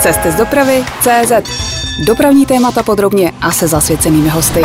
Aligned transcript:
Cesty 0.00 0.32
z 0.32 0.34
dopravy 0.34 0.84
CZ. 1.00 1.32
Dopravní 2.06 2.46
témata 2.46 2.82
podrobně 2.82 3.32
a 3.40 3.52
se 3.52 3.68
zasvěcenými 3.68 4.28
hosty. 4.28 4.62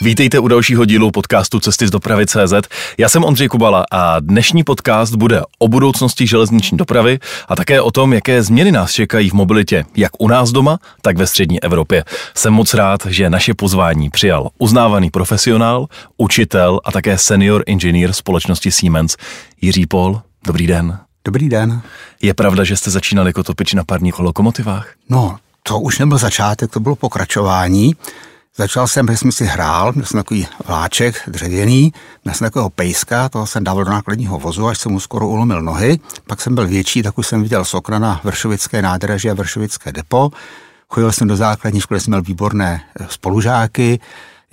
Vítejte 0.00 0.38
u 0.38 0.48
dalšího 0.48 0.84
dílu 0.84 1.10
podcastu 1.10 1.60
Cesty 1.60 1.86
z 1.86 1.90
dopravy 1.90 2.26
CZ. 2.26 2.52
Já 2.98 3.08
jsem 3.08 3.24
Ondřej 3.24 3.48
Kubala 3.48 3.84
a 3.90 4.20
dnešní 4.20 4.64
podcast 4.64 5.14
bude 5.14 5.42
o 5.58 5.68
budoucnosti 5.68 6.26
železniční 6.26 6.78
dopravy 6.78 7.18
a 7.48 7.56
také 7.56 7.80
o 7.80 7.90
tom, 7.90 8.12
jaké 8.12 8.42
změny 8.42 8.72
nás 8.72 8.92
čekají 8.92 9.30
v 9.30 9.34
mobilitě, 9.34 9.84
jak 9.96 10.10
u 10.18 10.28
nás 10.28 10.52
doma, 10.52 10.78
tak 11.02 11.16
ve 11.16 11.26
střední 11.26 11.62
Evropě. 11.62 12.04
Jsem 12.34 12.52
moc 12.52 12.74
rád, 12.74 13.06
že 13.06 13.30
naše 13.30 13.54
pozvání 13.54 14.10
přijal 14.10 14.48
uznávaný 14.58 15.10
profesionál, 15.10 15.86
učitel 16.16 16.80
a 16.84 16.92
také 16.92 17.18
senior 17.18 17.62
inženýr 17.66 18.12
společnosti 18.12 18.70
Siemens 18.70 19.16
Jiří 19.60 19.86
Pol. 19.86 20.20
Dobrý 20.46 20.66
den. 20.66 21.03
Dobrý 21.26 21.48
den. 21.48 21.82
Je 22.22 22.34
pravda, 22.34 22.64
že 22.64 22.76
jste 22.76 22.90
začínali 22.90 23.28
jako 23.28 23.42
topič 23.42 23.74
na 23.74 23.84
parních 23.84 24.18
lokomotivách? 24.18 24.88
No, 25.08 25.36
to 25.62 25.80
už 25.80 25.98
nebyl 25.98 26.18
začátek, 26.18 26.70
to 26.70 26.80
bylo 26.80 26.96
pokračování. 26.96 27.96
Začal 28.56 28.88
jsem, 28.88 29.06
že 29.10 29.16
jsem 29.16 29.32
si 29.32 29.44
hrál, 29.44 29.92
měl 29.92 30.06
jsem 30.06 30.18
takový 30.18 30.46
vláček 30.66 31.22
dřevěný, 31.26 31.92
měl 32.24 32.34
jsem 32.34 32.46
takového 32.46 32.70
pejska, 32.70 33.28
toho 33.28 33.46
jsem 33.46 33.64
dával 33.64 33.84
do 33.84 33.90
nákladního 33.90 34.38
vozu, 34.38 34.66
až 34.66 34.78
jsem 34.78 34.92
mu 34.92 35.00
skoro 35.00 35.28
ulomil 35.28 35.62
nohy. 35.62 35.98
Pak 36.26 36.40
jsem 36.40 36.54
byl 36.54 36.66
větší, 36.66 37.02
tak 37.02 37.18
už 37.18 37.26
jsem 37.26 37.42
viděl 37.42 37.64
z 37.64 37.74
okna 37.74 37.98
na 37.98 38.20
Vršovické 38.24 38.82
nádraží 38.82 39.30
a 39.30 39.34
Vršovické 39.34 39.92
depo. 39.92 40.30
Chodil 40.88 41.12
jsem 41.12 41.28
do 41.28 41.36
základní 41.36 41.80
školy, 41.80 42.00
jsem 42.00 42.10
měl 42.10 42.22
výborné 42.22 42.82
spolužáky, 43.08 44.00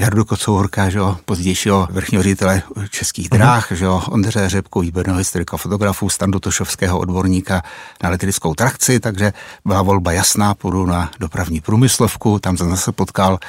Jardu 0.01 0.25
Kocourka, 0.25 0.89
že 0.89 0.97
jo, 0.97 1.17
pozdějšího 1.25 1.87
vrchního 1.91 2.23
ředitele 2.23 2.63
českých 2.89 3.31
mhm. 3.31 3.37
dráh, 3.37 3.71
uh-huh. 3.71 3.75
že 3.75 3.85
jo, 3.85 4.03
Ondře 4.09 4.49
Řepku, 4.49 4.79
výborného 4.79 5.17
historika 5.17 5.57
fotografu, 5.57 6.09
Standu 6.09 6.39
Tošovského 6.39 6.99
odborníka 6.99 7.63
na 8.03 8.09
elektrickou 8.09 8.53
trakci, 8.53 8.99
takže 8.99 9.33
byla 9.65 9.81
volba 9.81 10.11
jasná, 10.11 10.53
půjdu 10.53 10.85
na 10.85 11.11
dopravní 11.19 11.61
průmyslovku, 11.61 12.39
tam 12.39 12.57
jsem 12.57 12.69
zase 12.69 12.91
potkal 12.91 13.39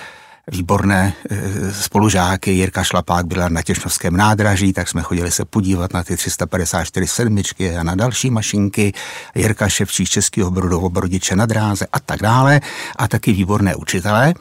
výborné 0.50 1.12
e, 1.30 1.72
spolužáky. 1.72 2.50
Jirka 2.50 2.84
Šlapák 2.84 3.26
byla 3.26 3.48
na 3.48 3.62
Těšnovském 3.62 4.16
nádraží, 4.16 4.72
tak 4.72 4.88
jsme 4.88 5.02
chodili 5.02 5.30
se 5.30 5.44
podívat 5.44 5.92
na 5.92 6.04
ty 6.04 6.16
354 6.16 7.06
sedmičky 7.06 7.76
a 7.76 7.82
na 7.82 7.94
další 7.94 8.30
mašinky. 8.30 8.92
Jirka 9.34 9.68
Ševčík 9.68 10.08
Českého 10.08 10.50
Brodu, 10.50 10.80
Obrodiče 10.80 11.36
na 11.36 11.46
dráze 11.46 11.86
a 11.92 12.00
tak 12.00 12.20
dále. 12.20 12.60
A 12.96 13.08
taky 13.08 13.32
výborné 13.32 13.74
učitelé. 13.74 14.34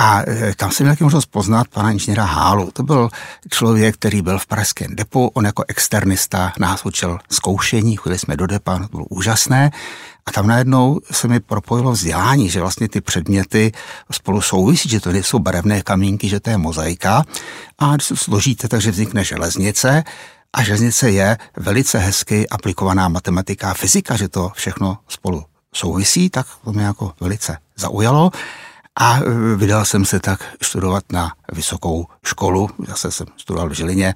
A 0.00 0.22
e, 0.30 0.54
tam 0.54 0.70
jsem 0.70 0.84
měl 0.84 0.94
taky 0.94 1.04
možnost 1.04 1.26
poznat 1.26 1.68
pana 1.68 1.90
inženýra 1.90 2.24
Hálu. 2.24 2.70
To 2.70 2.82
byl 2.82 3.08
člověk, 3.50 3.94
který 3.94 4.22
byl 4.22 4.38
v 4.38 4.46
pražském 4.46 4.96
depu. 4.96 5.30
On 5.34 5.44
jako 5.44 5.64
externista 5.68 6.52
nás 6.58 6.84
učil 6.84 7.18
zkoušení, 7.30 7.96
chodili 7.96 8.18
jsme 8.18 8.36
do 8.36 8.46
depa, 8.46 8.78
to 8.78 8.88
bylo 8.88 9.04
úžasné. 9.04 9.70
A 10.26 10.30
tam 10.30 10.46
najednou 10.46 11.00
se 11.10 11.28
mi 11.28 11.40
propojilo 11.40 11.92
vzdělání, 11.92 12.50
že 12.50 12.60
vlastně 12.60 12.88
ty 12.88 13.00
předměty 13.00 13.72
spolu 14.10 14.40
souvisí, 14.40 14.88
že 14.88 15.00
to 15.00 15.12
nejsou 15.12 15.38
barevné 15.38 15.82
kamínky, 15.82 16.28
že 16.28 16.40
to 16.40 16.50
je 16.50 16.58
mozaika. 16.58 17.24
A 17.78 17.94
když 17.94 18.06
se 18.06 18.16
složíte, 18.16 18.68
takže 18.68 18.90
vznikne 18.90 19.24
železnice. 19.24 20.04
A 20.52 20.62
železnice 20.62 21.10
je 21.10 21.38
velice 21.56 21.98
hezky 21.98 22.48
aplikovaná 22.48 23.08
matematika 23.08 23.70
a 23.70 23.74
fyzika, 23.74 24.16
že 24.16 24.28
to 24.28 24.52
všechno 24.54 24.98
spolu 25.08 25.44
souvisí, 25.74 26.30
tak 26.30 26.46
to 26.64 26.72
mě 26.72 26.84
jako 26.84 27.12
velice 27.20 27.58
zaujalo. 27.76 28.30
A 28.98 29.18
e, 29.18 29.56
vydal 29.56 29.84
jsem 29.84 30.04
se 30.04 30.20
tak 30.20 30.44
studovat 30.62 31.04
na 31.12 31.32
vysokou 31.52 32.06
školu, 32.24 32.70
zase 32.88 33.10
jsem 33.10 33.26
studoval 33.36 33.68
v 33.68 33.72
Žilině, 33.72 34.14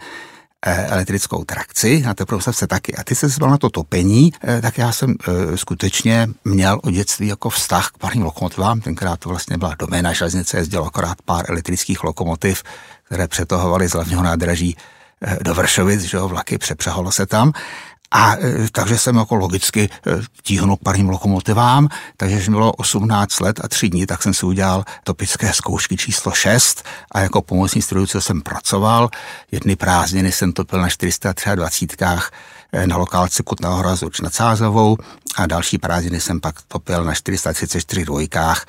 e, 0.66 0.86
elektrickou 0.86 1.44
trakci, 1.44 2.02
na 2.02 2.14
té 2.14 2.26
profesce 2.26 2.66
taky. 2.66 2.94
A 2.94 3.04
ty 3.04 3.14
se 3.14 3.28
zval 3.28 3.50
na 3.50 3.58
to 3.58 3.70
topení, 3.70 4.32
e, 4.48 4.60
tak 4.60 4.78
já 4.78 4.92
jsem 4.92 5.14
skutečně 5.54 6.28
měl 6.44 6.80
od 6.82 6.90
dětství 6.90 7.26
jako 7.26 7.50
vztah 7.50 7.88
k 7.88 7.98
parním 7.98 8.24
lokomotivám. 8.24 8.80
Tenkrát 8.80 9.20
to 9.20 9.28
vlastně 9.28 9.58
byla 9.58 9.74
doména 9.78 10.12
železnice, 10.12 10.56
jezdilo 10.56 10.86
akorát 10.86 11.22
pár 11.24 11.50
elektrických 11.50 12.04
lokomotiv, 12.04 12.62
které 13.04 13.28
přetahovaly 13.28 13.88
z 13.88 13.92
hlavního 13.92 14.22
nádraží 14.22 14.76
do 15.42 15.54
Vršovic, 15.54 16.00
že 16.00 16.16
jo, 16.16 16.28
vlaky 16.28 16.58
přepřehalo 16.58 17.12
se 17.12 17.26
tam. 17.26 17.52
A 18.12 18.36
e, 18.36 18.68
takže 18.72 18.98
jsem 18.98 19.16
jako 19.16 19.34
logicky 19.34 19.82
e, 19.82 19.88
tíhnul 20.42 20.76
parním 20.84 21.08
lokomotivám, 21.08 21.88
takže 22.16 22.36
když 22.36 22.48
bylo 22.48 22.72
18 22.72 23.40
let 23.40 23.60
a 23.64 23.68
3 23.68 23.88
dní, 23.88 24.06
tak 24.06 24.22
jsem 24.22 24.34
si 24.34 24.46
udělal 24.46 24.84
topické 25.04 25.52
zkoušky 25.52 25.96
číslo 25.96 26.32
6 26.32 26.84
a 27.12 27.20
jako 27.20 27.42
pomocný 27.42 27.82
strojůce 27.82 28.20
jsem 28.20 28.42
pracoval. 28.42 29.08
Jedny 29.52 29.76
prázdniny 29.76 30.32
jsem 30.32 30.52
topil 30.52 30.80
na 30.80 30.88
423 30.88 31.96
e, 32.72 32.86
na 32.86 32.96
lokálce 32.96 33.42
Kutného 33.42 33.76
hrazu 33.76 34.10
nad 34.22 34.34
Sázovou 34.34 34.96
a 35.36 35.46
další 35.46 35.78
prázdniny 35.78 36.20
jsem 36.20 36.40
pak 36.40 36.62
topil 36.68 37.04
na 37.04 37.14
434 37.14 38.04
dvojkách 38.04 38.66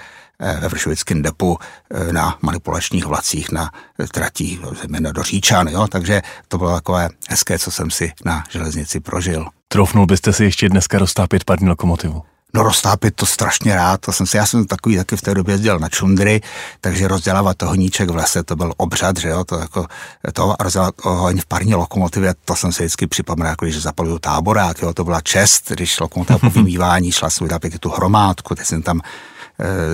ve 0.59 0.67
Vršovickém 0.67 1.21
depu 1.21 1.57
eh, 1.91 2.13
na 2.13 2.37
manipulačních 2.41 3.05
vlacích 3.05 3.51
na 3.51 3.71
tratí 4.11 4.59
zejména 4.81 5.11
do 5.11 5.23
Říčan, 5.23 5.67
jo? 5.67 5.87
takže 5.87 6.21
to 6.47 6.57
bylo 6.57 6.73
takové 6.73 7.09
hezké, 7.29 7.59
co 7.59 7.71
jsem 7.71 7.91
si 7.91 8.11
na 8.25 8.43
železnici 8.49 8.99
prožil. 8.99 9.45
Troufnul 9.67 10.05
byste 10.05 10.33
si 10.33 10.43
ještě 10.43 10.69
dneska 10.69 10.97
roztápět 10.97 11.43
parní 11.43 11.69
lokomotivu? 11.69 12.23
No 12.55 12.63
roztápět 12.63 13.15
to 13.15 13.25
strašně 13.25 13.75
rád, 13.75 14.01
to 14.01 14.11
jsem 14.11 14.27
si, 14.27 14.37
já 14.37 14.45
jsem 14.45 14.65
takový 14.65 14.97
taky 14.97 15.17
v 15.17 15.21
té 15.21 15.33
době 15.33 15.53
jezdil 15.53 15.79
na 15.79 15.89
čundry, 15.89 16.41
takže 16.81 17.07
rozdělávat 17.07 17.61
honíček 17.61 18.09
v 18.09 18.15
lese, 18.15 18.43
to 18.43 18.55
byl 18.55 18.73
obřad, 18.77 19.17
že 19.17 19.27
jo, 19.29 19.43
to 19.43 19.59
jako, 19.59 19.85
to 20.33 20.55
rozdělat 20.59 20.95
oheň 21.03 21.41
v 21.41 21.45
parní 21.45 21.75
lokomotivě, 21.75 22.33
to 22.45 22.55
jsem 22.55 22.71
si 22.71 22.83
vždycky 22.83 23.07
připomněl, 23.07 23.47
jako 23.47 23.65
když 23.65 23.81
zapaluju 23.81 24.19
táborák, 24.19 24.81
jo, 24.81 24.93
to 24.93 25.03
byla 25.03 25.21
čest, 25.21 25.71
když 25.71 25.99
lokomotiva 25.99 26.39
po 26.39 26.49
vymývání 26.59 27.11
šla 27.11 27.29
svůj 27.29 27.49
tu 27.79 27.89
hromádku, 27.89 28.55
teď 28.55 28.67
jsem 28.67 28.81
tam 28.81 29.01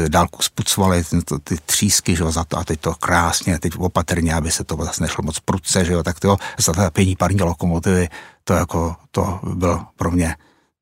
dálku 0.08 0.42
spucovali 0.42 1.04
ty, 1.04 1.18
ty 1.44 1.58
třísky, 1.66 2.16
že 2.16 2.24
jo, 2.24 2.32
za 2.32 2.44
to, 2.44 2.58
a 2.58 2.64
teď 2.64 2.80
to 2.80 2.94
krásně, 2.96 3.60
teď 3.60 3.74
opatrně, 3.78 4.34
aby 4.34 4.52
se 4.52 4.64
to 4.64 4.76
zase 4.76 5.04
nešlo 5.04 5.24
moc 5.24 5.40
prudce, 5.40 5.86
že 5.86 5.94
jo, 5.94 6.04
tak 6.04 6.20
to 6.20 6.38
za 6.60 6.90
pění 6.90 7.16
parní 7.16 7.42
lokomotivy, 7.42 8.10
to 8.44 8.54
jako, 8.54 8.96
to 9.12 9.40
byl 9.44 9.86
pro 9.96 10.12
mě 10.12 10.36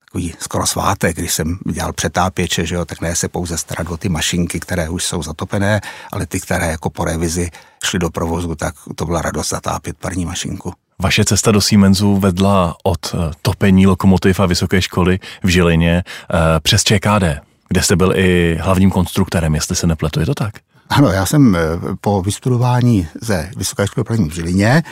takový 0.06 0.34
skoro 0.40 0.68
svátek, 0.68 1.18
když 1.18 1.34
jsem 1.34 1.60
dělal 1.72 1.94
přetápěče, 1.94 2.66
že 2.66 2.76
jo, 2.76 2.86
tak 2.86 3.02
ne 3.02 3.16
se 3.16 3.28
pouze 3.28 3.58
starat 3.58 3.92
o 3.92 3.98
ty 3.98 4.10
mašinky, 4.10 4.60
které 4.60 4.90
už 4.90 5.04
jsou 5.04 5.24
zatopené, 5.24 5.82
ale 6.12 6.26
ty, 6.26 6.40
které 6.40 6.68
jako 6.68 6.90
po 6.90 7.06
revizi 7.06 7.50
šly 7.84 8.00
do 8.00 8.10
provozu, 8.10 8.56
tak 8.56 8.76
to 8.96 9.06
byla 9.06 9.22
radost 9.22 9.50
zatápět 9.50 9.98
parní 9.98 10.26
mašinku. 10.26 10.74
Vaše 11.00 11.26
cesta 11.26 11.52
do 11.52 11.62
Siemensu 11.62 12.18
vedla 12.18 12.76
od 12.84 13.14
eh, 13.14 13.32
topení 13.42 13.88
lokomotiv 13.88 14.40
a 14.40 14.46
vysoké 14.46 14.82
školy 14.82 15.20
v 15.44 15.48
Žilině 15.48 16.04
eh, 16.04 16.60
přes 16.60 16.84
ČKD 16.84 17.47
kde 17.70 17.82
jste 17.82 17.96
byl 17.96 18.14
i 18.16 18.58
hlavním 18.62 18.92
konstruktorem, 18.92 19.56
jestli 19.56 19.76
se 19.76 19.88
nepletu, 19.88 20.20
je 20.20 20.26
to 20.26 20.34
tak? 20.34 20.54
Ano, 20.90 21.08
já 21.08 21.26
jsem 21.26 21.56
eh, 21.56 21.60
po 22.02 22.22
vystudování 22.22 23.08
ze 23.22 23.52
Vysoké 23.58 23.88
školy 23.88 24.04
první 24.04 24.30
v 24.30 24.34
Žilině 24.34 24.84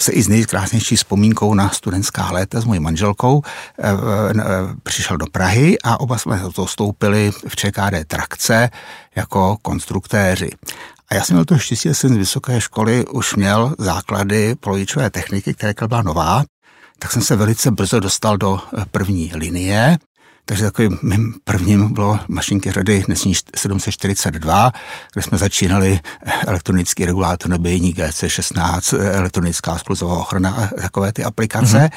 se 0.00 0.12
i 0.12 0.22
s 0.22 0.28
nejkrásnější 0.28 0.96
vzpomínkou 0.96 1.54
na 1.54 1.70
studentská 1.70 2.30
léta 2.30 2.60
s 2.60 2.64
mojí 2.64 2.80
manželkou 2.80 3.42
e, 3.78 3.90
e, 3.90 3.94
přišel 4.82 5.16
do 5.16 5.26
Prahy 5.32 5.78
a 5.84 6.00
oba 6.00 6.18
jsme 6.18 6.40
to 6.54 6.66
stoupili 6.66 7.30
v 7.48 7.56
ČKD 7.56 8.04
Trakce 8.06 8.70
jako 9.16 9.56
konstruktéři. 9.62 10.50
A 11.08 11.14
já 11.14 11.24
jsem 11.24 11.36
měl 11.36 11.44
to 11.44 11.58
štěstí, 11.58 11.88
že 11.88 11.94
jsem 11.94 12.14
z 12.14 12.16
vysoké 12.16 12.60
školy 12.60 13.06
už 13.06 13.36
měl 13.36 13.74
základy 13.78 14.54
polovičové 14.54 15.10
techniky, 15.10 15.54
která 15.54 15.88
byla 15.88 16.02
nová, 16.02 16.44
tak 16.98 17.12
jsem 17.12 17.22
se 17.22 17.36
velice 17.36 17.70
brzo 17.70 18.00
dostal 18.00 18.36
do 18.36 18.60
první 18.90 19.32
linie 19.34 19.98
takže 20.48 20.64
takovým 20.64 20.98
mým 21.02 21.34
prvním 21.44 21.94
bylo 21.94 22.18
mašinky 22.28 22.72
řady 22.72 23.04
dnesní 23.06 23.32
742, 23.56 24.72
kde 25.12 25.22
jsme 25.22 25.38
začínali 25.38 26.00
elektronický 26.46 27.04
regulátor 27.04 27.50
nabíjení 27.50 27.94
GC16, 27.94 28.98
elektronická 29.00 29.78
skluzová 29.78 30.18
ochrana 30.18 30.50
a 30.50 30.80
takové 30.80 31.12
ty 31.12 31.24
aplikace. 31.24 31.78
Mm-hmm. 31.78 31.90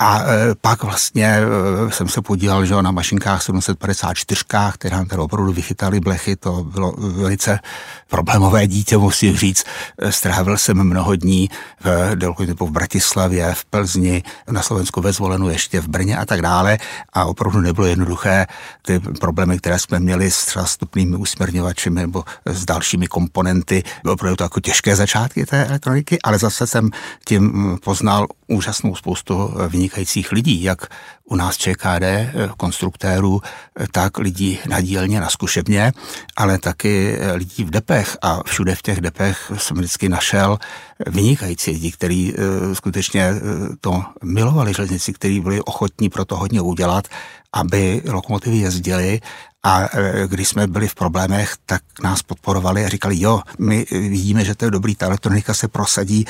A 0.00 0.22
e, 0.22 0.54
pak 0.60 0.82
vlastně 0.82 1.26
e, 1.26 1.90
jsem 1.90 2.08
se 2.08 2.22
podíval 2.22 2.64
že 2.64 2.82
na 2.82 2.90
mašinkách 2.90 3.42
754, 3.42 4.44
které 4.72 4.96
nám 4.96 5.06
tady 5.06 5.22
opravdu 5.22 5.52
vychytali 5.52 6.00
blechy, 6.00 6.36
to 6.36 6.64
bylo 6.64 6.94
velice 6.98 7.58
problémové 8.08 8.66
dítě, 8.66 8.96
musím 8.98 9.36
říct. 9.36 9.64
Strávil 10.10 10.58
jsem 10.58 10.84
mnoho 10.84 11.14
dní 11.14 11.50
v 11.84 12.16
Delku 12.16 12.44
v 12.60 12.70
Bratislavě, 12.70 13.54
v 13.54 13.64
Plzni, 13.64 14.22
na 14.50 14.62
Slovensku 14.62 15.00
ve 15.00 15.12
Zvolenu, 15.12 15.48
ještě 15.48 15.80
v 15.80 15.88
Brně 15.88 16.16
a 16.16 16.24
tak 16.24 16.42
dále 16.42 16.78
a 17.12 17.24
opravdu 17.24 17.60
nebylo 17.60 17.86
jednoduché 17.86 18.46
ty 18.82 19.00
problémy, 19.00 19.58
které 19.58 19.78
jsme 19.78 20.00
měli 20.00 20.30
s 20.30 20.46
třeba 20.46 20.66
stupnými 20.66 21.16
usměrňovači 21.16 21.90
nebo 21.90 22.24
s 22.46 22.64
dalšími 22.64 23.06
komponenty, 23.06 23.82
bylo 24.02 24.14
opravdu 24.14 24.36
to 24.36 24.44
jako 24.44 24.60
těžké 24.60 24.96
začátky 24.96 25.46
té 25.46 25.64
elektroniky, 25.66 26.18
ale 26.22 26.38
zase 26.38 26.66
jsem 26.66 26.90
tím 27.24 27.78
poznal 27.84 28.26
úžasnou 28.46 28.94
spoustu 28.94 29.54
vynikajících 29.88 30.32
lidí, 30.32 30.62
jak 30.62 30.86
u 31.24 31.36
nás 31.36 31.56
ČKD, 31.56 32.02
eh, 32.02 32.32
konstruktérů, 32.56 33.40
eh, 33.40 33.86
tak 33.92 34.18
lidí 34.18 34.58
na 34.68 34.80
dílně, 34.80 35.20
na 35.20 35.28
zkušebně, 35.28 35.92
ale 36.36 36.58
taky 36.58 37.16
eh, 37.16 37.32
lidí 37.32 37.64
v 37.64 37.70
depech. 37.70 38.16
A 38.22 38.42
všude 38.44 38.74
v 38.74 38.82
těch 38.82 39.00
depech 39.00 39.52
jsem 39.56 39.76
vždycky 39.76 40.08
našel 40.08 40.58
vynikající 41.06 41.70
lidi, 41.70 41.92
kteří 41.92 42.34
skutečně 42.72 43.30
to 43.80 44.02
milovali 44.24 44.74
železnici, 44.74 45.12
kteří 45.12 45.40
byli 45.40 45.60
ochotní 45.60 46.10
pro 46.10 46.24
to 46.24 46.36
hodně 46.36 46.60
udělat, 46.60 47.08
aby 47.52 48.02
lokomotivy 48.04 48.56
jezdily 48.56 49.20
a 49.68 49.88
e, 49.92 50.28
když 50.28 50.48
jsme 50.48 50.66
byli 50.66 50.88
v 50.88 50.94
problémech, 50.94 51.54
tak 51.66 51.82
nás 52.02 52.22
podporovali 52.22 52.84
a 52.84 52.88
říkali, 52.88 53.20
jo, 53.20 53.40
my 53.58 53.86
vidíme, 53.90 54.44
že 54.44 54.54
to 54.54 54.64
je 54.64 54.70
dobrý, 54.70 54.94
ta 54.94 55.06
elektronika 55.06 55.54
se 55.54 55.68
prosadí, 55.68 56.24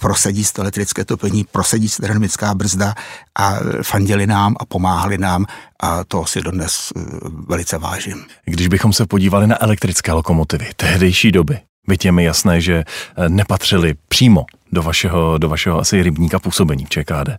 prosadí 0.00 0.44
to 0.52 0.62
elektrické 0.62 1.04
topení, 1.04 1.44
prosadí 1.44 1.88
se 1.88 2.02
dynamická 2.02 2.54
brzda 2.54 2.94
a 3.38 3.58
fandili 3.82 4.26
nám 4.26 4.56
a 4.60 4.64
pomáhali 4.64 5.18
nám 5.18 5.46
a 5.80 6.04
to 6.04 6.26
si 6.26 6.40
dodnes 6.40 6.92
e, 6.96 7.00
velice 7.48 7.78
vážím. 7.78 8.24
Když 8.44 8.68
bychom 8.68 8.92
se 8.92 9.06
podívali 9.06 9.46
na 9.46 9.62
elektrické 9.62 10.12
lokomotivy 10.12 10.70
tehdejší 10.76 11.32
doby, 11.32 11.58
Byť 11.88 12.04
je 12.04 12.12
mi 12.12 12.24
jasné, 12.24 12.60
že 12.60 12.74
e, 12.74 12.84
nepatřili 13.28 13.94
přímo 14.08 14.44
do 14.74 14.82
vašeho, 14.82 15.38
do 15.38 15.48
vašeho 15.48 15.80
asi 15.80 16.02
rybníka 16.02 16.38
působení 16.38 16.84
v 16.84 16.88
ČKD. 16.88 17.30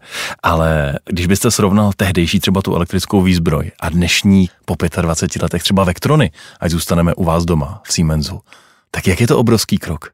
Ale 0.43 0.99
když 1.05 1.27
byste 1.27 1.51
srovnal 1.51 1.91
tehdejší 1.97 2.39
třeba 2.39 2.61
tu 2.61 2.75
elektrickou 2.75 3.21
výzbroj 3.21 3.71
a 3.79 3.89
dnešní 3.89 4.49
po 4.65 4.75
25 5.01 5.41
letech 5.43 5.63
třeba 5.63 5.83
Vectrony, 5.83 6.31
ať 6.59 6.71
zůstaneme 6.71 7.13
u 7.13 7.23
vás 7.23 7.45
doma 7.45 7.81
v 7.83 7.93
Siemensu, 7.93 8.39
tak 8.91 9.07
jak 9.07 9.21
je 9.21 9.27
to 9.27 9.37
obrovský 9.37 9.77
krok? 9.77 10.09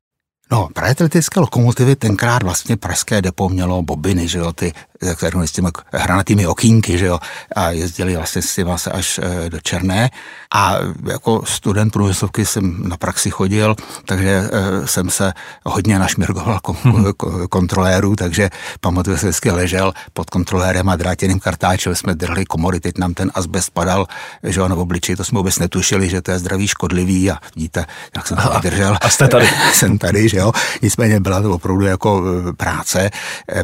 No, 0.52 0.70
právě 0.74 0.96
elektrické 1.00 1.40
lokomotivy 1.40 1.96
tenkrát 1.96 2.44
vlastně 2.44 2.78
pražské 2.78 3.22
depo 3.22 3.50
mělo 3.50 3.82
bobiny, 3.82 4.28
že 4.28 4.38
jo, 4.38 4.54
ty 4.54 4.74
kterou 5.16 5.42
s 5.42 5.52
těmi 5.52 5.70
hranatými 5.94 6.48
okýnky, 6.48 6.98
že 6.98 7.06
jo, 7.06 7.20
a 7.56 7.70
jezdili 7.70 8.16
vlastně 8.16 8.42
s 8.42 8.56
těma 8.56 8.78
se 8.78 8.92
až 8.92 9.20
eh, 9.24 9.50
do 9.50 9.60
Černé. 9.60 10.10
A 10.54 10.76
jako 11.10 11.44
student 11.46 11.94
průmyslovky 11.94 12.46
jsem 12.46 12.90
na 12.90 12.98
praxi 12.98 13.30
chodil, 13.30 13.76
takže 14.06 14.50
eh, 14.52 14.88
jsem 14.88 15.10
se 15.10 15.34
hodně 15.66 16.00
našmirgoval 16.00 16.60
mhm. 16.84 17.06
kontrolérů, 17.50 18.16
takže 18.16 18.50
pamatuju, 18.82 19.18
že 19.18 19.28
vždycky 19.28 19.52
ležel 19.52 19.94
pod 20.14 20.30
kontrolérem 20.30 20.90
a 20.90 20.96
drátěným 20.96 21.40
kartáčem 21.40 21.96
jsme 21.96 22.16
drhli 22.16 22.46
komory, 22.46 22.80
teď 22.80 22.98
nám 22.98 23.14
ten 23.14 23.32
asbest 23.34 23.70
padal, 23.70 24.08
že 24.44 24.60
jo, 24.60 24.68
na 24.68 24.76
obličeji, 24.76 25.16
to 25.16 25.24
jsme 25.24 25.38
vůbec 25.38 25.60
netušili, 25.60 26.10
že 26.10 26.22
to 26.22 26.32
je 26.32 26.40
zdravý 26.40 26.68
škodlivý 26.68 27.32
a 27.32 27.38
vidíte, 27.56 27.86
jak 28.16 28.28
jsem 28.28 28.38
to 28.38 28.50
vydržel. 28.50 28.98
A 29.02 29.10
jste 29.10 29.28
tady. 29.28 29.50
jsem 29.74 29.98
tady, 29.98 30.30
že 30.30 30.38
jo. 30.38 30.52
Nicméně 30.82 31.20
byla 31.20 31.42
to 31.42 31.52
opravdu 31.52 31.86
jako 31.86 32.24
eh, 32.50 32.54
práce. 32.54 33.10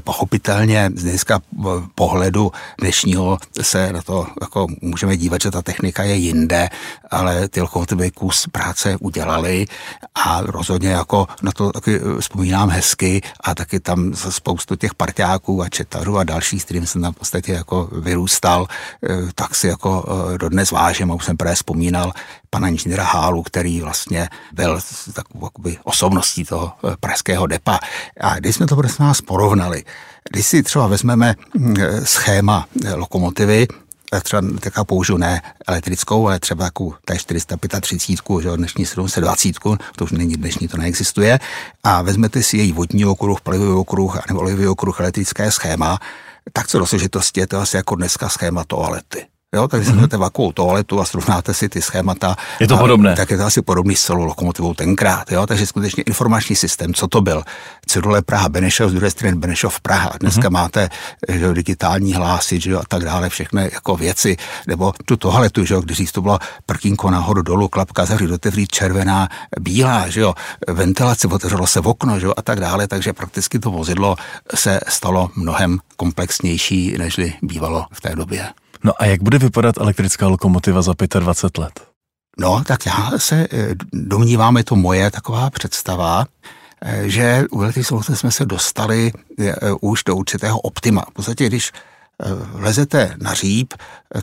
Pochopitelně 0.04 0.90
dnes 0.90 1.24
dneska 1.28 1.46
pohledu 1.96 2.52
dnešního 2.82 3.38
se 3.62 3.94
na 3.94 4.02
to 4.02 4.28
jako 4.42 4.68
můžeme 4.82 5.18
dívat, 5.18 5.42
že 5.42 5.52
ta 5.52 5.62
technika 5.62 6.04
je 6.04 6.16
jinde, 6.16 6.70
ale 7.12 7.48
ty 7.48 7.62
lokomotivy 7.62 8.12
kus 8.12 8.48
práce 8.52 8.98
udělali 9.00 9.66
a 10.16 10.42
rozhodně 10.42 10.90
jako 10.90 11.28
na 11.42 11.52
to 11.52 11.72
taky 11.72 12.00
vzpomínám 12.20 12.70
hezky 12.70 13.22
a 13.40 13.56
taky 13.56 13.80
tam 13.80 14.14
spoustu 14.14 14.76
těch 14.76 14.96
parťáků 14.96 15.62
a 15.62 15.70
četařů 15.70 16.18
a 16.18 16.24
dalších, 16.24 16.62
s 16.62 16.66
kterým 16.66 16.86
jsem 16.86 17.02
tam 17.02 17.14
v 17.14 17.18
podstatě 17.18 17.52
jako 17.52 17.90
vyrůstal, 17.92 18.68
eh, 19.04 19.08
tak 19.36 19.56
si 19.56 19.68
jako 19.68 20.06
eh, 20.34 20.38
dodnes 20.38 20.72
vážím 20.72 21.12
a 21.12 21.16
už 21.16 21.26
jsem 21.26 21.38
právě 21.38 21.56
vzpomínal 21.56 22.12
pana 22.50 22.68
inženýra 22.68 23.04
Hálu, 23.04 23.44
který 23.44 23.82
vlastně 23.82 24.30
byl 24.54 24.80
takovou 25.14 25.50
osobností 25.84 26.46
toho 26.46 26.72
eh, 26.84 26.96
pražského 27.00 27.48
depa. 27.48 27.80
A 28.22 28.40
když 28.40 28.56
jsme 28.56 28.68
to 28.68 28.76
prosím 28.76 29.06
nás 29.06 29.22
porovnali, 29.22 29.84
když 30.30 30.48
si 30.48 30.64
třeba 30.64 30.88
vezmeme 30.88 31.36
hm, 31.58 31.76
schéma 32.04 32.68
lokomotivy, 32.96 33.68
třeba 34.24 34.42
taká 34.60 34.84
použiju 34.84 35.18
ne 35.18 35.42
elektrickou, 35.68 36.28
ale 36.28 36.40
třeba 36.40 36.64
jako 36.66 36.94
t 37.06 37.18
435, 37.18 38.42
že 38.42 38.58
dnešní 38.58 38.86
720, 38.86 39.56
to 39.96 40.04
už 40.04 40.12
není 40.12 40.36
dnešní, 40.36 40.68
to 40.68 40.78
neexistuje, 40.78 41.40
a 41.84 42.02
vezmete 42.02 42.44
si 42.44 42.58
její 42.58 42.72
vodní 42.72 43.06
okruh, 43.06 43.42
palivový 43.42 43.72
okruh 43.72 44.28
nebo 44.28 44.40
olivový 44.40 44.68
okruh, 44.68 45.00
elektrické 45.00 45.52
schéma, 45.52 46.00
tak 46.54 46.68
co 46.68 46.80
do 46.80 46.86
složitosti 46.86 47.40
je 47.40 47.48
to 47.48 47.60
asi 47.60 47.78
jako 47.78 47.96
dneska 47.96 48.30
schéma 48.30 48.64
toalety. 48.64 49.26
Jo, 49.56 49.68
takže 49.68 49.92
mm-hmm. 49.92 50.10
si 50.12 50.18
vakovou 50.18 50.52
toaletu 50.52 51.00
a 51.02 51.06
srovnáte 51.06 51.54
si 51.54 51.70
ty 51.70 51.82
schémata. 51.82 52.36
Je 52.60 52.68
to 52.68 52.76
a, 52.76 52.78
podobné. 52.78 53.16
Tak 53.16 53.32
je 53.32 53.38
to 53.38 53.46
asi 53.46 53.62
podobný 53.62 53.96
s 53.96 54.04
celou 54.04 54.24
lokomotivou 54.24 54.74
tenkrát. 54.74 55.32
Jo, 55.32 55.48
takže 55.48 55.66
skutečně 55.66 56.04
informační 56.04 56.56
systém, 56.56 56.94
co 56.94 57.08
to 57.08 57.22
byl? 57.22 57.44
Cedule 57.86 58.22
Praha 58.22 58.50
Benešov, 58.50 58.92
z 58.92 58.94
druhé 58.94 59.12
strany 59.12 59.36
Benešov 59.36 59.80
Praha. 59.80 60.12
Dneska 60.20 60.42
mm-hmm. 60.42 60.52
máte 60.52 60.90
že, 61.30 61.54
digitální 61.54 62.14
hlásy 62.14 62.60
že, 62.60 62.76
a 62.76 62.82
tak 62.88 63.04
dále, 63.04 63.30
všechny 63.30 63.70
jako 63.74 63.96
věci. 63.96 64.38
Nebo 64.68 64.94
tu 65.06 65.18
toaletu, 65.18 65.66
že, 65.66 65.76
když 65.84 66.12
to 66.12 66.22
bylo 66.22 66.40
prkínko 66.66 67.10
nahoru 67.10 67.42
dolů, 67.42 67.68
klapka 67.68 68.06
zavřít, 68.06 68.32
otevřít 68.32 68.72
červená, 68.72 69.30
bílá, 69.60 70.10
že 70.10 70.22
jo, 70.22 70.34
ventilace, 70.68 71.28
otevřelo 71.28 71.68
se 71.68 71.82
v 71.82 71.88
okno, 71.88 72.20
že 72.20 72.26
jo, 72.26 72.34
a 72.38 72.42
tak 72.42 72.60
dále. 72.60 72.88
Takže 72.88 73.14
prakticky 73.14 73.60
to 73.60 73.72
vozidlo 73.72 74.16
se 74.56 74.80
stalo 74.88 75.30
mnohem 75.36 75.80
komplexnější, 75.98 76.98
nežli 76.98 77.34
bývalo 77.42 77.86
v 77.92 78.02
té 78.02 78.16
době. 78.16 78.50
No 78.84 78.94
a 78.98 79.06
jak 79.06 79.24
bude 79.24 79.38
vypadat 79.38 79.78
elektrická 79.78 80.28
lokomotiva 80.28 80.82
za 80.82 80.94
25 81.20 81.58
let? 81.64 81.88
No, 82.40 82.64
tak 82.64 82.86
já 82.86 83.12
se 83.18 83.48
eh, 83.52 83.76
domnívám, 83.94 84.58
je 84.58 84.64
to 84.64 84.76
moje 84.76 85.12
taková 85.12 85.50
představa, 85.50 86.26
eh, 86.82 87.10
že 87.10 87.44
u 87.52 87.62
elektrické 87.62 87.96
jsme 88.14 88.32
se 88.32 88.46
dostali 88.46 89.12
eh, 89.40 89.54
už 89.82 90.04
do 90.04 90.16
určitého 90.16 90.60
optima. 90.60 91.06
V 91.10 91.14
podstatě, 91.14 91.48
když 91.48 91.72
lezete 92.54 93.16
na 93.22 93.34
říp, 93.34 93.74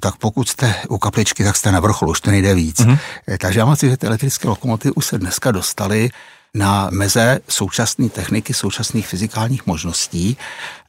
tak 0.00 0.16
pokud 0.16 0.48
jste 0.48 0.74
u 0.88 0.98
kapličky, 0.98 1.44
tak 1.44 1.56
jste 1.56 1.72
na 1.72 1.80
vrcholu, 1.80 2.10
už 2.10 2.20
to 2.20 2.30
nejde 2.30 2.54
víc. 2.54 2.80
Mm-hmm. 2.80 2.98
Takže 3.40 3.58
já 3.58 3.66
mám 3.66 3.76
si, 3.76 3.90
že 3.90 3.96
ty 3.96 4.06
elektrické 4.06 4.48
lokomotivy 4.48 4.94
už 4.94 5.06
se 5.06 5.18
dneska 5.18 5.50
dostaly 5.50 6.10
na 6.54 6.88
meze 6.90 7.38
současné 7.48 8.08
techniky, 8.08 8.54
současných 8.54 9.06
fyzikálních 9.06 9.66
možností 9.66 10.36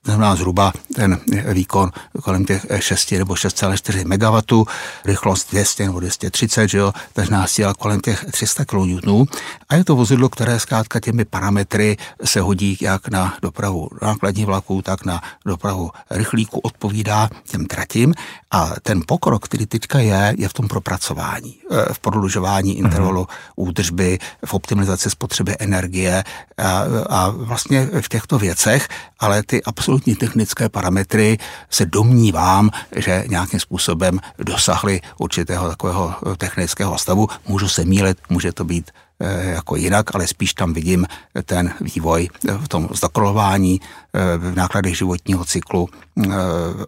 znamená 0.06 0.36
zhruba 0.36 0.74
ten 0.96 1.20
výkon 1.54 1.92
kolem 2.24 2.46
těch 2.46 2.66
6 2.80 3.12
nebo 3.12 3.34
6,4 3.34 4.06
MW, 4.06 4.66
rychlost 5.06 5.52
200 5.52 5.86
nebo 5.86 6.00
230, 6.00 6.68
že 6.68 6.78
jo, 6.78 6.94
tažná 7.14 7.48
síla 7.48 7.74
kolem 7.74 8.00
těch 8.00 8.26
300 8.32 8.66
kN. 8.66 9.24
A 9.70 9.76
je 9.76 9.84
to 9.84 9.96
vozidlo, 9.96 10.30
které 10.30 10.60
zkrátka 10.60 11.00
těmi 11.00 11.26
parametry 11.26 11.98
se 12.24 12.42
hodí 12.42 12.78
jak 12.82 13.08
na 13.08 13.34
dopravu 13.42 13.90
nákladní 14.02 14.46
vlaků, 14.46 14.82
tak 14.82 15.06
na 15.06 15.22
dopravu 15.46 15.92
rychlíku, 16.10 16.60
odpovídá 16.60 17.30
těm 17.44 17.66
tratím. 17.66 18.14
A 18.52 18.72
ten 18.82 19.02
pokrok, 19.08 19.46
který 19.46 19.66
teďka 19.66 20.00
je, 20.00 20.34
je 20.38 20.50
v 20.50 20.54
tom 20.54 20.68
propracování, 20.68 21.58
eh, 21.72 21.94
v 21.94 22.00
prodlužování 22.00 22.78
intervalu 22.78 23.24
mm-hmm. 23.24 23.54
údržby, 23.56 24.20
v 24.46 24.54
optimalizaci 24.54 25.10
spotřeby 25.10 25.56
energie 25.60 26.24
a, 26.58 26.84
a 27.10 27.30
vlastně 27.30 27.90
v 28.02 28.10
těchto 28.10 28.40
věcech, 28.40 28.88
ale 29.20 29.44
ty 29.44 29.64
absolutně 29.64 29.95
absolutní 29.96 30.16
technické 30.16 30.70
parametry 30.70 31.38
se 31.70 31.86
domnívám, 31.86 32.70
že 32.96 33.24
nějakým 33.30 33.60
způsobem 33.60 34.20
dosahly 34.38 35.02
určitého 35.18 35.70
takového 35.70 36.16
technického 36.38 36.98
stavu. 36.98 37.28
Můžu 37.48 37.68
se 37.68 37.86
mílet, 37.86 38.18
může 38.30 38.52
to 38.52 38.64
být 38.64 38.92
eh, 39.20 39.46
jako 39.46 39.76
jinak, 39.76 40.16
ale 40.16 40.28
spíš 40.28 40.54
tam 40.54 40.74
vidím 40.74 41.06
ten 41.46 41.74
vývoj 41.82 42.30
v 42.58 42.68
tom 42.68 42.90
zdokolování, 42.92 43.80
eh, 43.82 44.38
v 44.38 44.56
nákladech 44.56 44.98
životního 44.98 45.46
cyklu 45.46 45.90
eh, 45.90 46.30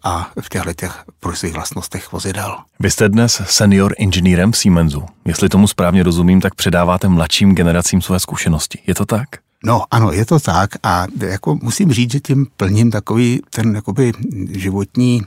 a 0.03 0.31
v 0.41 0.49
těchto 0.49 0.73
těch 0.73 1.03
prostých 1.19 1.53
vlastnostech 1.53 2.11
vozidel. 2.11 2.57
Vy 2.79 2.91
jste 2.91 3.09
dnes 3.09 3.41
senior 3.45 3.95
inženýrem 3.97 4.51
v 4.51 4.57
Siemensu. 4.57 5.03
Jestli 5.25 5.49
tomu 5.49 5.67
správně 5.67 6.03
rozumím, 6.03 6.41
tak 6.41 6.55
předáváte 6.55 7.07
mladším 7.07 7.55
generacím 7.55 8.01
své 8.01 8.19
zkušenosti. 8.19 8.79
Je 8.87 8.95
to 8.95 9.05
tak? 9.05 9.46
No 9.65 9.83
ano, 9.91 10.11
je 10.11 10.25
to 10.25 10.39
tak 10.39 10.69
a 10.83 11.07
jako 11.19 11.59
musím 11.61 11.91
říct, 11.91 12.11
že 12.11 12.19
tím 12.19 12.47
plním 12.57 12.91
takový 12.91 13.41
ten 13.49 13.75
jakoby 13.75 14.13
životní, 14.49 15.21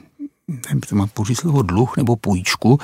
nevím, 0.49 0.81
to 0.81 0.97
mám 0.97 1.09
použít 1.09 1.35
slovo 1.35 1.63
dluh 1.63 1.97
nebo 1.97 2.17
půjčku, 2.17 2.79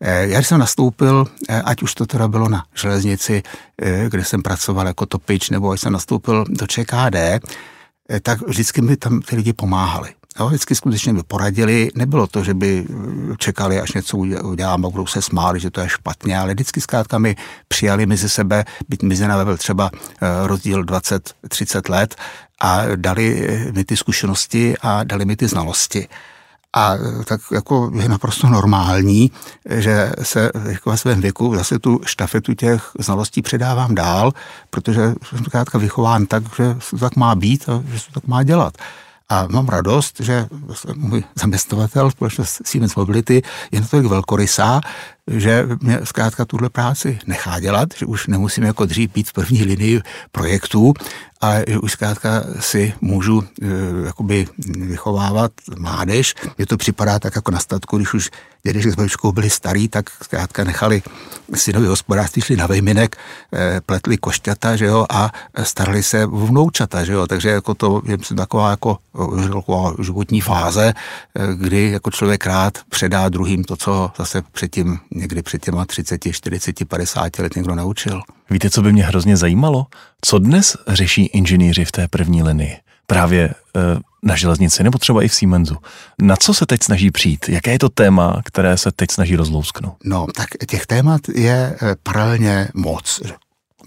eh, 0.00 0.26
já 0.26 0.42
jsem 0.42 0.60
nastoupil, 0.60 1.26
eh, 1.48 1.62
ať 1.62 1.82
už 1.82 1.94
to 1.94 2.06
teda 2.06 2.28
bylo 2.28 2.48
na 2.48 2.64
železnici, 2.74 3.42
eh, 3.82 4.06
kde 4.08 4.24
jsem 4.24 4.42
pracoval 4.42 4.86
jako 4.86 5.06
topič, 5.06 5.50
nebo 5.50 5.70
až 5.70 5.80
jsem 5.80 5.92
nastoupil 5.92 6.44
do 6.48 6.66
ČKD, 6.66 7.40
tak 8.22 8.42
vždycky 8.42 8.82
mi 8.82 8.96
tam 8.96 9.20
ty 9.20 9.36
lidi 9.36 9.52
pomáhali. 9.52 10.14
Jo, 10.40 10.46
vždycky 10.48 10.74
skutečně 10.74 11.12
mi 11.12 11.22
poradili. 11.22 11.90
Nebylo 11.94 12.26
to, 12.26 12.44
že 12.44 12.54
by 12.54 12.86
čekali, 13.38 13.80
až 13.80 13.92
něco 13.92 14.16
udělám 14.16 14.86
a 14.86 14.90
budou 14.90 15.06
se 15.06 15.22
smáli, 15.22 15.60
že 15.60 15.70
to 15.70 15.80
je 15.80 15.88
špatně, 15.88 16.38
ale 16.38 16.54
vždycky 16.54 16.80
zkrátka 16.80 17.18
mi 17.18 17.36
přijali 17.68 18.06
mezi 18.06 18.28
sebe, 18.28 18.64
byť 18.88 19.02
mezi 19.02 19.28
námi 19.28 19.44
byl 19.44 19.56
třeba 19.56 19.90
eh, 19.94 20.28
rozdíl 20.46 20.84
20-30 20.84 21.90
let 21.90 22.14
a 22.60 22.82
dali 22.96 23.48
mi 23.72 23.84
ty 23.84 23.96
zkušenosti 23.96 24.74
a 24.82 25.04
dali 25.04 25.24
mi 25.24 25.36
ty 25.36 25.48
znalosti. 25.48 26.08
A 26.76 26.94
tak 27.24 27.40
jako 27.52 27.90
je 27.94 28.08
naprosto 28.08 28.48
normální, 28.48 29.30
že 29.70 30.12
se 30.22 30.50
jako 30.68 30.90
ve 30.90 30.96
svém 30.96 31.20
věku 31.20 31.56
zase 31.56 31.78
tu 31.78 32.00
štafetu 32.04 32.54
těch 32.54 32.90
znalostí 32.98 33.42
předávám 33.42 33.94
dál, 33.94 34.32
protože 34.70 35.14
jsem 35.24 35.44
zkrátka 35.44 35.78
vychován 35.78 36.26
tak, 36.26 36.42
že 36.56 36.76
to 36.90 36.98
tak 36.98 37.16
má 37.16 37.34
být 37.34 37.68
a 37.68 37.82
že 37.92 37.98
se 37.98 38.06
to 38.06 38.20
tak 38.20 38.28
má 38.28 38.42
dělat. 38.42 38.74
A 39.28 39.46
mám 39.46 39.68
radost, 39.68 40.20
že 40.20 40.46
můj 40.94 41.24
zaměstnavatel, 41.34 42.10
společnost 42.10 42.62
Siemens 42.66 42.94
Mobility, 42.96 43.42
je 43.72 43.80
natolik 43.80 44.06
velkorysá, 44.06 44.80
že 45.30 45.68
mě 45.80 46.00
zkrátka 46.04 46.44
tuhle 46.44 46.70
práci 46.70 47.18
nechá 47.26 47.60
dělat, 47.60 47.88
že 47.96 48.06
už 48.06 48.26
nemusím 48.26 48.64
jako 48.64 48.84
dřív 48.84 49.12
být 49.12 49.28
v 49.28 49.32
první 49.32 49.64
linii 49.64 50.00
projektů, 50.32 50.94
ale 51.40 51.64
že 51.68 51.78
už 51.78 51.92
zkrátka 51.92 52.44
si 52.60 52.94
můžu 53.00 53.44
e, 53.62 53.66
jakoby 54.06 54.46
vychovávat 54.66 55.52
mládež. 55.78 56.34
Mně 56.58 56.66
to 56.66 56.76
připadá 56.76 57.18
tak 57.18 57.36
jako 57.36 57.50
na 57.50 57.58
statku, 57.58 57.96
když 57.96 58.14
už 58.14 58.30
dědeček 58.62 58.92
s 58.92 58.94
babičkou 58.94 59.32
byli 59.32 59.50
starý, 59.50 59.88
tak 59.88 60.10
zkrátka 60.22 60.64
nechali 60.64 61.02
synovi 61.54 61.86
hospodářství, 61.86 62.42
šli 62.42 62.56
na 62.56 62.66
vejminek, 62.66 63.16
e, 63.52 63.80
pletli 63.80 64.16
košťata, 64.16 64.76
že 64.76 64.84
jo, 64.84 65.06
a 65.10 65.32
starali 65.62 66.02
se 66.02 66.26
vnoučata, 66.26 67.04
že 67.04 67.12
jo, 67.12 67.26
takže 67.26 67.48
jako 67.48 67.74
to 67.74 68.02
je 68.04 68.18
taková 68.36 68.70
jako 68.70 68.98
taková 69.52 69.94
životní 70.02 70.40
fáze, 70.40 70.86
e, 70.88 70.94
kdy 71.54 71.90
jako 71.90 72.10
člověk 72.10 72.46
rád 72.46 72.78
předá 72.88 73.28
druhým 73.28 73.64
to, 73.64 73.76
co 73.76 74.10
zase 74.18 74.42
předtím 74.52 74.98
někdy 75.14 75.42
před 75.42 75.64
těma 75.64 75.84
30, 75.84 76.20
40, 76.32 76.88
50 76.88 77.38
let 77.38 77.56
někdo 77.56 77.74
naučil. 77.74 78.20
Víte, 78.50 78.70
co 78.70 78.82
by 78.82 78.92
mě 78.92 79.04
hrozně 79.04 79.36
zajímalo? 79.36 79.86
Co 80.20 80.38
dnes 80.38 80.76
řeší 80.88 81.26
inženýři 81.26 81.84
v 81.84 81.92
té 81.92 82.08
první 82.08 82.42
linii? 82.42 82.76
Právě 83.06 83.44
e, 83.44 83.54
na 84.24 84.36
železnici 84.36 84.82
nebo 84.82 84.98
třeba 84.98 85.22
i 85.22 85.28
v 85.28 85.34
Siemensu. 85.34 85.76
Na 86.18 86.36
co 86.36 86.54
se 86.54 86.66
teď 86.66 86.82
snaží 86.82 87.10
přijít? 87.10 87.48
Jaké 87.48 87.72
je 87.72 87.78
to 87.78 87.88
téma, 87.88 88.42
které 88.44 88.76
se 88.76 88.92
teď 88.92 89.10
snaží 89.10 89.36
rozlousknout? 89.36 89.94
No, 90.04 90.26
tak 90.34 90.48
těch 90.66 90.86
témat 90.86 91.20
je 91.34 91.76
eh, 91.82 91.96
paralelně 92.02 92.68
moc. 92.74 93.22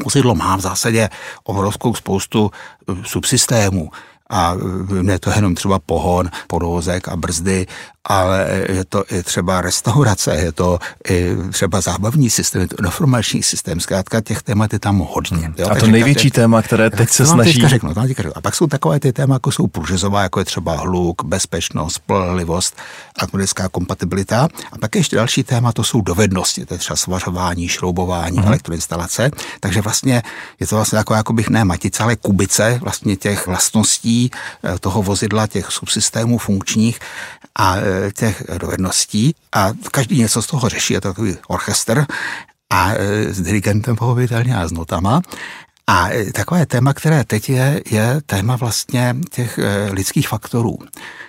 Vozidlo 0.03 0.36
má 0.36 0.55
v 0.55 0.62
zásadě 0.62 1.10
obrovskou 1.43 1.93
spoustu 1.93 2.51
eh, 2.89 2.93
subsystémů 3.03 3.91
a 4.29 4.55
ne 5.01 5.19
to 5.19 5.29
jenom 5.31 5.55
třeba 5.55 5.79
pohon, 5.79 6.29
podvozek 6.48 7.07
a 7.07 7.15
brzdy, 7.15 7.67
ale 8.07 8.47
je 8.69 8.85
to 8.85 9.03
i 9.11 9.23
třeba 9.23 9.61
restaurace, 9.61 10.35
je 10.35 10.51
to 10.51 10.79
i 11.09 11.35
třeba 11.51 11.81
zábavní 11.81 12.29
systém, 12.29 12.61
je 12.61 12.67
to 12.67 12.75
informační 12.85 13.43
systém, 13.43 13.79
zkrátka 13.79 14.21
těch 14.21 14.43
témat 14.43 14.73
je 14.73 14.79
tam 14.79 14.99
hodně. 14.99 15.37
Hmm. 15.37 15.55
Jo? 15.57 15.67
A 15.69 15.75
to 15.75 15.87
největší 15.87 16.31
téma, 16.31 16.61
které 16.61 16.89
teď 16.89 17.09
se 17.09 17.25
snaží... 17.25 17.67
Řeknu, 17.67 17.93
to 17.93 18.07
řeknu. 18.07 18.31
A 18.35 18.41
pak 18.41 18.55
jsou 18.55 18.67
takové 18.67 18.99
ty 18.99 19.13
téma, 19.13 19.35
jako 19.35 19.51
jsou 19.51 19.67
průřezová, 19.67 20.23
jako 20.23 20.39
je 20.39 20.45
třeba 20.45 20.75
hluk, 20.75 21.23
bezpečnost, 21.25 21.93
spolehlivost, 21.93 22.77
atmosférická 23.19 23.69
kompatibilita. 23.69 24.47
A 24.71 24.77
pak 24.77 24.95
ještě 24.95 25.15
další 25.15 25.43
téma, 25.43 25.71
to 25.71 25.83
jsou 25.83 26.01
dovednosti, 26.01 26.65
to 26.65 26.73
je 26.73 26.77
třeba 26.77 26.97
svařování, 26.97 27.67
šroubování, 27.67 28.37
hmm. 28.37 28.47
elektroinstalace. 28.47 29.31
Takže 29.59 29.81
vlastně 29.81 30.23
je 30.59 30.67
to 30.67 30.75
vlastně 30.75 30.97
jako, 30.97 31.13
jako 31.13 31.33
bych 31.33 31.49
ne 31.49 31.65
matice, 31.65 32.03
ale 32.03 32.15
kubice 32.15 32.79
vlastně 32.81 33.15
těch 33.15 33.47
vlastností 33.47 34.31
eh, 34.63 34.79
toho 34.79 35.03
vozidla, 35.03 35.47
těch 35.47 35.71
subsystémů 35.71 36.37
funkčních 36.37 36.99
a 37.57 37.75
eh, 37.77 38.11
těch 38.11 38.43
dovedností 38.57 39.35
a 39.53 39.73
každý 39.91 40.19
něco 40.19 40.41
z 40.41 40.47
toho 40.47 40.69
řeší, 40.69 40.93
je 40.93 41.01
to 41.01 41.07
takový 41.07 41.37
orchestr 41.47 42.05
a 42.69 42.91
e, 42.93 43.33
s 43.33 43.41
dirigentem 43.41 43.95
pochopitelně 43.95 44.55
a 44.55 44.67
s 44.67 44.71
notama. 44.71 45.21
A 45.89 46.10
e, 46.10 46.32
takové 46.32 46.65
téma, 46.65 46.94
které 46.94 47.24
teď 47.24 47.50
je, 47.50 47.82
je 47.91 48.22
téma 48.25 48.56
vlastně 48.56 49.15
těch 49.32 49.60
e, 49.60 49.89
lidských 49.91 50.27
faktorů. 50.27 50.77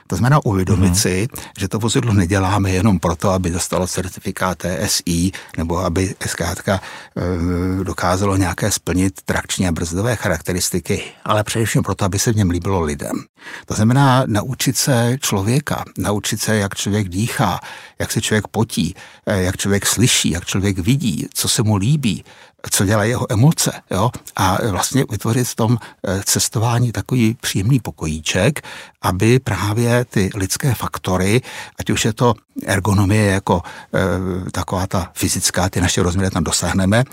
To 0.06 0.16
znamená 0.16 0.44
uvědomit 0.44 0.88
mm. 0.88 0.94
si, 0.94 1.28
že 1.58 1.68
to 1.68 1.78
vozidlo 1.78 2.12
neděláme 2.12 2.70
jenom 2.70 2.98
proto, 2.98 3.30
aby 3.30 3.50
dostalo 3.50 3.86
certifikát 3.86 4.58
TSI, 4.58 5.30
nebo 5.56 5.78
aby 5.78 6.14
zkrátka 6.26 6.80
e, 6.80 7.84
dokázalo 7.84 8.36
nějaké 8.36 8.70
splnit 8.70 9.22
trakční 9.24 9.68
a 9.68 9.72
brzdové 9.72 10.16
charakteristiky, 10.16 11.02
ale 11.24 11.44
především 11.44 11.82
proto, 11.82 12.04
aby 12.04 12.18
se 12.18 12.32
v 12.32 12.36
něm 12.36 12.50
líbilo 12.50 12.80
lidem. 12.80 13.24
To 13.66 13.74
znamená 13.74 14.24
naučit 14.26 14.76
se 14.76 15.16
člověka, 15.20 15.84
naučit 15.98 16.40
se, 16.40 16.56
jak 16.56 16.74
člověk 16.74 17.08
dýchá, 17.08 17.60
jak 17.98 18.12
se 18.12 18.20
člověk 18.20 18.48
potí, 18.48 18.94
e, 19.26 19.42
jak 19.42 19.56
člověk 19.56 19.86
slyší, 19.86 20.30
jak 20.30 20.44
člověk 20.44 20.78
vidí, 20.78 21.26
co 21.34 21.48
se 21.48 21.62
mu 21.62 21.76
líbí, 21.76 22.24
co 22.70 22.84
dělají 22.84 23.10
jeho 23.10 23.32
emoce. 23.32 23.72
Jo? 23.90 24.10
A 24.36 24.58
vlastně 24.70 25.04
vytvořit 25.10 25.48
v 25.48 25.54
tom 25.54 25.78
e, 26.06 26.22
cestování 26.24 26.92
takový 26.92 27.36
příjemný 27.40 27.80
pokojíček, 27.80 28.60
aby 29.02 29.38
právě 29.38 30.04
ty 30.04 30.30
lidské 30.34 30.74
faktory, 30.74 31.40
ať 31.78 31.90
už 31.90 32.04
je 32.04 32.12
to 32.12 32.34
ergonomie 32.66 33.30
jako 33.30 33.62
e, 33.94 34.50
taková 34.50 34.86
ta 34.86 35.10
fyzická, 35.14 35.68
ty 35.68 35.80
naše 35.80 36.02
rozměry 36.02 36.30
tam 36.30 36.44
dosáhneme, 36.44 37.04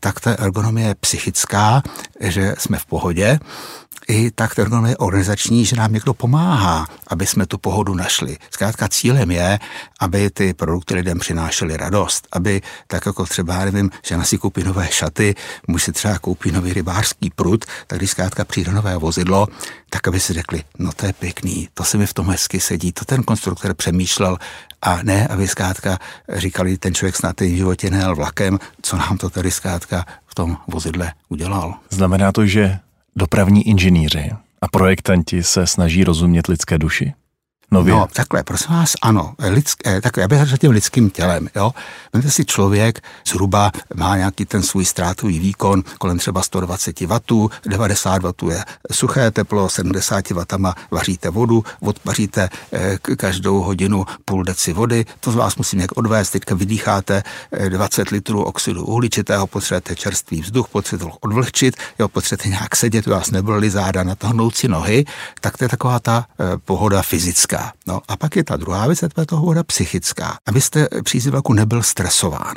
tak 0.00 0.20
ta 0.20 0.30
ergonomie 0.30 0.94
psychická, 1.00 1.82
že 2.20 2.54
jsme 2.58 2.78
v 2.78 2.86
pohodě, 2.86 3.38
i 4.10 4.30
tak 4.30 4.58
ergonomie 4.58 4.96
organizační, 4.96 5.64
že 5.64 5.76
nám 5.76 5.92
někdo 5.92 6.14
pomáhá, 6.14 6.86
aby 7.06 7.26
jsme 7.26 7.46
tu 7.46 7.58
pohodu 7.58 7.94
našli. 7.94 8.36
Zkrátka 8.50 8.88
cílem 8.88 9.30
je, 9.30 9.58
aby 10.00 10.30
ty 10.30 10.54
produkty 10.54 10.94
lidem 10.94 11.18
přinášely 11.18 11.76
radost, 11.76 12.28
aby 12.32 12.62
tak 12.86 13.06
jako 13.06 13.26
třeba, 13.26 13.64
nevím, 13.64 13.90
že 14.02 14.24
si 14.24 14.38
koupí 14.38 14.64
nové 14.64 14.88
šaty, 14.90 15.34
muž 15.68 15.82
si 15.82 15.92
třeba 15.92 16.18
koupí 16.18 16.52
nový 16.52 16.72
rybářský 16.72 17.30
prut, 17.30 17.64
tak 17.86 17.98
když 17.98 18.10
zkrátka 18.10 18.44
přijde 18.44 18.72
nové 18.72 18.96
vozidlo, 18.96 19.46
tak 19.90 20.08
aby 20.08 20.20
si 20.20 20.32
řekli, 20.32 20.62
no 20.78 20.92
to 20.92 21.06
je 21.06 21.12
pěkný, 21.12 21.68
to 21.74 21.84
se 21.84 21.98
mi 21.98 22.06
v 22.06 22.14
tom 22.14 22.30
hezky 22.30 22.60
sedí, 22.60 22.92
to 22.92 23.04
ten 23.04 23.22
konstruktor 23.22 23.74
přemýšlel 23.74 24.38
a 24.82 25.02
ne, 25.02 25.26
aby 25.26 25.48
zkrátka 25.48 25.98
říkali, 26.28 26.78
ten 26.78 26.94
člověk 26.94 27.16
snad 27.16 27.40
v 27.40 27.56
životě 27.56 27.90
nejel 27.90 28.14
vlakem, 28.14 28.58
co 28.82 28.96
nám 28.96 29.18
to 29.18 29.30
tady 29.30 29.50
zkrátka 29.50 30.04
v 30.26 30.34
tom 30.34 30.56
vozidle 30.66 31.12
udělal. 31.28 31.74
Znamená 31.90 32.32
to, 32.32 32.46
že 32.46 32.78
dopravní 33.16 33.68
inženýři 33.68 34.30
a 34.60 34.68
projektanti 34.68 35.42
se 35.42 35.66
snaží 35.66 36.04
rozumět 36.04 36.46
lidské 36.46 36.78
duši? 36.78 37.12
Nově? 37.70 37.94
No, 37.94 38.08
takhle, 38.12 38.42
prosím 38.42 38.74
vás, 38.74 38.92
ano, 39.02 39.34
lidské, 39.38 40.00
takhle, 40.00 40.22
já 40.22 40.28
bych 40.28 40.44
řekl 40.44 40.60
tím 40.60 40.70
lidským 40.70 41.10
tělem, 41.10 41.48
jo. 41.56 41.70
Vemte 42.12 42.30
si 42.30 42.44
člověk 42.44 43.00
zhruba 43.28 43.72
má 43.94 44.16
nějaký 44.16 44.44
ten 44.44 44.62
svůj 44.62 44.84
ztrátový 44.84 45.38
výkon 45.38 45.82
kolem 45.98 46.18
třeba 46.18 46.42
120 46.42 47.00
W, 47.00 47.20
90 47.66 48.22
W 48.22 48.50
je 48.50 48.64
suché 48.92 49.30
teplo, 49.30 49.68
70 49.68 50.30
W 50.30 50.44
vaříte 50.90 51.30
vodu, 51.30 51.64
odpaříte 51.80 52.48
eh, 52.72 52.98
každou 53.16 53.60
hodinu 53.60 54.04
půl 54.24 54.44
deci 54.44 54.72
vody, 54.72 55.04
to 55.20 55.32
z 55.32 55.34
vás 55.34 55.56
musím 55.56 55.78
nějak 55.78 55.98
odvést, 55.98 56.30
teďka 56.30 56.54
vydýcháte 56.54 57.22
20 57.68 58.00
eh, 58.00 58.14
litrů 58.14 58.42
oxidu 58.42 58.84
uhličitého, 58.84 59.46
potřebujete 59.46 59.96
čerstvý 59.96 60.40
vzduch, 60.40 60.68
potřebujete 60.68 61.16
odvlhčit, 61.20 61.76
jo, 61.98 62.08
potřebujete 62.08 62.48
nějak 62.48 62.76
sedět, 62.76 63.06
vás 63.06 63.30
nebyly 63.30 63.70
záda, 63.70 64.02
natáhnout 64.04 64.56
si 64.56 64.68
nohy, 64.68 65.04
tak 65.40 65.58
to 65.58 65.64
je 65.64 65.68
taková 65.68 65.98
ta 65.98 66.26
eh, 66.40 66.44
pohoda 66.64 67.02
fyzická. 67.02 67.59
No 67.86 68.00
a 68.08 68.16
pak 68.16 68.36
je 68.36 68.44
ta 68.44 68.56
druhá 68.56 68.86
věc, 68.86 69.04
to 69.14 69.20
je 69.20 69.26
to 69.26 69.36
voda 69.36 69.62
psychická. 69.62 70.38
Abyste 70.46 70.88
při 71.04 71.20
vlaku 71.30 71.52
nebyl 71.52 71.82
stresován 71.82 72.54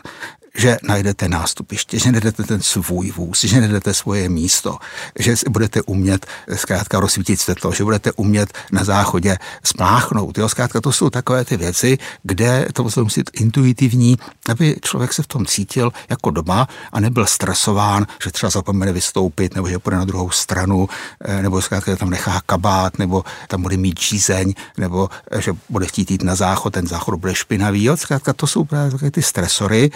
že 0.58 0.78
najdete 0.84 1.30
nástupiště, 1.30 2.00
že 2.00 2.12
najdete 2.12 2.44
ten 2.44 2.62
svůj 2.62 3.12
vůz, 3.12 3.44
že 3.44 3.60
najdete 3.62 3.94
svoje 3.94 4.30
místo, 4.30 4.78
že 5.20 5.36
budete 5.50 5.82
umět 5.82 6.26
zkrátka 6.56 7.00
rozsvítit 7.00 7.42
světlo, 7.42 7.72
že 7.72 7.84
budete 7.84 8.12
umět 8.12 8.54
na 8.72 8.84
záchodě 8.84 9.38
spláchnout. 9.64 10.38
Jo, 10.38 10.50
zkrátka 10.50 10.82
to 10.82 10.92
jsou 10.92 11.10
takové 11.10 11.46
ty 11.46 11.58
věci, 11.58 11.98
kde 12.24 12.68
to 12.74 12.84
musí 12.84 13.20
být 13.20 13.30
intuitivní, 13.34 14.18
aby 14.50 14.76
člověk 14.82 15.14
se 15.14 15.24
v 15.24 15.28
tom 15.28 15.46
cítil 15.46 15.92
jako 16.10 16.30
doma 16.32 16.68
a 16.92 17.00
nebyl 17.00 17.26
stresován, 17.26 18.06
že 18.24 18.32
třeba 18.32 18.50
zapomene 18.50 18.92
vystoupit, 18.92 19.56
nebo 19.56 19.70
že 19.70 19.80
půjde 19.80 19.98
na 19.98 20.06
druhou 20.06 20.30
stranu, 20.30 20.90
eh, 21.26 21.42
nebo 21.42 21.62
zkrátka 21.62 21.96
tam 21.96 22.10
nechá 22.10 22.42
kabát, 22.46 23.00
nebo 23.00 23.24
tam 23.48 23.62
bude 23.62 23.78
mít 23.78 24.00
žízeň, 24.00 24.54
nebo 24.78 25.10
eh, 25.32 25.42
že 25.42 25.52
bude 25.70 25.86
chtít 25.86 26.12
jít 26.12 26.24
na 26.24 26.36
záchod, 26.36 26.74
ten 26.74 26.88
záchod 26.88 27.16
bude 27.16 27.36
špinavý. 27.36 27.84
Jo, 27.84 27.98
zkrátka 27.98 28.34
to 28.34 28.48
jsou 28.48 28.64
právě 28.64 29.12
ty 29.12 29.22
stresory, 29.22 29.92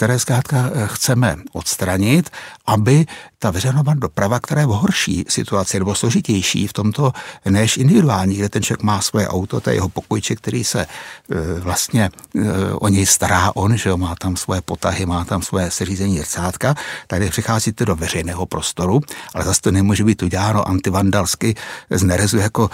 které 0.00 0.18
zkrátka 0.18 0.56
eh, 0.72 0.88
chceme 0.96 1.36
odstranit, 1.52 2.30
aby 2.66 3.06
ta 3.42 3.50
veřejná 3.50 3.82
doprava, 3.94 4.40
která 4.40 4.60
je 4.60 4.66
v 4.66 4.70
horší 4.70 5.24
situaci 5.28 5.78
nebo 5.78 5.94
složitější 5.94 6.66
v 6.66 6.72
tomto 6.72 7.12
než 7.44 7.76
individuální, 7.76 8.36
kde 8.36 8.48
ten 8.48 8.62
člověk 8.62 8.82
má 8.82 9.00
svoje 9.00 9.28
auto, 9.28 9.60
to 9.60 9.70
je 9.70 9.76
jeho 9.76 9.88
pokojček, 9.88 10.38
který 10.38 10.64
se 10.64 10.86
eh, 10.86 11.60
vlastně 11.60 12.10
eh, 12.36 12.40
o 12.72 12.88
něj 12.88 13.06
stará 13.06 13.52
on, 13.56 13.76
že 13.76 13.88
jo, 13.88 13.96
má 13.96 14.14
tam 14.14 14.36
svoje 14.36 14.60
potahy, 14.60 15.06
má 15.06 15.24
tam 15.24 15.42
svoje 15.42 15.70
seřízení 15.70 16.18
zrcátka, 16.18 16.74
tady 17.06 17.30
přicházíte 17.30 17.84
do 17.84 17.96
veřejného 17.96 18.46
prostoru, 18.46 19.00
ale 19.34 19.44
zase 19.44 19.60
to 19.60 19.70
nemůže 19.70 20.04
být 20.04 20.22
uděláno 20.22 20.68
antivandalsky 20.68 21.54
z 21.90 22.02
nerezu 22.02 22.38
jako 22.38 22.70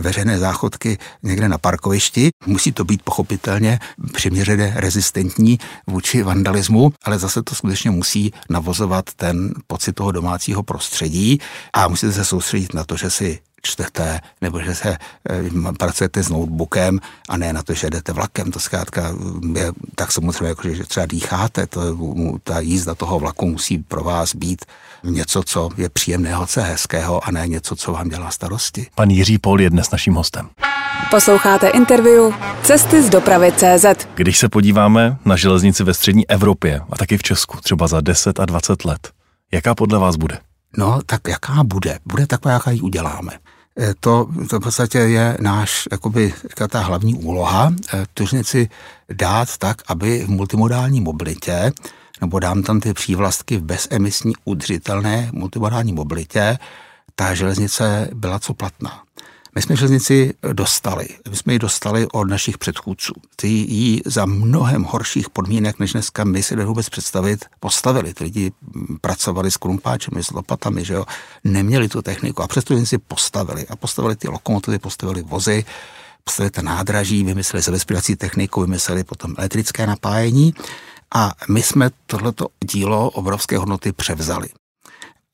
veřejné 0.00 0.38
záchodky 0.38 0.98
někde 1.22 1.48
na 1.48 1.58
parkovišti. 1.58 2.30
Musí 2.46 2.72
to 2.72 2.84
být 2.84 3.02
pochopitelně 3.02 3.78
přiměřeně 4.12 4.72
rezistentní 4.76 5.58
vůči 5.86 6.22
vandalismu 6.22 6.92
ale 7.04 7.18
zase 7.18 7.42
to 7.42 7.54
skutečně 7.54 7.90
musí 7.90 8.32
navozovat 8.50 9.04
ten 9.16 9.54
pocit 9.66 9.92
toho 9.92 10.09
domácího 10.12 10.62
prostředí 10.62 11.38
a 11.72 11.88
musíte 11.88 12.12
se 12.12 12.24
soustředit 12.24 12.74
na 12.74 12.84
to, 12.84 12.96
že 12.96 13.10
si 13.10 13.38
čtete, 13.62 14.20
nebo 14.40 14.60
že 14.60 14.74
se 14.74 14.88
e, 14.88 14.98
pracujete 15.78 16.22
s 16.22 16.28
notebookem 16.28 17.00
a 17.28 17.36
ne 17.36 17.52
na 17.52 17.62
to, 17.62 17.74
že 17.74 17.90
jdete 17.90 18.12
vlakem. 18.12 18.52
To 18.52 18.60
zkrátka 18.60 19.12
je 19.54 19.72
tak 19.94 20.12
samozřejmě, 20.12 20.48
jako, 20.48 20.68
že 20.68 20.84
třeba 20.84 21.06
dýcháte. 21.06 21.66
To, 21.66 21.80
ta 22.42 22.60
jízda 22.60 22.94
toho 22.94 23.18
vlaku 23.18 23.46
musí 23.46 23.78
pro 23.78 24.04
vás 24.04 24.34
být 24.34 24.64
něco, 25.04 25.42
co 25.42 25.68
je 25.76 25.88
příjemného, 25.88 26.46
co 26.46 26.60
je 26.60 26.66
hezkého 26.66 27.28
a 27.28 27.30
ne 27.30 27.46
něco, 27.46 27.76
co 27.76 27.92
vám 27.92 28.08
dělá 28.08 28.30
starosti. 28.30 28.86
Pan 28.94 29.10
Jiří 29.10 29.38
Pol 29.38 29.60
je 29.60 29.70
dnes 29.70 29.90
naším 29.90 30.14
hostem. 30.14 30.48
Posloucháte 31.10 31.68
interview 31.68 32.32
Cesty 32.62 33.02
z 33.02 33.10
dopravy 33.10 33.52
CZ. 33.52 34.08
Když 34.14 34.38
se 34.38 34.48
podíváme 34.48 35.16
na 35.24 35.36
železnici 35.36 35.84
ve 35.84 35.94
střední 35.94 36.30
Evropě 36.30 36.80
a 36.90 36.96
taky 36.96 37.18
v 37.18 37.22
Česku, 37.22 37.58
třeba 37.60 37.86
za 37.86 38.00
10 38.00 38.40
a 38.40 38.44
20 38.44 38.84
let, 38.84 39.10
jaká 39.52 39.74
podle 39.74 39.98
vás 39.98 40.16
bude? 40.16 40.38
No, 40.76 41.00
tak 41.06 41.28
jaká 41.28 41.64
bude? 41.64 41.98
Bude 42.06 42.26
taková, 42.26 42.54
jaká 42.54 42.70
ji 42.70 42.80
uděláme. 42.80 43.32
E, 43.80 43.94
to, 44.00 44.28
to 44.50 44.58
v 44.58 44.62
podstatě 44.62 44.98
je 44.98 45.36
náš, 45.40 45.88
jakoby, 45.92 46.34
ta 46.68 46.80
hlavní 46.80 47.14
úloha, 47.14 47.72
e, 47.94 48.04
tužnici 48.14 48.68
dát 49.12 49.58
tak, 49.58 49.82
aby 49.86 50.24
v 50.24 50.30
multimodální 50.30 51.00
mobilitě, 51.00 51.72
nebo 52.20 52.38
dám 52.38 52.62
tam 52.62 52.80
ty 52.80 52.94
přívlastky 52.94 53.56
v 53.56 53.62
bezemisní 53.62 54.32
udržitelné 54.44 55.30
multimodální 55.32 55.92
mobilitě, 55.92 56.58
ta 57.14 57.34
železnice 57.34 58.08
byla 58.14 58.38
co 58.38 58.54
platná. 58.54 59.02
My 59.54 59.62
jsme 59.62 59.76
železnici 59.76 60.34
dostali. 60.52 61.08
My 61.30 61.36
jsme 61.36 61.52
ji 61.52 61.58
dostali 61.58 62.06
od 62.12 62.24
našich 62.24 62.58
předchůdců. 62.58 63.12
Ty 63.36 63.48
ji 63.48 64.00
za 64.06 64.26
mnohem 64.26 64.82
horších 64.82 65.30
podmínek, 65.30 65.78
než 65.78 65.92
dneska 65.92 66.24
my 66.24 66.42
si 66.42 66.56
vůbec 66.56 66.88
představit, 66.88 67.44
postavili. 67.60 68.14
Ty 68.14 68.24
lidi 68.24 68.52
pracovali 69.00 69.50
s 69.50 69.56
krumpáčemi, 69.56 70.24
s 70.24 70.30
lopatami, 70.30 70.84
že 70.84 70.94
jo? 70.94 71.04
neměli 71.44 71.88
tu 71.88 72.02
techniku 72.02 72.42
a 72.42 72.48
přesto 72.48 72.74
železnici 72.74 72.98
postavili. 72.98 73.66
A 73.68 73.76
postavili 73.76 74.16
ty 74.16 74.28
lokomotivy, 74.28 74.78
postavili 74.78 75.22
vozy, 75.22 75.64
postavili 76.24 76.50
ta 76.50 76.62
nádraží, 76.62 77.24
vymysleli 77.24 77.62
zabezpečovací 77.62 78.16
techniku, 78.16 78.60
vymysleli 78.60 79.04
potom 79.04 79.34
elektrické 79.38 79.86
napájení 79.86 80.54
a 81.14 81.32
my 81.48 81.62
jsme 81.62 81.90
tohleto 82.06 82.46
dílo 82.64 83.10
obrovské 83.10 83.58
hodnoty 83.58 83.92
převzali. 83.92 84.48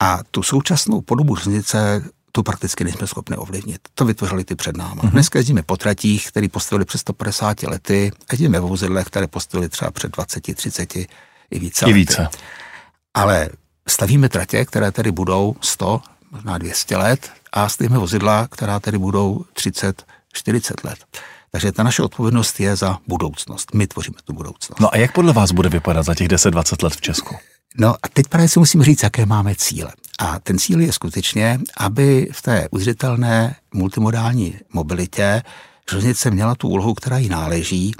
A 0.00 0.20
tu 0.30 0.42
současnou 0.42 1.00
podobu 1.00 1.36
železnice 1.36 2.04
tu 2.36 2.42
prakticky 2.42 2.84
nejsme 2.84 3.06
schopni 3.06 3.36
ovlivnit. 3.36 3.80
To 3.94 4.04
vytvořili 4.04 4.44
ty 4.44 4.54
před 4.54 4.76
náma. 4.76 5.02
Mm-hmm. 5.02 5.10
Dneska 5.10 5.38
jezdíme 5.38 5.62
po 5.62 5.76
tratích, 5.76 6.28
které 6.28 6.48
postavili 6.48 6.84
přes 6.84 7.00
150 7.00 7.62
lety, 7.62 8.12
a 8.28 8.32
jezdíme 8.32 8.60
ve 8.60 8.66
vozidlech, 8.66 9.06
které 9.06 9.26
postavili 9.26 9.68
třeba 9.68 9.90
před 9.90 10.12
20, 10.12 10.54
30 10.54 10.96
i 10.96 11.06
více. 11.50 11.86
I 11.86 11.92
více. 11.92 12.22
Lety. 12.22 12.38
Ale 13.14 13.48
stavíme 13.88 14.28
tratě, 14.28 14.64
které 14.64 14.92
tedy 14.92 15.12
budou 15.12 15.56
100, 15.60 16.00
možná 16.30 16.58
200 16.58 16.96
let 16.96 17.30
a 17.52 17.68
stavíme 17.68 17.98
vozidla, 17.98 18.48
která 18.50 18.80
tedy 18.80 18.98
budou 18.98 19.44
30, 19.52 20.04
40 20.32 20.84
let. 20.84 20.98
Takže 21.52 21.72
ta 21.72 21.82
naše 21.82 22.02
odpovědnost 22.02 22.60
je 22.60 22.76
za 22.76 22.98
budoucnost. 23.08 23.74
My 23.74 23.86
tvoříme 23.86 24.16
tu 24.24 24.32
budoucnost. 24.32 24.80
No 24.80 24.94
a 24.94 24.96
jak 24.96 25.12
podle 25.12 25.32
vás 25.32 25.52
bude 25.52 25.68
vypadat 25.68 26.02
za 26.02 26.14
těch 26.14 26.28
10-20 26.28 26.84
let 26.84 26.92
v 26.92 27.00
Česku? 27.00 27.36
No 27.78 27.94
a 28.02 28.08
teď 28.12 28.26
právě 28.26 28.48
si 28.48 28.58
musím 28.58 28.82
říct, 28.82 29.02
jaké 29.02 29.26
máme 29.26 29.54
cíle. 29.54 29.92
A 30.18 30.38
ten 30.38 30.58
cíl 30.58 30.80
je 30.80 30.92
skutečně, 30.92 31.60
aby 31.76 32.28
v 32.32 32.42
té 32.42 32.68
udržitelné 32.70 33.56
multimodální 33.74 34.58
mobilitě 34.72 35.42
železnice 35.90 36.30
měla 36.30 36.54
tu 36.54 36.68
úlohu, 36.68 36.94
která 36.94 37.18
jí 37.18 37.28
náleží, 37.28 37.94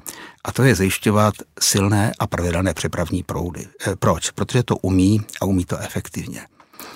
a 0.44 0.52
to 0.52 0.62
je 0.62 0.74
zajišťovat 0.74 1.34
silné 1.60 2.12
a 2.18 2.26
pravidelné 2.26 2.74
přepravní 2.74 3.22
proudy. 3.22 3.66
E, 3.86 3.96
proč? 3.96 4.30
Protože 4.30 4.62
to 4.62 4.76
umí 4.76 5.20
a 5.40 5.44
umí 5.44 5.64
to 5.64 5.78
efektivně. 5.78 6.46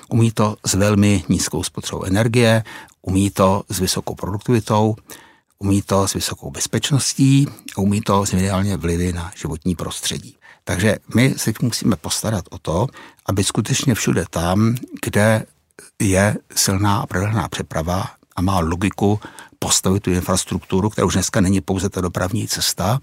Umí 0.08 0.30
to 0.32 0.56
s 0.66 0.74
velmi 0.74 1.24
nízkou 1.28 1.62
spotřebou 1.62 2.04
energie, 2.04 2.64
umí 3.02 3.30
to 3.30 3.62
s 3.68 3.78
vysokou 3.78 4.14
produktivitou, 4.14 4.96
umí 5.58 5.82
to 5.82 6.08
s 6.08 6.14
vysokou 6.14 6.50
bezpečností 6.50 7.46
a 7.76 7.80
umí 7.80 8.00
to 8.00 8.26
s 8.26 8.32
ideálně 8.32 8.76
vlivy 8.76 9.12
na 9.12 9.32
životní 9.36 9.74
prostředí. 9.74 10.36
Takže 10.64 10.96
my 11.14 11.34
si 11.36 11.54
musíme 11.62 11.96
postarat 11.96 12.44
o 12.50 12.58
to, 12.58 12.86
aby 13.26 13.44
skutečně 13.44 13.94
všude 13.94 14.24
tam, 14.30 14.74
kde 15.02 15.44
je 15.98 16.36
silná 16.54 17.00
a 17.00 17.06
pravidelná 17.06 17.48
přeprava 17.48 18.10
a 18.36 18.42
má 18.42 18.58
logiku 18.60 19.20
postavit 19.58 20.00
tu 20.00 20.10
infrastrukturu, 20.10 20.90
která 20.90 21.06
už 21.06 21.14
dneska 21.14 21.40
není 21.40 21.60
pouze 21.60 21.88
ta 21.88 22.00
dopravní 22.00 22.48
cesta, 22.48 23.00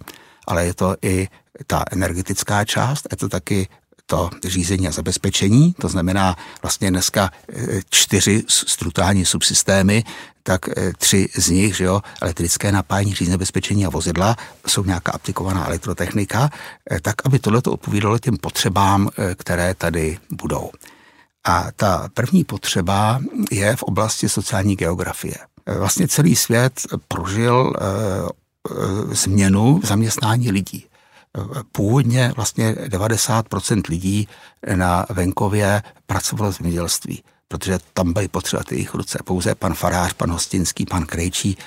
ale 0.48 0.66
je 0.66 0.74
to 0.74 0.96
i 1.02 1.28
ta 1.68 1.84
energetická 1.92 2.66
část, 2.66 3.08
je 3.12 3.18
to 3.18 3.30
taky 3.30 3.68
to 4.10 4.30
řízení 4.44 4.88
a 4.88 4.92
zabezpečení, 4.92 5.74
to 5.74 5.88
znamená 5.88 6.36
vlastně 6.62 6.92
dneska 6.92 7.32
e, 7.50 7.82
čtyři 7.90 8.44
strukturální 8.48 9.26
subsystémy, 9.26 10.04
tak 10.44 10.70
e, 10.70 10.94
tři 10.98 11.30
z 11.36 11.50
nich, 11.50 11.76
že 11.76 11.84
jo, 11.84 12.02
elektrické 12.22 12.72
napájení, 12.72 13.14
řízení 13.14 13.32
zabezpečení 13.32 13.86
a 13.86 13.90
vozidla, 13.90 14.36
jsou 14.68 14.84
nějaká 14.84 15.12
aplikovaná 15.12 15.68
elektrotechnika, 15.68 16.50
e, 16.92 17.00
tak 17.02 17.16
aby 17.26 17.40
tohle 17.40 17.62
odpovídalo 17.68 18.20
těm 18.20 18.38
potřebám, 18.38 19.10
které 19.36 19.74
tady 19.74 20.18
budou. 20.32 20.72
A 21.44 21.68
ta 21.76 22.10
první 22.14 22.44
potřeba 22.44 23.20
je 23.52 23.76
v 23.76 23.84
oblasti 23.84 24.30
sociální 24.30 24.76
geografie. 24.76 25.36
Vlastně 25.78 26.08
celý 26.08 26.36
svět 26.36 26.82
prožil 27.08 27.74
změnu 29.12 29.82
zaměstnání 29.84 30.52
lidí 30.52 30.86
původně 31.72 32.34
vlastně 32.36 32.72
90% 32.72 33.82
lidí 33.90 34.28
na 34.76 35.06
venkově 35.10 35.84
pracovalo 36.06 36.52
v 36.52 36.56
zemědělství 36.56 37.24
protože 37.48 37.80
tam 37.94 38.14
byly 38.14 38.28
potřeba 38.28 38.64
ty 38.64 38.76
jejich 38.76 38.94
ruce. 38.94 39.20
Pouze 39.24 39.56
pan 39.56 39.74
Farář, 39.74 40.14
pan 40.14 40.32
Hostinský, 40.32 40.86
pan 40.86 41.06
Krejčí, 41.06 41.58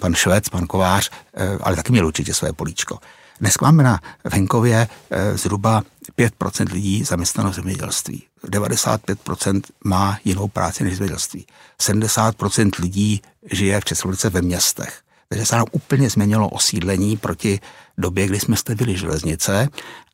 pan 0.00 0.14
Švec, 0.14 0.48
pan 0.48 0.66
Kovář, 0.66 1.10
eh, 1.34 1.58
ale 1.60 1.76
taky 1.76 1.92
měl 1.92 2.06
určitě 2.06 2.34
své 2.34 2.52
políčko. 2.52 2.98
Dnes 3.40 3.58
máme 3.58 3.82
na 3.82 4.00
venkově 4.24 4.88
eh, 5.10 5.36
zhruba 5.36 5.82
5% 6.18 6.72
lidí 6.72 7.04
zaměstnáno 7.04 7.50
v 7.50 7.54
zemědělství. 7.54 8.22
95% 8.46 9.62
má 9.84 10.18
jinou 10.24 10.48
práci 10.48 10.84
než 10.84 10.96
zemědělství. 10.96 11.46
70% 11.82 12.70
lidí 12.78 13.22
žije 13.52 13.80
v 13.80 13.84
České 13.84 14.30
ve 14.30 14.42
městech. 14.42 15.00
Takže 15.28 15.46
se 15.46 15.56
nám 15.56 15.66
úplně 15.72 16.10
změnilo 16.10 16.48
osídlení 16.48 17.16
proti 17.16 17.60
době, 18.00 18.26
kdy 18.26 18.40
jsme 18.40 18.56
stavili 18.56 18.96
železnice 18.96 19.68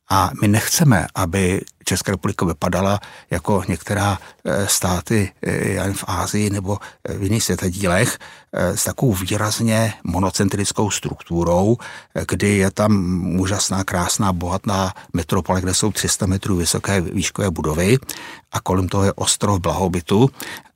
a 0.09 0.31
my 0.41 0.47
nechceme, 0.47 1.07
aby 1.15 1.61
Česká 1.85 2.11
republika 2.11 2.45
vypadala 2.45 2.99
jako 3.31 3.63
některá 3.67 4.19
eh, 4.45 4.67
státy 4.67 5.31
eh, 5.43 5.93
v 5.93 6.03
Ázii 6.07 6.49
nebo 6.49 6.77
v 7.17 7.23
jiných 7.23 7.43
světadílech 7.43 8.17
eh, 8.53 8.77
s 8.77 8.83
takovou 8.83 9.13
výrazně 9.13 9.93
monocentrickou 10.03 10.91
strukturou, 10.91 11.77
kdy 12.27 12.57
je 12.57 12.71
tam 12.71 13.23
úžasná, 13.39 13.83
krásná, 13.83 14.33
bohatná 14.33 14.93
metropole, 15.13 15.61
kde 15.61 15.73
jsou 15.73 15.91
300 15.91 16.25
metrů 16.25 16.55
vysoké 16.55 17.01
výškové 17.01 17.51
budovy 17.51 17.97
a 18.51 18.59
kolem 18.59 18.87
toho 18.87 19.03
je 19.03 19.13
ostrov 19.13 19.59
blahobytu. 19.59 20.29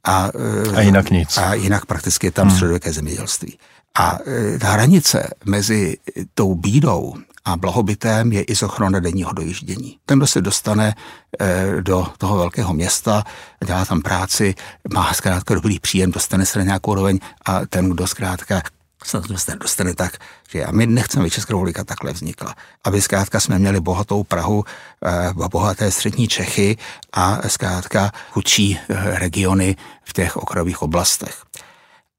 A, 0.03 0.29
a 0.75 0.81
jinak 0.81 1.09
nic. 1.09 1.37
A 1.37 1.53
jinak 1.53 1.85
prakticky 1.85 2.27
je 2.27 2.31
tam 2.31 2.47
hmm. 2.47 2.55
středověké 2.55 2.93
zemědělství. 2.93 3.57
A 3.95 4.17
e, 4.27 4.59
ta 4.59 4.71
hranice 4.71 5.29
mezi 5.45 5.97
tou 6.33 6.55
bídou 6.55 7.15
a 7.45 7.57
blahobytem 7.57 8.31
je 8.31 8.43
izochrona 8.43 8.99
denního 8.99 9.33
dojíždění. 9.33 9.97
Ten, 10.05 10.19
kdo 10.19 10.27
se 10.27 10.41
dostane 10.41 10.95
e, 11.39 11.81
do 11.81 12.07
toho 12.17 12.37
velkého 12.37 12.73
města, 12.73 13.23
dělá 13.65 13.85
tam 13.85 14.01
práci, 14.01 14.55
má 14.93 15.13
zkrátka 15.13 15.53
dobrý 15.53 15.79
příjem, 15.79 16.11
dostane 16.11 16.45
se 16.45 16.59
na 16.59 16.65
nějakou 16.65 16.95
roveň 16.95 17.19
a 17.45 17.65
ten, 17.65 17.89
kdo 17.89 18.07
zkrátka 18.07 18.61
se 19.03 19.19
dostane, 19.19 19.57
dostane 19.57 19.93
tak, 19.93 20.17
že 20.49 20.65
a 20.65 20.71
my 20.71 20.87
nechceme, 20.87 21.23
aby 21.23 21.29
Česká 21.29 21.53
republika 21.53 21.83
takhle 21.83 22.13
vznikla. 22.13 22.55
Aby 22.83 23.01
zkrátka 23.01 23.39
jsme 23.39 23.59
měli 23.59 23.79
bohatou 23.79 24.23
Prahu, 24.23 24.63
e, 25.05 25.49
bohaté 25.49 25.91
střední 25.91 26.27
Čechy 26.27 26.77
a 27.13 27.49
zkrátka 27.49 28.11
chudší 28.31 28.79
regiony 28.89 29.75
v 30.03 30.13
těch 30.13 30.37
okrajových 30.37 30.81
oblastech. 30.81 31.43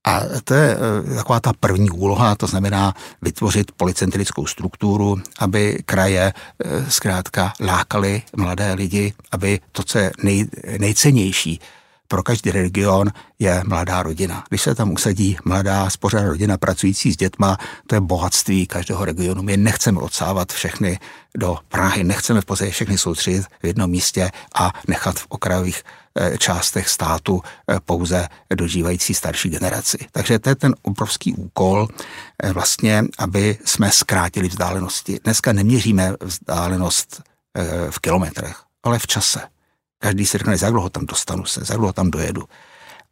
A 0.05 0.21
to 0.45 0.55
je 0.55 0.77
eh, 0.77 1.15
taková 1.15 1.41
ta 1.41 1.53
první 1.61 1.91
úloha, 1.91 2.35
to 2.35 2.47
znamená 2.47 2.95
vytvořit 3.23 3.73
policentrickou 3.73 4.47
strukturu, 4.47 5.21
aby 5.39 5.79
kraje 5.85 6.33
eh, 6.33 6.91
zkrátka 6.91 7.53
lákali 7.61 8.23
mladé 8.37 8.73
lidi, 8.73 9.13
aby 9.33 9.61
to, 9.73 9.83
co 9.83 9.99
je 9.99 10.13
nej, 10.23 10.47
nejcennější 10.79 11.61
pro 12.13 12.23
každý 12.23 12.51
region, 12.51 13.09
je 13.39 13.63
mladá 13.67 14.03
rodina. 14.03 14.45
Když 14.49 14.63
se 14.63 14.75
tam 14.75 14.93
usadí 14.93 15.37
mladá, 15.45 15.91
spořádaná 15.91 16.31
rodina 16.31 16.59
pracující 16.59 17.13
s 17.13 17.17
dětma, 17.17 17.59
to 17.87 17.95
je 17.95 18.01
bohatství 18.01 18.67
každého 18.67 19.05
regionu. 19.05 19.43
My 19.43 19.57
nechceme 19.57 20.01
odsávat 20.01 20.53
všechny 20.53 20.99
do 21.37 21.59
Prahy, 21.69 22.05
nechceme 22.05 22.41
v 22.41 22.45
podstatě 22.45 22.71
všechny 22.71 22.99
soustředit 22.99 23.47
v 23.63 23.67
jednom 23.67 23.91
místě 23.91 24.31
a 24.55 24.73
nechat 24.89 25.19
v 25.19 25.27
okrajových 25.29 25.83
částech 26.39 26.89
státu 26.89 27.41
eh, 27.69 27.81
pouze 27.85 28.29
dožívající 28.55 29.15
starší 29.15 29.49
generaci. 29.49 29.99
Takže 30.13 30.39
to 30.39 30.49
je 30.49 30.55
ten 30.55 30.75
obrovský 30.83 31.35
úkol 31.35 31.89
eh, 32.43 32.53
vlastně, 32.53 33.05
aby 33.19 33.59
jsme 33.65 33.91
zkrátili 33.91 34.49
vzdálenosti. 34.49 35.19
Dneska 35.25 35.53
neměříme 35.53 36.15
vzdálenost 36.21 37.23
v 37.91 37.99
kilometrech, 37.99 38.57
ale 38.83 38.99
v 38.99 39.07
čase. 39.07 39.41
Každý 39.99 40.27
si 40.27 40.39
řekne, 40.39 40.57
za 40.57 40.71
dlouho 40.71 40.91
tam 40.91 41.07
dostanu 41.07 41.45
se, 41.45 41.65
za 41.65 41.77
dlouho 41.77 41.93
tam 41.93 42.11
dojedu. 42.11 42.43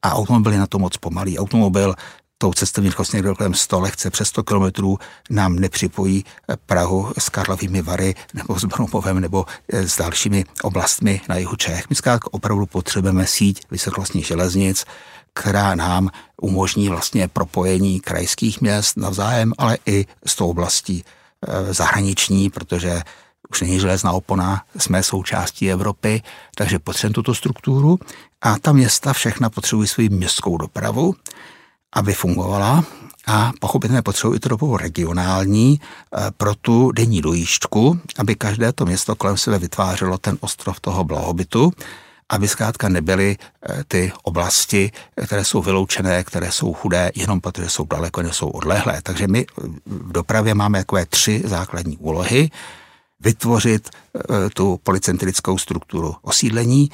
a 0.03 0.15
automobil 0.15 0.53
je 0.53 0.59
na 0.59 0.67
to 0.67 0.79
moc 0.79 0.97
pomalý. 0.97 1.39
Automobil 1.39 1.95
tou 2.41 2.53
cestovní 2.53 2.91
rychlostí 2.91 3.17
někde 3.17 3.35
kolem 3.35 3.55
100, 3.55 3.81
lehce 3.81 4.11
přes 4.11 4.29
100 4.29 4.43
km 4.43 4.97
nám 5.31 5.57
nepřipojí 5.57 6.25
eh, 6.25 6.57
Prahu 6.67 7.13
s 7.19 7.29
Karlovými 7.29 7.83
Vary 7.83 8.15
nebo 8.35 8.59
s 8.59 8.65
Bromovem 8.65 9.21
nebo 9.21 9.47
eh, 9.69 9.89
s 9.89 9.97
dalšími 9.97 10.45
oblastmi 10.63 11.21
na 11.29 11.37
jihu 11.37 11.57
Čech. 11.57 11.91
My 11.91 11.97
zkrátka 11.97 12.29
opravdu 12.33 12.67
potřebujeme 12.67 13.27
síť 13.27 13.63
vysokorychlostních 13.71 14.27
železnic, 14.27 14.85
která 15.33 15.75
nám 15.75 16.11
umožní 16.43 16.89
vlastně 16.89 17.29
propojení 17.29 18.01
krajských 18.01 18.61
měst 18.61 18.97
navzájem, 18.97 19.53
ale 19.59 19.79
i 19.87 20.07
s 20.27 20.37
tou 20.37 20.51
oblastí 20.51 21.05
eh, 21.05 21.75
zahraniční, 21.75 22.51
protože 22.51 23.03
už 23.51 23.61
není 23.61 23.81
železná 23.81 24.13
opona, 24.13 24.63
jsme 24.77 25.03
součástí 25.03 25.73
Evropy, 25.73 26.23
takže 26.55 26.79
potřebujeme 26.79 27.15
tuto 27.15 27.35
strukturu 27.35 27.99
a 28.43 28.59
ta 28.59 28.73
města 28.73 29.13
všechna 29.13 29.51
potřebují 29.51 29.89
svou 29.89 30.05
městskou 30.11 30.57
dopravu 30.57 31.15
aby 31.93 32.15
fungovala 32.15 32.85
a 33.27 33.53
pochopitelně 33.61 34.03
potřebují 34.03 34.37
i 34.37 34.41
to 34.41 34.49
dobu 34.49 34.77
regionální 34.77 35.81
eh, 35.81 36.31
pro 36.37 36.55
tu 36.55 36.93
denní 36.93 37.21
dojížďku, 37.21 38.01
aby 38.19 38.35
každé 38.35 38.73
to 38.73 38.87
město 38.87 39.17
kolem 39.17 39.37
sebe 39.37 39.59
vytvářelo 39.59 40.19
ten 40.19 40.37
ostrov 40.41 40.81
toho 40.81 41.05
blahobytu, 41.05 41.73
aby 42.29 42.49
zkrátka 42.49 42.89
nebyly 42.89 43.37
eh, 43.39 43.85
ty 43.89 44.13
oblasti, 44.23 44.93
které 45.27 45.45
jsou 45.45 45.63
vyloučené, 45.63 46.25
které 46.25 46.53
jsou 46.53 46.75
chudé, 46.75 47.11
jenom 47.15 47.41
protože 47.41 47.69
jsou 47.69 47.85
daleko, 47.85 48.23
nejsou 48.23 48.49
odlehlé. 48.49 49.01
Takže 49.03 49.29
my 49.29 49.47
v 49.87 50.13
dopravě 50.13 50.55
máme 50.55 50.79
takové 50.79 51.07
tři 51.07 51.43
základní 51.45 51.97
úlohy 51.97 52.51
vytvořit 53.21 53.89
eh, 53.91 54.51
tu 54.51 54.81
policentrickou 54.83 55.59
strukturu 55.59 56.17
osídlení, 56.23 56.91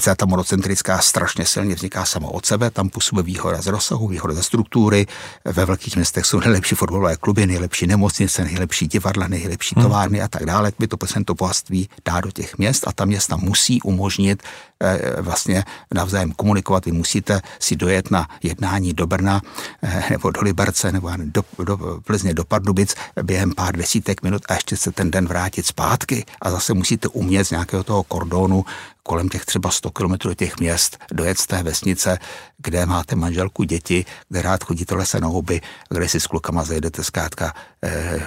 celá 0.00 0.14
ta 0.14 0.26
monocentrická 0.26 0.98
strašně 0.98 1.46
silně 1.46 1.74
vzniká 1.74 2.04
samo 2.04 2.30
od 2.30 2.46
sebe, 2.46 2.70
tam 2.70 2.88
působí 2.88 3.22
výhoda 3.22 3.62
z 3.62 3.66
rozsahu, 3.66 4.08
výhoda 4.08 4.34
ze 4.34 4.42
struktury, 4.42 5.06
ve 5.44 5.64
velkých 5.64 5.96
městech 5.96 6.26
jsou 6.26 6.40
nejlepší 6.40 6.74
fotbalové 6.74 7.16
kluby, 7.16 7.46
nejlepší 7.46 7.86
nemocnice, 7.86 8.44
nejlepší 8.44 8.86
divadla, 8.86 9.28
nejlepší 9.28 9.74
hmm. 9.76 9.84
továrny 9.84 10.22
a 10.22 10.28
tak 10.28 10.46
dále, 10.46 10.72
by 10.78 10.86
to 10.86 10.96
to 11.24 11.34
bohatství 11.34 11.88
dá 12.04 12.20
do 12.20 12.30
těch 12.30 12.58
měst 12.58 12.88
a 12.88 12.92
ta 12.92 13.04
města 13.04 13.36
musí 13.36 13.82
umožnit 13.82 14.42
eh, 14.82 15.22
vlastně 15.22 15.64
navzájem 15.94 16.32
komunikovat. 16.32 16.84
Vy 16.84 16.92
musíte 16.92 17.40
si 17.58 17.76
dojet 17.76 18.10
na 18.10 18.28
jednání 18.42 18.92
do 18.92 19.06
Brna 19.06 19.42
eh, 19.82 20.04
nebo 20.10 20.30
do 20.30 20.40
Liberce 20.40 20.92
nebo 20.92 21.10
do, 21.16 21.42
do 21.64 21.78
Plzně 22.04 22.34
do 22.34 22.44
Pardubic 22.44 22.94
během 23.22 23.52
pár 23.54 23.76
desítek 23.76 24.22
minut 24.22 24.42
a 24.48 24.54
ještě 24.54 24.76
se 24.76 24.92
ten 24.92 25.10
den 25.10 25.26
vrátit 25.26 25.66
zpátky 25.66 26.24
a 26.42 26.50
zase 26.50 26.74
musíte 26.74 27.08
umět 27.08 27.44
z 27.44 27.50
nějakého 27.50 27.84
toho 27.84 28.02
kordonu 28.02 28.64
kolem 29.10 29.28
těch 29.28 29.44
třeba 29.44 29.70
100 29.70 29.90
km 29.90 30.14
těch 30.34 30.60
měst, 30.60 30.98
dojet 31.12 31.38
z 31.38 31.46
té 31.46 31.62
vesnice, 31.62 32.18
kde 32.58 32.86
máte 32.86 33.16
manželku, 33.16 33.64
děti, 33.64 34.04
kde 34.28 34.42
rád 34.42 34.64
chodíte 34.64 34.94
lese 34.94 35.20
na 35.20 35.26
houby, 35.26 35.60
kde 35.90 36.08
si 36.08 36.20
s 36.20 36.26
klukama 36.26 36.64
zajedete 36.64 37.04
zkrátka 37.04 37.54
eh, 37.82 38.20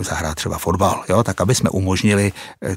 zahrát 0.00 0.34
třeba 0.34 0.58
fotbal, 0.58 1.04
jo? 1.08 1.22
tak 1.22 1.40
aby 1.40 1.54
jsme 1.54 1.70
umožnili 1.70 2.32
eh, 2.32 2.74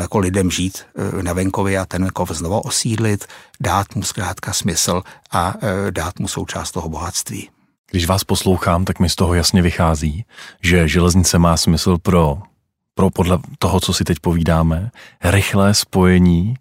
jako 0.00 0.18
lidem 0.18 0.50
žít 0.50 0.84
eh, 0.84 1.22
na 1.22 1.32
venkově 1.32 1.78
a 1.78 1.86
ten 1.86 2.02
venkov 2.02 2.30
znovu 2.30 2.60
osídlit, 2.60 3.24
dát 3.60 3.94
mu 3.94 4.02
zkrátka 4.02 4.52
smysl 4.52 5.02
a 5.32 5.54
eh, 5.62 5.90
dát 5.90 6.18
mu 6.18 6.28
součást 6.28 6.70
toho 6.70 6.88
bohatství. 6.88 7.48
Když 7.90 8.06
vás 8.06 8.24
poslouchám, 8.24 8.84
tak 8.84 9.00
mi 9.00 9.08
z 9.08 9.16
toho 9.16 9.34
jasně 9.34 9.62
vychází, 9.62 10.24
že 10.62 10.88
železnice 10.88 11.38
má 11.38 11.56
smysl 11.56 11.98
pro, 11.98 12.38
pro 12.94 13.10
podle 13.10 13.38
toho, 13.58 13.80
co 13.80 13.92
si 13.92 14.04
teď 14.04 14.18
povídáme, 14.20 14.90
rychlé 15.24 15.74
spojení 15.74 16.56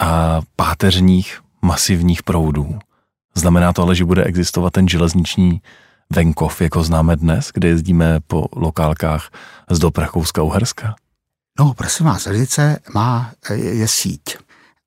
a 0.00 0.40
páteřních 0.56 1.40
masivních 1.62 2.22
proudů. 2.22 2.78
Znamená 3.34 3.72
to 3.72 3.82
ale, 3.82 3.94
že 3.94 4.04
bude 4.04 4.24
existovat 4.24 4.72
ten 4.72 4.88
železniční 4.88 5.60
venkov, 6.10 6.60
jako 6.60 6.82
známe 6.82 7.16
dnes, 7.16 7.50
kde 7.54 7.68
jezdíme 7.68 8.20
po 8.26 8.46
lokálkách 8.56 9.30
z 9.70 9.78
do 9.78 9.90
Prakouska-Uherska? 9.90 10.94
No, 11.58 11.74
prosím 11.74 12.06
vás, 12.06 12.22
železnice 12.22 12.78
má, 12.94 13.32
je 13.54 13.88
síť. 13.88 14.36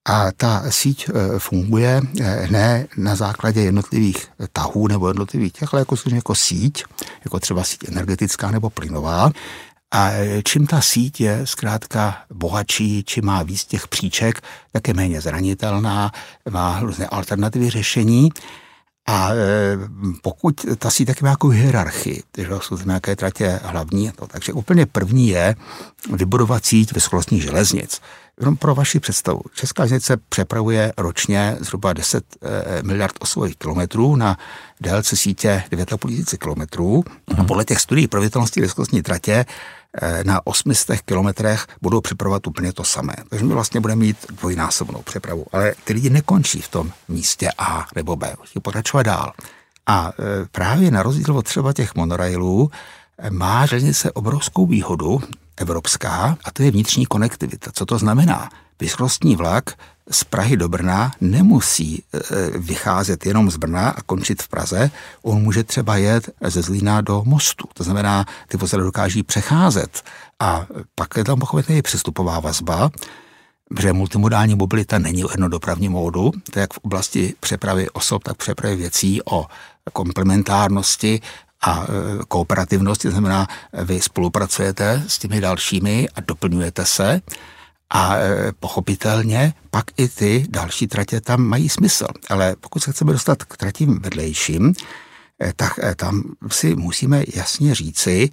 A 0.06 0.32
ta 0.32 0.64
síť 0.70 1.10
e, 1.10 1.40
funguje 1.40 2.02
e, 2.20 2.48
ne 2.52 2.88
na 2.98 3.16
základě 3.16 3.62
jednotlivých 3.62 4.28
tahů 4.54 4.88
nebo 4.88 5.08
jednotlivých 5.08 5.54
těch, 5.54 5.74
ale 5.74 5.82
jako, 5.82 5.96
jako 6.12 6.36
síť, 6.36 6.84
jako 7.26 7.40
třeba 7.40 7.64
síť 7.64 7.80
energetická 7.88 8.52
nebo 8.52 8.70
plynová, 8.70 9.32
a 9.92 10.12
čím 10.44 10.68
ta 10.68 10.82
síť 10.82 11.22
je 11.22 11.48
zkrátka 11.48 12.18
bohatší, 12.34 13.04
čím 13.04 13.26
má 13.26 13.44
víc 13.44 13.66
těch 13.66 13.88
příček, 13.88 14.42
tak 14.72 14.88
je 14.88 14.94
méně 14.94 15.22
zranitelná, 15.22 16.12
má 16.50 16.80
různé 16.80 17.08
alternativy 17.08 17.70
řešení. 17.70 18.30
A 19.08 19.30
e, 19.34 19.36
pokud 20.22 20.66
ta 20.78 20.90
síť 20.90 21.08
taky 21.08 21.24
má 21.24 21.30
jako 21.30 21.48
hierarchii, 21.48 22.24
že 22.38 22.48
jsou 22.62 22.78
tam 22.78 22.88
nějaké 22.88 23.16
tratě 23.16 23.60
hlavní, 23.64 24.12
to, 24.12 24.28
takže 24.28 24.54
úplně 24.54 24.86
první 24.86 25.28
je 25.28 25.56
vybudovat 26.14 26.66
síť 26.66 26.94
vysokorychlostních 26.94 27.44
železnic. 27.44 28.02
Jenom 28.40 28.58
pro 28.58 28.76
vaši 28.76 29.00
představu. 29.00 29.42
Česká 29.54 29.86
železnice 29.86 30.18
přepravuje 30.30 30.94
ročně 30.98 31.58
zhruba 31.60 31.94
10 31.94 32.24
e, 32.42 32.84
miliard 32.84 33.16
osvojích 33.20 33.58
kilometrů 33.58 34.16
na 34.16 34.38
délce 34.82 35.16
sítě 35.16 35.64
9,5 35.72 36.10
tisíce 36.10 36.38
kilometrů. 36.38 37.04
A 37.38 37.44
podle 37.44 37.66
těch 37.66 37.80
studií 37.80 38.08
proveditelnosti 38.08 38.62
vysokorychlostní 38.62 39.02
tratě 39.02 39.46
na 40.24 40.48
800 40.48 41.02
kilometrech 41.02 41.68
budou 41.82 42.02
přepravovat 42.02 42.48
úplně 42.48 42.74
to 42.74 42.84
samé. 42.84 43.14
Takže 43.30 43.46
my 43.46 43.54
vlastně 43.54 43.80
budeme 43.80 44.00
mít 44.00 44.18
dvojnásobnou 44.30 45.02
přepravu. 45.02 45.46
Ale 45.52 45.74
ty 45.84 45.94
lidi 45.94 46.10
nekončí 46.10 46.62
v 46.62 46.68
tom 46.68 46.92
místě 47.08 47.50
A 47.58 47.88
nebo 47.96 48.16
B, 48.16 48.36
musí 48.40 48.60
pokračovat 48.60 49.04
dál. 49.04 49.34
A 49.88 50.12
eh, 50.12 50.46
právě 50.52 50.92
na 50.92 51.04
rozdíl 51.04 51.38
od 51.38 51.46
třeba 51.46 51.74
těch 51.74 51.96
monorailů 51.96 52.72
eh, 53.18 53.30
má 53.30 53.66
železnice 53.66 54.12
obrovskou 54.12 54.66
výhodu 54.66 55.22
evropská 55.58 56.38
a 56.44 56.52
to 56.52 56.64
je 56.64 56.72
vnitřní 56.72 57.06
konektivita. 57.06 57.72
Co 57.74 57.86
to 57.86 57.98
znamená? 57.98 58.50
Vysokorychlostní 58.80 59.36
vlak 59.36 59.74
z 60.12 60.24
Prahy 60.24 60.58
do 60.58 60.70
Brna 60.70 61.12
nemusí 61.22 62.04
e, 62.14 62.20
vycházet 62.60 63.26
jenom 63.26 63.52
z 63.52 63.58
Brna 63.58 63.90
a 63.90 64.02
končit 64.02 64.44
v 64.44 64.48
Praze. 64.48 64.92
On 65.22 65.42
může 65.42 65.64
třeba 65.64 65.98
jet 65.98 66.30
ze 66.42 66.62
Zlína 66.62 67.02
do 67.02 67.24
mostu. 67.26 67.68
To 67.74 67.84
znamená, 67.84 68.26
ty 68.48 68.58
vozidla 68.58 68.86
dokáží 68.86 69.24
přecházet. 69.24 70.04
A 70.40 70.66
pak 70.96 71.18
je 71.18 71.24
tam 71.24 71.40
pochopitelně 71.40 71.82
přestupová 71.82 72.40
vazba, 72.40 72.90
protože 73.70 73.94
multimodální 73.94 74.56
mobilita 74.56 75.00
není 75.00 75.26
o 75.26 75.32
jednodopravním 75.32 75.92
módu, 75.92 76.32
to 76.52 76.60
je 76.60 76.62
jak 76.62 76.74
v 76.74 76.78
oblasti 76.78 77.34
přepravy 77.40 77.90
osob, 77.90 78.24
tak 78.24 78.38
přepravy 78.38 78.76
věcí 78.76 79.22
o 79.26 79.46
komplementárnosti 79.94 81.22
a 81.62 81.84
e, 81.84 81.88
kooperativnosti, 82.28 83.08
to 83.08 83.12
znamená, 83.12 83.48
vy 83.84 84.02
spolupracujete 84.02 85.04
s 85.08 85.20
těmi 85.20 85.42
dalšími 85.42 86.08
a 86.16 86.22
doplňujete 86.22 86.86
se. 86.86 87.22
A 87.90 88.16
e, 88.16 88.52
pochopitelně 88.60 89.54
pak 89.72 89.86
i 89.98 90.08
ty 90.08 90.46
další 90.50 90.88
tratě 90.88 91.22
tam 91.22 91.42
mají 91.42 91.70
smysl. 91.70 92.08
Ale 92.30 92.56
pokud 92.60 92.84
se 92.84 92.92
chceme 92.92 93.14
dostat 93.14 93.44
k 93.44 93.58
tratím 93.58 94.00
vedlejším, 94.00 94.74
e, 95.44 95.54
tak 95.56 95.80
e, 95.84 95.96
tam 95.96 96.24
si 96.52 96.76
musíme 96.76 97.24
jasně 97.36 97.76
říci, 97.76 98.30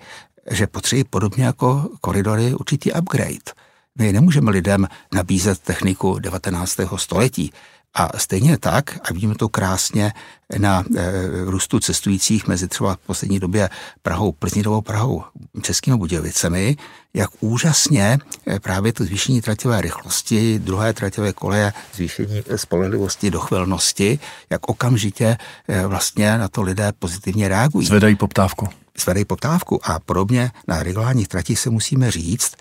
že 0.51 0.67
potřebují 0.67 1.05
podobně 1.05 1.45
jako 1.45 1.89
koridory 2.01 2.55
určitý 2.55 2.93
upgrade. 2.93 3.53
My 3.99 4.13
nemůžeme 4.13 4.51
lidem 4.51 4.89
nabízet 5.15 5.59
techniku 5.59 6.19
19. 6.19 6.81
století. 6.97 7.53
A 7.99 8.19
stejně 8.19 8.59
tak, 8.59 8.99
a 9.11 9.13
vidíme 9.13 9.35
to 9.35 9.49
krásně 9.49 10.13
na 10.59 10.85
e, 10.97 11.13
růstu 11.45 11.81
cestujících 11.81 12.47
mezi 12.47 12.69
třeba 12.69 12.95
v 12.95 12.99
poslední 12.99 13.41
době 13.41 13.71
Prahou, 14.03 14.33
Plzní 14.33 14.63
dobou 14.63 14.81
Prahou, 14.81 15.25
Českými 15.63 15.97
Budějovicemi, 15.97 16.77
jak 17.15 17.31
úžasně 17.41 18.19
e, 18.49 18.61
právě 18.61 18.93
to 18.93 19.05
zvýšení 19.05 19.41
traťové 19.41 19.81
rychlosti, 19.81 20.59
druhé 20.59 20.93
traťové 20.93 21.33
koleje, 21.33 21.73
zvýšení 21.95 22.43
spolehlivosti, 22.57 23.31
dochvilnosti, 23.31 24.19
jak 24.51 24.69
okamžitě 24.69 25.37
e, 25.69 25.87
vlastně 25.87 26.39
na 26.39 26.49
to 26.49 26.63
lidé 26.63 26.93
pozitivně 26.99 27.49
reagují. 27.49 27.87
Zvedají 27.87 28.17
poptávku. 28.17 28.69
Zvedají 28.99 29.25
poptávku 29.25 29.81
a 29.91 29.99
podobně 29.99 30.51
na 30.69 30.83
regulárních 30.83 31.29
tratích 31.29 31.59
se 31.59 31.71
musíme 31.71 32.11
říct, 32.11 32.57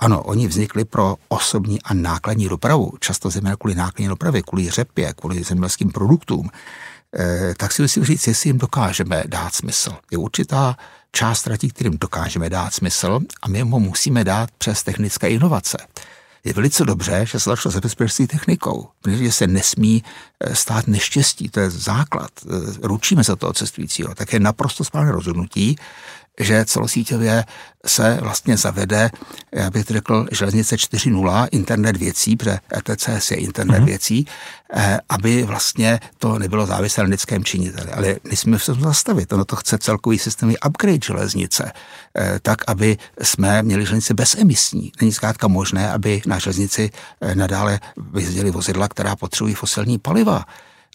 ano, 0.00 0.22
oni 0.22 0.46
vznikli 0.46 0.84
pro 0.84 1.16
osobní 1.28 1.82
a 1.82 1.94
nákladní 1.94 2.48
dopravu, 2.48 2.92
často 3.00 3.30
zejména 3.30 3.56
kvůli 3.56 3.74
nákladní 3.74 4.08
dopravě, 4.08 4.42
kvůli 4.42 4.70
řepě, 4.70 5.12
kvůli 5.16 5.42
zemědělským 5.42 5.90
produktům, 5.90 6.50
eh, 7.18 7.54
tak 7.56 7.72
si 7.72 7.82
musím 7.82 8.04
říct, 8.04 8.26
jestli 8.26 8.48
jim 8.48 8.58
dokážeme 8.58 9.24
dát 9.26 9.54
smysl. 9.54 9.92
Je 10.10 10.18
určitá 10.18 10.76
část 11.12 11.42
tratí, 11.42 11.68
kterým 11.68 11.98
dokážeme 11.98 12.50
dát 12.50 12.74
smysl 12.74 13.20
a 13.42 13.48
my 13.48 13.60
ho 13.60 13.80
musíme 13.80 14.24
dát 14.24 14.50
přes 14.58 14.82
technické 14.82 15.28
inovace. 15.28 15.78
Je 16.44 16.52
velice 16.52 16.84
dobře, 16.84 17.26
že 17.26 17.40
se 17.40 17.50
začalo 17.50 17.72
zabezpečit 17.72 18.26
technikou, 18.26 18.88
protože 19.02 19.32
se 19.32 19.46
nesmí 19.46 20.04
eh, 20.40 20.54
stát 20.54 20.86
neštěstí, 20.86 21.48
to 21.48 21.60
je 21.60 21.70
základ. 21.70 22.30
Eh, 22.46 22.48
ručíme 22.82 23.24
za 23.24 23.36
toho 23.36 23.52
cestujícího, 23.52 24.14
tak 24.14 24.32
je 24.32 24.40
naprosto 24.40 24.84
správné 24.84 25.12
rozhodnutí, 25.12 25.76
že 26.40 26.64
celosíťově 26.64 27.44
se 27.86 28.18
vlastně 28.22 28.56
zavede, 28.56 29.10
já 29.52 29.70
bych 29.70 29.84
řekl, 29.84 30.26
železnice 30.32 30.76
4.0, 30.76 31.48
internet 31.52 31.96
věcí, 31.96 32.36
protože 32.36 32.58
ETCS 32.76 33.30
je 33.30 33.36
internet 33.36 33.78
mm-hmm. 33.78 33.84
věcí, 33.84 34.26
eh, 34.74 34.98
aby 35.08 35.42
vlastně 35.42 36.00
to 36.18 36.38
nebylo 36.38 36.66
závislé 36.66 37.04
na 37.04 37.10
lidském 37.10 37.44
činiteli. 37.44 37.92
Ale 37.92 38.16
nesmíme 38.30 38.58
se 38.58 38.74
to 38.74 38.80
zastavit. 38.80 39.32
Ono 39.32 39.44
to 39.44 39.56
chce 39.56 39.78
celkový 39.78 40.18
systémový 40.18 40.56
upgrade 40.68 40.98
železnice, 41.04 41.72
eh, 42.18 42.38
tak, 42.42 42.58
aby 42.66 42.98
jsme 43.22 43.62
měli 43.62 43.86
železnici 43.86 44.14
bezemisní. 44.14 44.92
Není 45.00 45.12
zkrátka 45.12 45.48
možné, 45.48 45.90
aby 45.90 46.22
na 46.26 46.38
železnici 46.38 46.90
eh, 47.20 47.34
nadále 47.34 47.80
vyjezdili 48.12 48.50
vozidla, 48.50 48.88
která 48.88 49.16
potřebují 49.16 49.54
fosilní 49.54 49.98
paliva. 49.98 50.44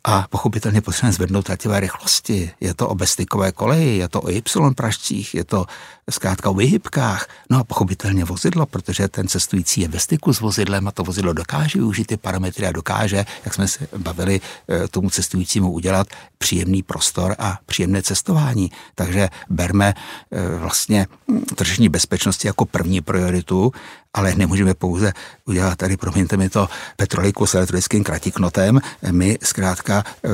A 0.07 0.25
pochopitelně 0.29 0.81
potřebujeme 0.81 1.13
zvednout 1.13 1.45
trativé 1.45 1.79
rychlosti. 1.79 2.51
Je 2.59 2.73
to 2.73 2.89
o 2.89 2.95
bestykové 2.95 3.51
koleji, 3.51 3.97
je 3.97 4.09
to 4.09 4.21
o 4.21 4.29
Y 4.29 4.73
pražcích, 4.75 5.35
je 5.35 5.43
to 5.43 5.65
zkrátka 6.09 6.49
o 6.49 6.53
vyhybkách. 6.53 7.27
No 7.49 7.59
a 7.59 7.63
pochopitelně 7.63 8.25
vozidlo, 8.25 8.65
protože 8.65 9.07
ten 9.07 9.27
cestující 9.27 9.81
je 9.81 9.87
ve 9.87 9.99
styku 9.99 10.33
s 10.33 10.39
vozidlem 10.39 10.87
a 10.87 10.91
to 10.91 11.03
vozidlo 11.03 11.33
dokáže 11.33 11.79
využít 11.79 12.07
ty 12.07 12.17
parametry 12.17 12.67
a 12.67 12.71
dokáže, 12.71 13.25
jak 13.45 13.53
jsme 13.53 13.67
se 13.67 13.87
bavili, 13.97 14.41
eh, 14.69 14.87
tomu 14.87 15.09
cestujícímu 15.09 15.71
udělat 15.71 16.07
příjemný 16.37 16.83
prostor 16.83 17.35
a 17.39 17.59
příjemné 17.65 18.01
cestování. 18.01 18.71
Takže 18.95 19.29
berme 19.49 19.93
eh, 20.31 20.57
vlastně 20.59 21.07
tržní 21.55 21.89
bezpečnosti 21.89 22.47
jako 22.47 22.65
první 22.65 23.01
prioritu 23.01 23.71
ale 24.15 24.35
nemůžeme 24.35 24.73
pouze 24.73 25.13
udělat 25.45 25.75
tady, 25.75 25.97
promiňte 25.97 26.37
mi 26.37 26.49
to, 26.49 26.67
petroliku 26.95 27.45
s 27.45 27.55
elektrickým 27.55 28.03
kratiknotem. 28.03 28.81
My 29.11 29.37
zkrátka 29.43 30.03
eh, 30.07 30.29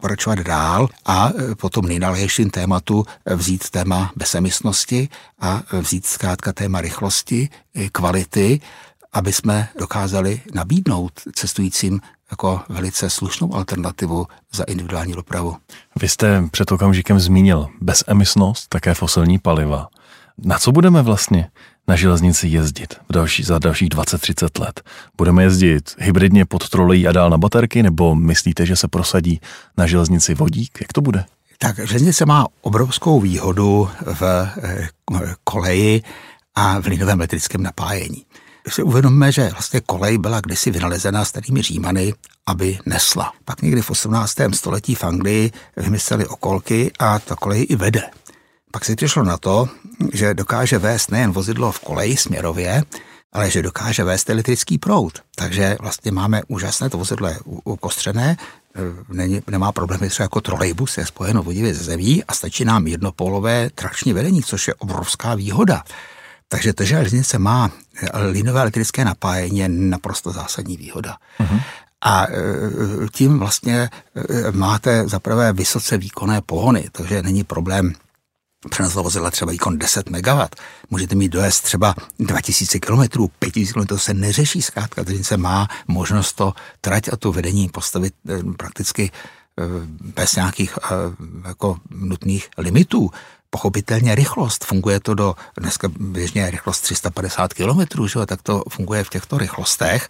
pokračovat 0.00 0.38
dál 0.38 0.88
a 1.06 1.30
eh, 1.30 1.54
potom 1.54 1.86
nejnalejším 1.86 2.50
tématu 2.50 3.04
eh, 3.26 3.36
vzít 3.36 3.70
téma 3.70 4.12
bezemisnosti 4.16 5.08
a 5.40 5.62
vzít 5.80 6.06
zkrátka 6.06 6.52
téma 6.52 6.80
rychlosti, 6.80 7.48
kvality, 7.92 8.60
aby 9.12 9.32
jsme 9.32 9.68
dokázali 9.78 10.40
nabídnout 10.54 11.12
cestujícím 11.32 12.00
jako 12.30 12.60
velice 12.68 13.10
slušnou 13.10 13.54
alternativu 13.54 14.26
za 14.52 14.64
individuální 14.64 15.12
dopravu. 15.12 15.56
Vy 16.00 16.08
jste 16.08 16.42
před 16.50 16.72
okamžikem 16.72 17.20
zmínil 17.20 17.68
bezemisnost, 17.80 18.68
také 18.68 18.94
fosilní 18.94 19.38
paliva. 19.38 19.88
Na 20.38 20.58
co 20.58 20.72
budeme 20.72 21.02
vlastně 21.02 21.50
na 21.88 21.96
železnici 21.96 22.48
jezdit 22.48 22.94
v 23.08 23.12
další, 23.12 23.42
za 23.42 23.58
dalších 23.58 23.88
20-30 23.88 24.60
let? 24.60 24.82
Budeme 25.16 25.42
jezdit 25.42 25.94
hybridně 25.98 26.44
pod 26.44 26.68
trolejí 26.68 27.08
a 27.08 27.12
dál 27.12 27.30
na 27.30 27.38
baterky, 27.38 27.82
nebo 27.82 28.14
myslíte, 28.14 28.66
že 28.66 28.76
se 28.76 28.88
prosadí 28.88 29.40
na 29.76 29.86
železnici 29.86 30.34
vodík? 30.34 30.78
Jak 30.80 30.92
to 30.92 31.00
bude? 31.00 31.24
Tak 31.58 31.76
železnice 31.76 32.26
má 32.26 32.46
obrovskou 32.62 33.20
výhodu 33.20 33.90
v 34.00 34.22
eh, 34.22 34.88
koleji 35.44 36.02
a 36.54 36.80
v 36.80 36.86
linovém 36.86 37.20
elektrickém 37.20 37.62
napájení. 37.62 38.24
Když 38.62 38.74
si 38.74 38.82
uvědomíme, 38.82 39.32
že 39.32 39.48
vlastně 39.48 39.80
kolej 39.80 40.18
byla 40.18 40.40
kdysi 40.40 40.70
vynalezena 40.70 41.24
starými 41.24 41.62
Římany, 41.62 42.14
aby 42.46 42.78
nesla. 42.86 43.32
Pak 43.44 43.62
někdy 43.62 43.82
v 43.82 43.90
18. 43.90 44.34
století 44.54 44.94
v 44.94 45.04
Anglii 45.04 45.50
vymysleli 45.76 46.26
okolky 46.26 46.92
a 46.98 47.18
ta 47.18 47.36
kolej 47.36 47.66
i 47.68 47.76
vede. 47.76 48.02
Pak 48.74 48.84
se 48.84 48.96
přišlo 48.96 49.24
na 49.24 49.36
to, 49.36 49.68
že 50.12 50.34
dokáže 50.34 50.78
vést 50.78 51.10
nejen 51.10 51.32
vozidlo 51.32 51.72
v 51.72 51.80
koleji 51.80 52.16
směrově, 52.16 52.82
ale 53.32 53.50
že 53.50 53.62
dokáže 53.62 54.04
vést 54.04 54.30
elektrický 54.30 54.78
proud. 54.78 55.18
Takže 55.36 55.76
vlastně 55.80 56.12
máme 56.12 56.42
úžasné, 56.48 56.90
to 56.90 56.98
vozidlo 56.98 57.28
je 57.28 57.38
ukostřené, 57.64 58.36
e, 58.36 58.80
není, 59.14 59.42
nemá 59.50 59.72
problémy 59.72 60.08
třeba 60.08 60.24
jako 60.24 60.40
trolejbus, 60.40 60.98
je 60.98 61.06
spojeno 61.06 61.42
vodivě 61.42 61.74
ze 61.74 61.84
zemí 61.84 62.24
a 62.24 62.34
stačí 62.34 62.64
nám 62.64 62.86
jednopólové 62.86 63.70
trakční 63.70 64.12
vedení, 64.12 64.42
což 64.42 64.68
je 64.68 64.74
obrovská 64.74 65.34
výhoda. 65.34 65.84
Takže 66.48 66.72
to, 66.72 66.84
že 66.84 66.88
železnice 66.88 67.38
má 67.38 67.70
linové 68.30 68.60
elektrické 68.60 69.04
napájení, 69.04 69.58
je 69.58 69.68
naprosto 69.68 70.30
zásadní 70.32 70.76
výhoda. 70.76 71.16
Uh-huh. 71.40 71.60
A 72.00 72.26
e, 72.26 72.30
tím 73.12 73.38
vlastně 73.38 73.78
e, 73.80 73.90
máte 74.52 75.08
zaprvé 75.08 75.52
vysoce 75.52 75.98
výkonné 75.98 76.40
pohony, 76.40 76.88
takže 76.92 77.22
není 77.22 77.44
problém 77.44 77.94
přenos 78.70 78.94
vozidla 78.94 79.30
třeba 79.30 79.52
výkon 79.52 79.78
10 79.78 80.10
MW, 80.10 80.40
můžete 80.90 81.14
mít 81.14 81.28
dojezd 81.28 81.64
třeba 81.64 81.94
2000 82.18 82.80
km, 82.80 83.28
5000 83.38 83.72
km, 83.72 83.86
to 83.86 83.98
se 83.98 84.14
neřeší 84.14 84.62
zkrátka, 84.62 85.04
takže 85.04 85.24
se 85.24 85.36
má 85.36 85.68
možnost 85.88 86.32
to 86.32 86.54
trať 86.80 87.08
a 87.12 87.16
to 87.16 87.32
vedení 87.32 87.68
postavit 87.68 88.14
eh, 88.28 88.42
prakticky 88.56 89.10
eh, 89.10 89.64
bez 90.00 90.36
nějakých 90.36 90.78
eh, 90.84 90.88
jako 91.48 91.78
nutných 91.90 92.50
limitů. 92.58 93.10
Pochopitelně 93.50 94.14
rychlost, 94.14 94.64
funguje 94.64 95.00
to 95.00 95.14
do, 95.14 95.34
dneska 95.58 95.88
běžně 95.98 96.50
rychlost 96.50 96.80
350 96.80 97.54
km, 97.54 98.06
že? 98.06 98.26
tak 98.26 98.42
to 98.42 98.62
funguje 98.68 99.04
v 99.04 99.10
těchto 99.10 99.38
rychlostech, 99.38 100.08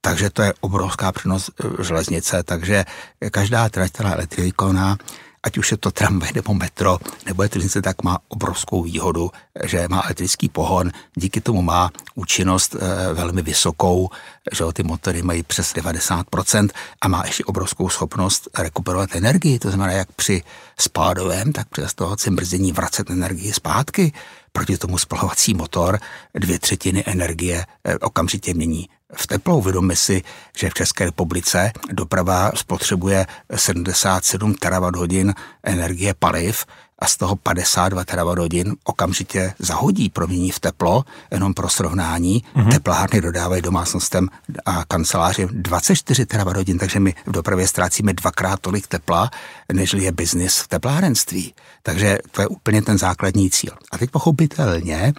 takže 0.00 0.30
to 0.30 0.42
je 0.42 0.54
obrovská 0.60 1.12
přenos 1.12 1.50
železnice, 1.82 2.42
takže 2.42 2.84
každá 3.30 3.68
trať, 3.68 3.92
která 3.92 4.08
je 4.08 4.14
elektrifikovaná, 4.14 4.96
ať 5.42 5.58
už 5.58 5.70
je 5.70 5.76
to 5.76 5.90
tramvaj 5.90 6.30
nebo 6.34 6.54
metro, 6.54 6.98
nebo 7.26 7.42
elektronice, 7.42 7.82
tak 7.82 8.02
má 8.02 8.18
obrovskou 8.28 8.82
výhodu, 8.82 9.30
že 9.64 9.88
má 9.88 10.02
elektrický 10.04 10.48
pohon, 10.48 10.90
díky 11.16 11.40
tomu 11.40 11.62
má 11.62 11.90
účinnost 12.14 12.74
e, 12.74 13.14
velmi 13.14 13.42
vysokou, 13.42 14.10
že 14.52 14.64
ty 14.72 14.82
motory 14.82 15.22
mají 15.22 15.42
přes 15.42 15.74
90% 15.74 16.68
a 17.00 17.08
má 17.08 17.22
ještě 17.26 17.44
obrovskou 17.44 17.88
schopnost 17.88 18.48
rekuperovat 18.58 19.16
energii, 19.16 19.58
to 19.58 19.70
znamená 19.70 19.92
jak 19.92 20.12
při 20.12 20.42
spádovém, 20.80 21.52
tak 21.52 21.68
při 21.68 21.80
zastavovacím 21.80 22.36
brzdění 22.36 22.72
vracet 22.72 23.10
energii 23.10 23.52
zpátky. 23.52 24.12
Proti 24.52 24.78
tomu 24.78 24.98
spalovací 24.98 25.54
motor 25.54 25.98
dvě 26.34 26.58
třetiny 26.58 27.04
energie 27.06 27.66
e, 27.84 27.98
okamžitě 27.98 28.54
mění 28.54 28.88
v 29.12 29.26
teplou. 29.26 29.58
Uvědomme 29.58 29.96
si, 29.96 30.22
že 30.58 30.70
v 30.70 30.74
České 30.74 31.04
republice 31.04 31.72
doprava 31.92 32.52
spotřebuje 32.54 33.26
77 33.56 34.54
terawatt 34.54 34.96
hodin 34.96 35.34
energie 35.62 36.14
paliv 36.18 36.66
a 37.00 37.06
z 37.06 37.16
toho 37.16 37.36
52 37.36 38.04
terawatt 38.04 38.38
hodin 38.38 38.76
okamžitě 38.84 39.54
zahodí, 39.58 40.08
promění 40.08 40.50
v 40.50 40.60
teplo, 40.60 41.04
jenom 41.30 41.54
pro 41.54 41.68
srovnání. 41.68 42.44
Mm-hmm. 42.56 42.70
Teplárny 42.70 43.20
dodávají 43.20 43.62
domácnostem 43.62 44.28
a 44.66 44.84
kanceláři 44.84 45.48
24 45.50 46.26
terawatt 46.26 46.56
hodin, 46.56 46.78
takže 46.78 47.00
my 47.00 47.14
v 47.26 47.32
dopravě 47.32 47.68
ztrácíme 47.68 48.12
dvakrát 48.12 48.60
tolik 48.60 48.86
tepla, 48.86 49.30
než 49.72 49.92
je 49.92 50.12
biznis 50.12 50.58
v 50.58 50.68
teplárenství. 50.68 51.54
Takže 51.82 52.18
to 52.30 52.40
je 52.40 52.46
úplně 52.46 52.82
ten 52.82 52.98
základní 52.98 53.50
cíl. 53.50 53.72
A 53.92 53.98
teď 53.98 54.10
pochopitelně 54.10 55.12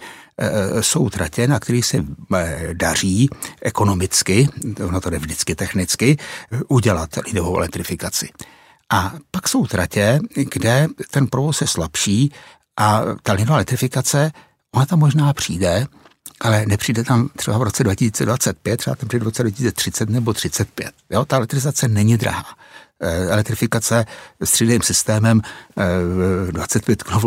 jsou 0.80 1.10
tratě, 1.10 1.48
na 1.48 1.60
kterých 1.60 1.86
se 1.86 2.04
eh, 2.36 2.68
daří 2.72 3.28
ekonomicky, 3.62 4.48
ono 4.84 5.00
to 5.00 5.10
jde 5.10 5.18
vždycky 5.18 5.54
technicky, 5.54 6.16
udělat 6.68 7.10
lidovou 7.26 7.56
elektrifikaci. 7.56 8.28
A 8.92 9.12
pak 9.30 9.48
jsou 9.48 9.66
tratě, 9.66 10.20
kde 10.34 10.88
ten 11.10 11.26
provoz 11.26 11.60
je 11.60 11.66
slabší 11.66 12.32
a 12.76 13.02
ta 13.22 13.32
lidová 13.32 13.54
elektrifikace, 13.54 14.32
ona 14.74 14.86
tam 14.86 14.98
možná 14.98 15.32
přijde, 15.32 15.86
ale 16.40 16.66
nepřijde 16.66 17.04
tam 17.04 17.28
třeba 17.36 17.58
v 17.58 17.62
roce 17.62 17.84
2025, 17.84 18.76
třeba 18.76 18.96
tam 18.96 19.08
přijde 19.08 19.24
v 19.24 19.26
roce 19.26 19.42
2030 19.42 20.10
nebo 20.10 20.32
35. 20.32 20.92
Jo, 21.10 21.24
ta 21.24 21.36
elektrizace 21.36 21.88
není 21.88 22.16
drahá. 22.16 22.56
Eh, 23.04 23.26
elektrifikace 23.28 24.04
s 24.40 24.52
3D 24.52 24.80
systémem 24.82 25.40
25 26.50 27.02
eh, 27.02 27.04
kV 27.04 27.24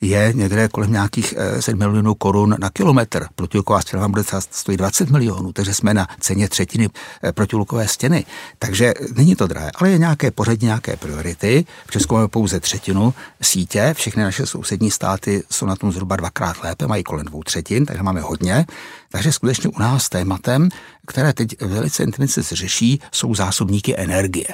je 0.00 0.32
někde 0.34 0.68
kolem 0.68 0.92
nějakých 0.92 1.34
7 1.60 1.82
eh, 1.82 1.86
milionů 1.86 2.14
korun 2.14 2.56
na 2.58 2.70
kilometr. 2.70 3.26
Protiluková 3.34 3.80
stěna 3.80 4.00
vám 4.00 4.10
bude 4.10 4.22
stojí 4.50 4.76
20 4.76 5.10
milionů, 5.10 5.52
takže 5.52 5.74
jsme 5.74 5.94
na 5.94 6.08
ceně 6.20 6.48
třetiny 6.48 6.88
protilukové 7.34 7.88
stěny. 7.88 8.24
Takže 8.58 8.94
není 9.14 9.36
to 9.36 9.46
drahé, 9.46 9.70
ale 9.74 9.90
je 9.90 9.98
nějaké 9.98 10.30
pořadí, 10.30 10.66
nějaké 10.66 10.96
priority. 10.96 11.64
V 11.86 11.90
Česku 11.90 12.14
máme 12.14 12.28
pouze 12.28 12.60
třetinu 12.60 13.14
sítě, 13.42 13.94
všechny 13.96 14.22
naše 14.22 14.46
sousední 14.46 14.90
státy 14.90 15.42
jsou 15.50 15.66
na 15.66 15.76
tom 15.76 15.92
zhruba 15.92 16.16
dvakrát 16.16 16.56
lépe, 16.62 16.86
mají 16.86 17.04
kolem 17.04 17.26
dvou 17.26 17.42
třetin, 17.42 17.86
takže 17.86 18.02
máme 18.02 18.20
hodně. 18.20 18.66
Takže 19.10 19.32
skutečně 19.32 19.70
u 19.70 19.78
nás 19.78 20.08
tématem, 20.08 20.68
které 21.06 21.32
teď 21.32 21.62
velice 21.62 22.02
intenzivně 22.02 22.42
se 22.42 22.56
řeší, 22.56 23.00
jsou 23.12 23.34
zásobníky 23.34 23.94
energie. 23.96 24.46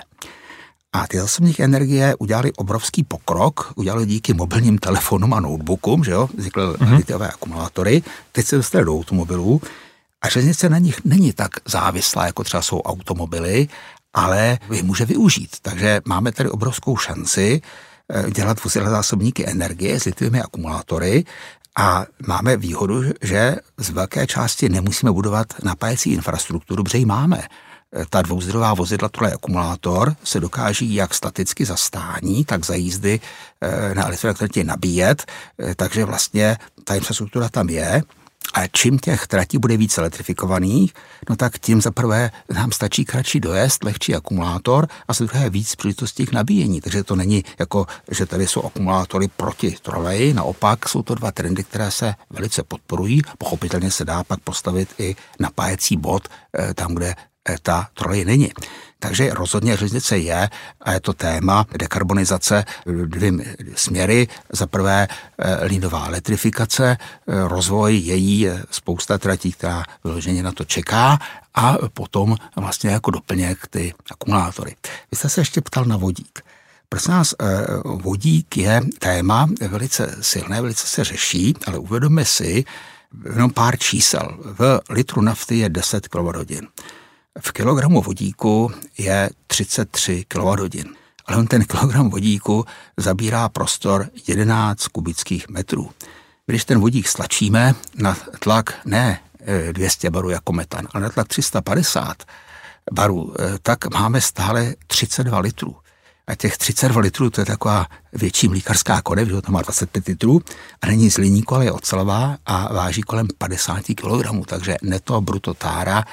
A 0.93 1.07
ty 1.07 1.19
zásobníky 1.19 1.63
energie 1.63 2.15
udělali 2.19 2.53
obrovský 2.53 3.05
pokrok, 3.05 3.73
udělali 3.77 4.07
díky 4.07 4.35
mobilním 4.35 4.79
telefonům 4.79 5.35
a 5.35 5.41
notebookům, 5.41 6.05
že 6.05 6.11
jo, 6.11 6.29
vznikly 6.37 6.63
mm-hmm. 6.63 6.97
litiové 6.97 7.29
akumulátory, 7.29 8.03
teď 8.33 8.47
se 8.47 8.57
dostali 8.57 8.85
do 8.85 8.95
automobilů 8.95 9.61
a 10.23 10.29
železnice 10.29 10.69
na 10.69 10.79
nich 10.79 11.05
není 11.05 11.33
tak 11.33 11.51
závislá, 11.69 12.27
jako 12.27 12.45
třeba 12.45 12.63
jsou 12.63 12.81
automobily, 12.81 13.69
ale 14.15 14.59
je 14.73 14.83
může 14.83 15.05
využít. 15.05 15.57
Takže 15.63 16.01
máme 16.05 16.33
tady 16.33 16.51
obrovskou 16.51 16.97
šanci 16.97 17.63
eh, 18.09 18.31
dělat 18.31 18.65
vozidla 18.65 18.91
zásobníky 18.91 19.51
energie 19.51 20.01
s 20.01 20.05
litiovými 20.05 20.41
akumulátory 20.43 21.25
a 21.77 22.07
máme 22.27 22.57
výhodu, 22.57 23.03
že 23.23 23.57
z 23.77 23.91
velké 23.91 24.27
části 24.27 24.69
nemusíme 24.69 25.13
budovat 25.13 25.47
napájecí 25.63 26.13
infrastrukturu, 26.13 26.85
protože 26.85 26.99
ji 26.99 27.05
máme 27.05 27.43
ta 28.11 28.23
dvouzdrojová 28.23 28.75
vozidla, 28.75 29.11
je 29.27 29.33
akumulátor, 29.33 30.17
se 30.25 30.41
dokáží 30.41 30.95
jak 30.95 31.15
staticky 31.15 31.65
zastání, 31.65 32.45
tak 32.45 32.67
za 32.67 32.75
jízdy 32.75 33.21
na 33.95 34.07
elektromobilitě 34.07 34.65
nabíjet, 34.65 35.33
takže 35.77 36.05
vlastně 36.05 36.57
ta 36.85 36.95
infrastruktura 36.95 37.49
tam 37.49 37.69
je. 37.69 38.03
A 38.55 38.67
čím 38.67 38.99
těch 38.99 39.27
tratí 39.27 39.59
bude 39.59 39.77
více 39.77 40.01
elektrifikovaných, 40.01 40.95
no 41.31 41.37
tak 41.37 41.59
tím 41.59 41.81
zaprvé 41.81 42.31
nám 42.55 42.73
stačí 42.73 43.05
kratší 43.05 43.41
dojezd, 43.41 43.85
lehčí 43.85 44.15
akumulátor 44.15 44.89
a 45.09 45.13
za 45.13 45.25
druhé 45.25 45.51
víc 45.51 45.75
příležitostí 45.75 46.27
k 46.27 46.33
nabíjení. 46.33 46.81
Takže 46.81 47.05
to 47.05 47.17
není 47.17 47.45
jako, 47.59 47.87
že 48.11 48.27
tady 48.27 48.47
jsou 48.47 48.63
akumulátory 48.63 49.29
proti 49.29 49.77
troleji, 49.83 50.35
naopak 50.35 50.89
jsou 50.89 51.03
to 51.03 51.15
dva 51.15 51.33
trendy, 51.33 51.65
které 51.65 51.91
se 51.91 52.15
velice 52.31 52.63
podporují. 52.63 53.23
Pochopitelně 53.39 53.91
se 53.91 54.05
dá 54.05 54.25
pak 54.25 54.41
postavit 54.41 54.89
i 54.99 55.17
napájecí 55.41 55.97
bod 55.97 56.29
eh, 56.59 56.75
tam, 56.75 56.95
kde 56.95 57.09
eh, 57.09 57.32
ta 57.63 57.89
trolej 57.95 58.25
není. 58.25 58.53
Takže 58.99 59.35
rozhodně 59.35 59.77
železnice 59.77 60.19
je 60.19 60.51
a 60.81 60.93
je 60.93 61.01
to 61.01 61.13
téma 61.13 61.67
dekarbonizace 61.79 62.65
dvěmi 63.07 63.57
směry. 63.75 64.29
Za 64.53 64.67
prvé 64.67 65.09
eh, 65.39 65.65
línová 65.65 66.07
elektrifikace, 66.07 66.97
eh, 66.97 67.49
rozvoj 67.49 67.97
její 67.97 68.49
spousta 68.71 69.19
tratí, 69.19 69.53
která 69.53 69.85
vyloženě 70.05 70.43
na 70.43 70.53
to 70.53 70.65
čeká 70.65 71.19
a 71.55 71.77
potom 71.95 72.37
vlastně 72.57 72.91
jako 72.91 73.11
doplněk 73.11 73.67
ty 73.67 73.95
akumulátory. 74.11 74.77
Vy 75.11 75.17
jste 75.17 75.29
se 75.29 75.41
ještě 75.41 75.61
ptal 75.61 75.85
na 75.85 75.97
vodík. 75.97 76.41
Prosím 76.89 77.11
nás, 77.11 77.35
vodík 77.85 78.57
je 78.57 78.81
téma 78.99 79.49
velice 79.69 80.17
silné, 80.21 80.61
velice 80.61 80.87
se 80.87 81.05
řeší, 81.05 81.55
ale 81.67 81.79
uvědomme 81.79 82.25
si 82.25 82.65
jenom 83.25 83.51
pár 83.51 83.79
čísel. 83.79 84.39
V 84.45 84.81
litru 84.91 85.23
nafty 85.23 85.59
je 85.59 85.69
10 85.69 86.09
kWh. 86.09 86.61
V 87.41 87.53
kilogramu 87.53 88.03
vodíku 88.03 88.71
je 88.99 89.31
33 89.47 90.25
kWh. 90.29 90.85
Ale 91.27 91.39
on 91.39 91.47
ten 91.47 91.65
kilogram 91.65 92.11
vodíku 92.11 92.65
zabírá 92.97 93.49
prostor 93.49 94.09
11 94.29 94.89
kubických 94.89 95.49
metrů. 95.49 95.91
Když 96.47 96.65
ten 96.65 96.81
vodík 96.81 97.09
stlačíme 97.09 97.75
na 97.99 98.17
tlak 98.39 98.75
ne 98.85 99.21
200 99.73 100.07
eh, 100.07 100.11
barů 100.11 100.31
jako 100.31 100.53
metan, 100.53 100.89
ale 100.93 101.03
na 101.03 101.11
tlak 101.11 101.29
350 101.29 102.23
barů, 102.93 103.35
eh, 103.39 103.59
tak 103.63 103.95
máme 103.95 104.21
stále 104.21 104.75
32 104.87 105.39
litrů. 105.39 105.77
A 106.27 106.35
těch 106.35 106.59
32 106.59 107.01
litrů, 107.01 107.31
to 107.31 107.41
je 107.41 107.45
taková 107.45 107.87
větší 108.13 108.49
mlíkařská 108.49 109.03
konev, 109.03 109.29
že 109.29 109.43
to 109.43 109.53
má 109.53 109.63
25 109.63 110.07
litrů 110.07 110.41
a 110.83 110.87
není 110.87 111.11
z 111.11 111.19
liníku, 111.19 111.55
ale 111.55 111.65
je 111.65 111.73
ocelová 111.73 112.37
a 112.47 112.73
váží 112.73 113.03
kolem 113.03 113.29
50 113.39 113.83
kg, 113.83 114.47
takže 114.47 114.77
neto 114.83 115.21
bruto 115.21 115.55
tára 115.55 116.05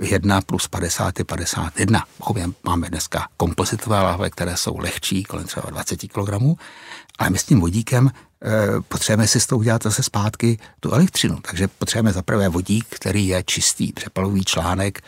1 0.00 0.40
plus 0.40 0.68
50 0.68 1.18
je 1.18 1.24
51. 1.24 2.04
Máme 2.64 2.88
dneska 2.88 3.28
kompozitové 3.36 4.00
lahve, 4.00 4.30
které 4.30 4.56
jsou 4.56 4.78
lehčí, 4.78 5.24
kolem 5.24 5.46
třeba 5.46 5.70
20 5.70 5.96
kg, 5.96 6.58
ale 7.18 7.30
my 7.30 7.38
s 7.38 7.44
tím 7.44 7.60
vodíkem 7.60 8.10
e, 8.10 8.10
potřebujeme 8.88 9.28
si 9.28 9.40
s 9.40 9.46
tou 9.46 9.58
udělat 9.58 9.82
zase 9.82 10.02
zpátky 10.02 10.58
tu 10.80 10.92
elektřinu. 10.92 11.38
Takže 11.40 11.68
potřebujeme 11.68 12.12
zaprvé 12.12 12.48
vodík, 12.48 12.86
který 12.88 13.26
je 13.26 13.42
čistý, 13.46 13.92
přepalový 13.92 14.44
článek, 14.44 15.00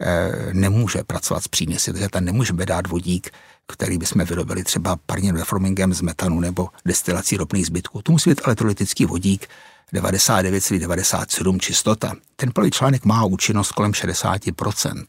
e, 0.00 0.32
nemůže 0.52 1.04
pracovat 1.04 1.42
s 1.44 1.48
příměsi, 1.48 1.92
takže 1.92 2.08
tam 2.08 2.24
nemůžeme 2.24 2.66
dát 2.66 2.86
vodík, 2.86 3.30
který 3.72 3.98
bychom 3.98 4.24
vyrobili 4.24 4.64
třeba 4.64 4.96
parním 5.06 5.36
reformingem 5.36 5.94
z 5.94 6.00
metanu 6.00 6.40
nebo 6.40 6.68
destilací 6.84 7.36
ropných 7.36 7.66
zbytků. 7.66 8.02
To 8.02 8.12
musí 8.12 8.30
být 8.30 8.40
elektrolytický 8.44 9.04
vodík 9.04 9.48
99,97 9.92 11.58
čistota. 11.58 12.12
Ten 12.36 12.52
plný 12.52 12.70
článek 12.70 13.04
má 13.04 13.24
účinnost 13.24 13.72
kolem 13.72 13.92
60%. 13.92 15.04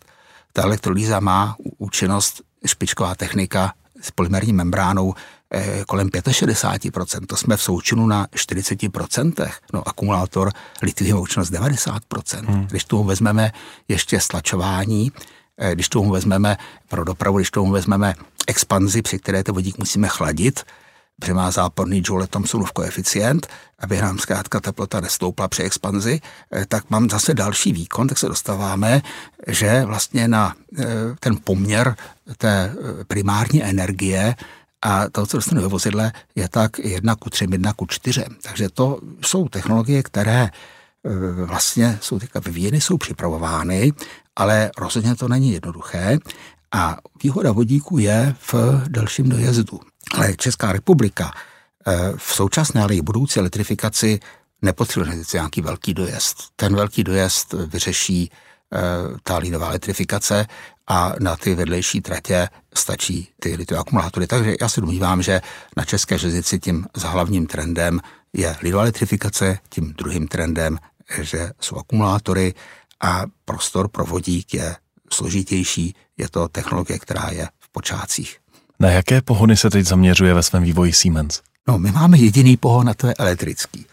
Ta 0.53 0.63
elektrolýza 0.63 1.19
má 1.19 1.55
účinnost 1.77 2.41
špičková 2.65 3.15
technika 3.15 3.73
s 4.01 4.11
polymerní 4.11 4.53
membránou 4.53 5.13
eh, 5.51 5.83
kolem 5.87 6.07
65%. 6.07 7.25
To 7.25 7.37
jsme 7.37 7.57
v 7.57 7.61
součinu 7.61 8.07
na 8.07 8.27
40%. 8.27 9.51
No 9.73 9.87
akumulátor 9.87 10.51
litium 10.81 11.21
účinnost 11.21 11.51
90%. 11.51 12.45
Hmm. 12.45 12.65
Když 12.65 12.83
tomu 12.83 13.03
vezmeme 13.03 13.51
ještě 13.87 14.19
stlačování, 14.19 15.11
když 15.73 15.89
tomu 15.89 16.11
vezmeme 16.11 16.57
pro 16.89 17.03
dopravu, 17.03 17.37
když 17.37 17.51
tomu 17.51 17.71
vezmeme 17.71 18.13
expanzi, 18.47 19.01
při 19.01 19.19
které 19.19 19.43
to 19.43 19.53
vodík 19.53 19.77
musíme 19.77 20.07
chladit, 20.07 20.63
protože 21.19 21.33
má 21.33 21.51
záporný 21.51 22.01
Joule 22.05 22.27
Thomsonův 22.27 22.71
koeficient, 22.71 23.47
aby 23.79 24.01
nám 24.01 24.19
zkrátka 24.19 24.59
teplota 24.59 24.99
nestoupla 24.99 25.47
při 25.47 25.63
expanzi, 25.63 26.21
eh, 26.53 26.65
tak 26.65 26.89
mám 26.89 27.09
zase 27.09 27.33
další 27.33 27.73
výkon, 27.73 28.07
tak 28.07 28.17
se 28.17 28.27
dostáváme, 28.27 29.01
že 29.47 29.85
vlastně 29.85 30.27
na 30.27 30.55
eh, 30.79 30.85
ten 31.19 31.37
poměr 31.43 31.95
té 32.37 32.73
eh, 32.73 33.03
primární 33.03 33.63
energie 33.63 34.35
a 34.81 35.09
to, 35.09 35.25
co 35.25 35.37
dostanu 35.37 35.61
ve 35.61 35.67
vozidle, 35.67 36.11
je 36.35 36.49
tak 36.49 36.79
1 36.79 37.15
ku 37.15 37.29
3, 37.29 37.47
1 37.51 37.73
ku 37.73 37.85
4. 37.85 38.25
Takže 38.41 38.69
to 38.69 38.99
jsou 39.21 39.49
technologie, 39.49 40.03
které 40.03 40.49
vlastně 41.45 41.99
jsou 42.01 42.19
teďka 42.19 42.39
vyvíjeny, 42.39 42.81
jsou 42.81 42.97
připravovány, 42.97 43.93
ale 44.35 44.71
rozhodně 44.77 45.15
to 45.15 45.27
není 45.27 45.51
jednoduché. 45.51 46.17
A 46.71 46.97
výhoda 47.23 47.51
vodíku 47.51 47.97
je 47.97 48.35
v 48.39 48.53
dalším 48.87 49.29
dojezdu. 49.29 49.79
Ale 50.13 50.35
Česká 50.35 50.71
republika 50.71 51.31
eh, 51.87 52.13
v 52.17 52.33
současné, 52.33 52.83
ale 52.83 52.95
i 52.95 53.01
budoucí 53.01 53.39
elektrifikaci 53.39 54.19
nepotřebuje 54.61 55.23
nějaký 55.33 55.61
velký 55.61 55.93
dojezd. 55.93 56.37
Ten 56.55 56.75
velký 56.75 57.03
dojezd 57.03 57.53
vyřeší 57.53 58.31
eh, 58.73 58.79
ta 59.23 59.37
línová 59.37 59.67
elektrifikace 59.67 60.47
a 60.87 61.13
na 61.19 61.35
ty 61.35 61.55
vedlejší 61.55 62.01
tratě 62.01 62.49
stačí 62.73 63.29
ty 63.39 63.55
litové 63.55 63.79
akumulátory. 63.79 64.27
Takže 64.27 64.55
já 64.61 64.69
se 64.69 64.81
domnívám, 64.81 65.21
že 65.21 65.41
na 65.77 65.85
české 65.85 66.17
železnici 66.17 66.59
tím 66.59 66.85
hlavním 66.97 67.47
trendem 67.47 67.99
je 68.33 68.55
línová 68.61 68.83
elektrifikace, 68.83 69.59
tím 69.69 69.93
druhým 69.97 70.27
trendem, 70.27 70.77
že 71.21 71.51
jsou 71.61 71.77
akumulátory 71.77 72.53
a 73.01 73.23
prostor 73.45 73.87
pro 73.87 74.05
vodík 74.05 74.53
je 74.53 74.75
složitější, 75.11 75.95
je 76.17 76.29
to 76.29 76.47
technologie, 76.47 76.99
která 76.99 77.29
je 77.31 77.47
v 77.59 77.71
počátcích. 77.71 78.37
Na 78.79 78.89
jaké 78.89 79.21
pohony 79.21 79.57
se 79.57 79.69
teď 79.69 79.85
zaměřuje 79.85 80.33
ve 80.33 80.43
svém 80.43 80.63
vývoji 80.63 80.93
Siemens? 80.93 81.41
No, 81.67 81.79
my 81.79 81.91
máme 81.91 82.17
jediný 82.17 82.57
pohon 82.57 82.89
a 82.89 82.93
to 82.93 83.07
je 83.07 83.13
elektrický. 83.13 83.85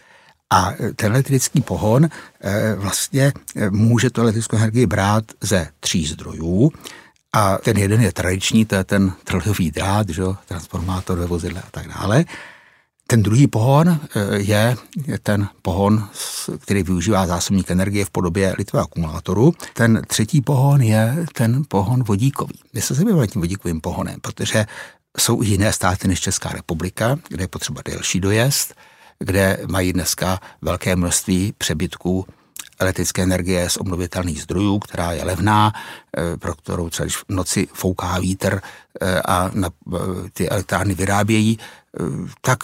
A 0.49 0.73
ten 0.95 1.11
elektrický 1.11 1.61
pohon 1.61 2.05
e, 2.05 2.09
vlastně 2.75 3.33
e, 3.55 3.69
může 3.69 4.09
tu 4.09 4.21
elektrickou 4.21 4.57
energii 4.57 4.85
brát 4.85 5.23
ze 5.41 5.67
tří 5.79 6.05
zdrojů. 6.05 6.71
A 7.33 7.57
ten 7.57 7.77
jeden 7.77 8.01
je 8.01 8.11
tradiční, 8.11 8.65
to 8.65 8.75
je 8.75 8.83
ten 8.83 9.13
trojový 9.23 9.71
drát, 9.71 10.09
že? 10.09 10.23
transformátor 10.45 11.19
ve 11.19 11.25
vozidle 11.25 11.61
a 11.61 11.67
tak 11.71 11.87
dále. 11.87 12.25
Ten 13.13 13.23
druhý 13.23 13.47
pohon 13.47 13.89
eh, 13.89 14.37
je, 14.37 14.75
ten 15.23 15.47
pohon, 15.61 16.07
který 16.59 16.83
využívá 16.83 17.27
zásobník 17.27 17.71
energie 17.71 18.05
v 18.05 18.09
podobě 18.09 18.55
litve 18.57 18.79
akumulátoru. 18.79 19.53
Ten 19.73 20.01
třetí 20.07 20.41
pohon 20.41 20.81
je 20.81 21.25
ten 21.33 21.63
pohon 21.67 22.03
vodíkový. 22.03 22.59
My 22.73 22.81
se 22.81 22.93
zabýváme 22.93 23.27
tím 23.27 23.41
vodíkovým 23.41 23.81
pohonem, 23.81 24.15
protože 24.21 24.65
jsou 25.19 25.43
i 25.43 25.45
jiné 25.45 25.73
státy 25.73 26.07
než 26.07 26.19
Česká 26.19 26.49
republika, 26.49 27.19
kde 27.27 27.43
je 27.43 27.47
potřeba 27.47 27.81
delší 27.85 28.19
dojezd, 28.19 28.73
kde 29.19 29.59
mají 29.71 29.93
dneska 29.93 30.39
velké 30.61 30.95
množství 30.95 31.53
přebytků 31.57 32.25
elektrické 32.79 33.23
energie 33.23 33.69
z 33.69 33.77
obnovitelných 33.77 34.41
zdrojů, 34.41 34.79
která 34.79 35.11
je 35.11 35.23
levná, 35.23 35.73
eh, 36.17 36.37
pro 36.37 36.55
kterou 36.55 36.89
třeba 36.89 37.05
když 37.05 37.17
v 37.17 37.25
noci 37.29 37.67
fouká 37.73 38.19
vítr 38.19 38.61
eh, 39.01 39.21
a 39.21 39.51
ty 40.33 40.49
elektrárny 40.49 40.93
vyrábějí 40.93 41.59
tak 42.41 42.59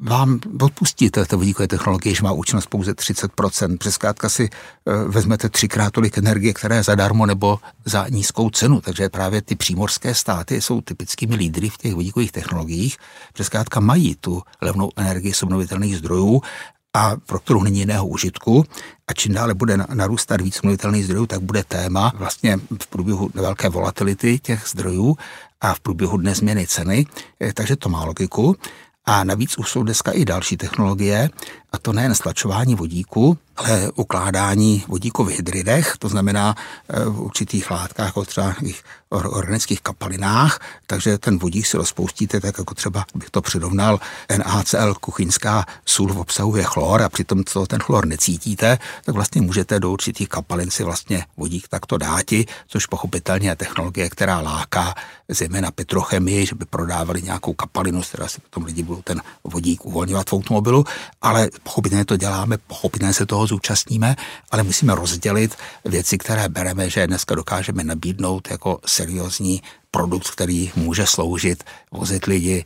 vám 0.00 0.40
odpustí 0.60 1.10
této 1.10 1.38
vodíkové 1.38 1.68
technologie, 1.68 2.14
že 2.14 2.22
má 2.22 2.32
účinnost 2.32 2.66
pouze 2.66 2.92
30%. 2.92 3.78
Přeskátka 3.78 4.28
si 4.28 4.50
eh, 4.50 4.92
vezmete 5.08 5.48
třikrát 5.48 5.92
tolik 5.92 6.18
energie, 6.18 6.54
které 6.54 6.76
je 6.76 6.82
zadarmo 6.82 7.26
nebo 7.26 7.58
za 7.84 8.08
nízkou 8.08 8.50
cenu. 8.50 8.80
Takže 8.80 9.08
právě 9.08 9.42
ty 9.42 9.54
přímorské 9.54 10.14
státy 10.14 10.60
jsou 10.60 10.80
typickými 10.80 11.36
lídry 11.36 11.68
v 11.68 11.76
těch 11.76 11.94
vodíkových 11.94 12.32
technologiích. 12.32 12.96
Přeskátka 13.32 13.80
mají 13.80 14.14
tu 14.20 14.42
levnou 14.60 14.90
energii 14.96 15.34
z 15.34 15.42
obnovitelných 15.42 15.96
zdrojů 15.96 16.42
a 16.94 17.16
pro 17.26 17.38
kterou 17.38 17.62
není 17.62 17.78
jiného 17.78 18.06
užitku. 18.06 18.64
A 19.08 19.12
čím 19.12 19.34
dále 19.34 19.54
bude 19.54 19.76
narůstat 19.76 20.40
víc 20.40 20.58
obnovitelných 20.58 21.04
zdrojů, 21.04 21.26
tak 21.26 21.40
bude 21.40 21.64
téma 21.64 22.12
vlastně 22.14 22.58
v 22.82 22.86
průběhu 22.86 23.30
velké 23.34 23.68
volatility 23.68 24.38
těch 24.38 24.64
zdrojů 24.68 25.16
a 25.62 25.74
v 25.74 25.80
průběhu 25.80 26.16
dne 26.16 26.34
změny 26.34 26.66
ceny, 26.66 27.06
eh, 27.40 27.52
takže 27.52 27.76
to 27.76 27.88
má 27.88 28.04
logiku. 28.04 28.56
A 29.04 29.24
navíc 29.24 29.58
už 29.58 29.70
jsou 29.70 29.82
dneska 29.82 30.12
i 30.12 30.24
další 30.24 30.56
technologie 30.56 31.30
a 31.72 31.78
to 31.78 31.92
nejen 31.92 32.14
stlačování 32.14 32.74
vodíku, 32.74 33.38
ale 33.56 33.90
ukládání 33.94 34.84
vodíku 34.88 35.24
v 35.24 35.28
hydridech, 35.28 35.94
to 35.98 36.08
znamená 36.08 36.54
eh, 36.88 37.04
v 37.04 37.20
určitých 37.20 37.70
látkách, 37.70 38.06
jako 38.06 38.24
třeba 38.24 38.54
organických 39.12 39.80
kapalinách, 39.80 40.60
takže 40.86 41.18
ten 41.18 41.38
vodík 41.38 41.66
si 41.66 41.76
rozpoustíte, 41.76 42.40
tak 42.40 42.58
jako 42.58 42.74
třeba 42.74 43.04
bych 43.14 43.30
to 43.30 43.42
přirovnal, 43.42 44.00
NaCl, 44.38 44.94
kuchyňská 44.94 45.66
sůl 45.86 46.12
obsahuje 46.20 46.64
chlor 46.64 47.02
a 47.02 47.08
přitom 47.08 47.44
co 47.44 47.66
ten 47.66 47.80
chlor 47.80 48.06
necítíte, 48.06 48.78
tak 49.04 49.14
vlastně 49.14 49.40
můžete 49.40 49.80
do 49.80 49.90
určitých 49.90 50.28
kapalin 50.28 50.70
si 50.70 50.84
vlastně 50.84 51.24
vodík 51.36 51.68
takto 51.68 51.98
dáti, 51.98 52.46
což 52.68 52.86
pochopitelně 52.86 53.48
je 53.48 53.56
technologie, 53.56 54.10
která 54.10 54.40
láká 54.40 54.94
zejména 55.28 55.70
petrochemii, 55.70 56.46
že 56.46 56.54
by 56.54 56.64
prodávali 56.64 57.22
nějakou 57.22 57.52
kapalinu, 57.52 58.02
z 58.02 58.08
které 58.08 58.28
si 58.28 58.40
potom 58.40 58.64
lidi 58.64 58.82
budou 58.82 59.02
ten 59.02 59.22
vodík 59.44 59.86
uvolňovat 59.86 60.30
v 60.30 60.32
automobilu, 60.32 60.84
ale 61.22 61.50
pochopitelně 61.62 62.04
to 62.04 62.16
děláme, 62.16 62.58
pochopitelně 62.58 63.14
se 63.14 63.26
toho 63.26 63.46
zúčastníme, 63.46 64.16
ale 64.50 64.62
musíme 64.62 64.94
rozdělit 64.94 65.56
věci, 65.84 66.18
které 66.18 66.48
bereme, 66.48 66.90
že 66.90 67.06
dneska 67.06 67.34
dokážeme 67.34 67.84
nabídnout 67.84 68.50
jako 68.50 68.78
seriózní 68.86 69.62
produkt, 69.90 70.30
který 70.30 70.72
může 70.76 71.06
sloužit, 71.06 71.64
vozit 71.92 72.24
lidi, 72.24 72.64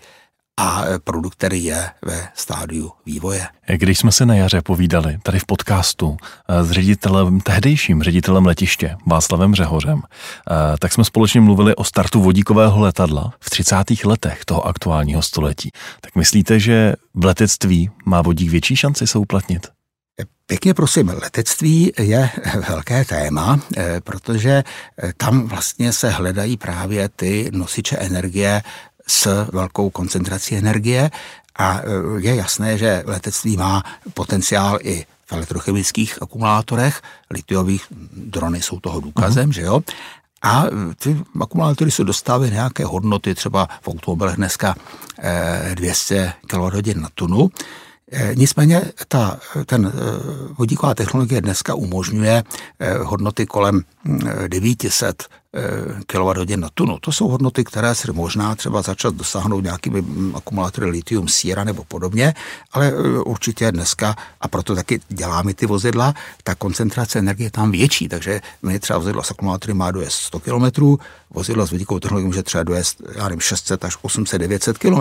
a 0.57 0.85
produkt, 1.05 1.35
který 1.35 1.65
je 1.65 1.91
ve 2.03 2.29
stádiu 2.35 2.93
vývoje. 3.07 3.47
Když 3.67 3.99
jsme 3.99 4.13
se 4.13 4.27
na 4.27 4.35
jaře 4.35 4.63
povídali 4.63 5.19
tady 5.23 5.39
v 5.39 5.47
podcastu 5.47 6.17
eh, 6.49 6.65
s 6.65 6.71
ředitelem, 6.71 7.41
tehdejším 7.41 8.03
ředitelem 8.03 8.47
letiště 8.47 8.97
Václavem 9.07 9.55
Řehořem, 9.55 10.03
eh, 10.03 10.77
tak 10.79 10.93
jsme 10.93 11.05
společně 11.05 11.41
mluvili 11.41 11.75
o 11.75 11.85
startu 11.85 12.23
vodíkového 12.23 12.81
letadla 12.81 13.33
v 13.41 13.51
30. 13.51 14.05
letech 14.05 14.45
toho 14.45 14.67
aktuálního 14.67 15.23
století. 15.23 15.71
Tak 16.01 16.15
myslíte, 16.15 16.61
že 16.61 16.95
v 17.15 17.25
letectví 17.25 17.91
má 18.05 18.23
vodík 18.23 18.51
větší 18.51 18.77
šanci 18.77 19.07
se 19.07 19.19
uplatnit? 19.19 19.67
Pěkně 20.47 20.75
prosím, 20.75 21.09
letectví 21.09 21.93
je 21.99 22.31
velké 22.69 23.05
téma, 23.05 23.61
protože 24.05 24.65
tam 25.17 25.49
vlastně 25.49 25.93
se 25.93 26.11
hledají 26.11 26.57
právě 26.57 27.09
ty 27.09 27.51
nosiče 27.53 27.97
energie 27.97 28.63
s 29.07 29.47
velkou 29.53 29.91
koncentrací 29.91 30.57
energie 30.57 31.11
a 31.59 31.81
e, 31.81 31.83
je 32.19 32.35
jasné, 32.35 32.79
že 32.79 33.03
letectví 33.07 33.57
má 33.57 33.83
potenciál 34.15 34.79
i 34.83 35.07
v 35.27 35.33
elektrochemických 35.33 36.23
akumulátorech, 36.23 37.03
litiových 37.31 37.87
drony 38.17 38.63
jsou 38.63 38.81
toho 38.81 39.01
důkazem, 39.01 39.51
uh-huh. 39.51 39.55
že 39.55 39.63
jo. 39.63 39.81
A 40.43 40.65
e, 40.67 40.95
ty 40.95 41.17
akumulátory 41.41 41.91
se 41.91 42.05
dostávají 42.05 42.51
nějaké 42.51 42.85
hodnoty, 42.85 43.35
třeba 43.35 43.69
v 43.83 43.89
automobilech 43.89 44.37
dneska 44.37 44.75
200 45.75 46.33
kWh 46.47 46.95
na 46.95 47.09
tunu. 47.15 47.51
E, 48.13 48.35
nicméně 48.35 48.83
ta, 49.09 49.39
ten 49.67 49.93
vodíková 50.59 50.95
technologie 50.95 51.41
dneska 51.41 51.75
umožňuje 51.75 52.45
hodnoty 53.03 53.47
kolem 53.47 53.83
900 54.49 55.27
kWh 56.07 56.57
na 56.57 56.69
tunu. 56.75 56.99
To 56.99 57.13
jsou 57.13 57.29
hodnoty, 57.29 57.65
které 57.65 57.95
se 57.95 58.13
možná 58.13 58.55
třeba 58.55 58.83
začat 58.83 59.15
dosáhnout 59.15 59.61
nějakými 59.61 60.05
akumulátory 60.35 60.91
litium, 60.91 61.29
síra 61.29 61.65
nebo 61.65 61.85
podobně, 61.85 62.35
ale 62.73 62.89
e, 62.89 62.93
určitě 63.19 63.73
dneska, 63.73 64.17
a 64.41 64.49
proto 64.49 64.75
taky 64.75 65.01
děláme 65.09 65.55
ty 65.55 65.67
vozidla, 65.67 66.15
ta 66.45 66.55
koncentrace 66.55 67.19
energie 67.19 67.47
je 67.47 67.51
tam 67.51 67.71
větší, 67.71 68.09
takže 68.09 68.41
my 68.63 68.81
třeba 68.81 68.99
vozidlo 68.99 69.23
s 69.23 69.31
akumulátory 69.31 69.75
má 69.75 69.91
dojezd 69.91 70.19
100 70.19 70.41
km, 70.41 70.97
vozidlo 71.31 71.67
s 71.67 71.71
vodíkovou 71.71 72.01
technologií 72.01 72.27
může 72.27 72.43
třeba 72.43 72.65
dojezd, 72.65 73.03
já 73.17 73.25
nevím, 73.25 73.41
600 73.41 73.85
až 73.85 73.97
800, 74.03 74.41
900 74.41 74.79
km. 74.79 75.01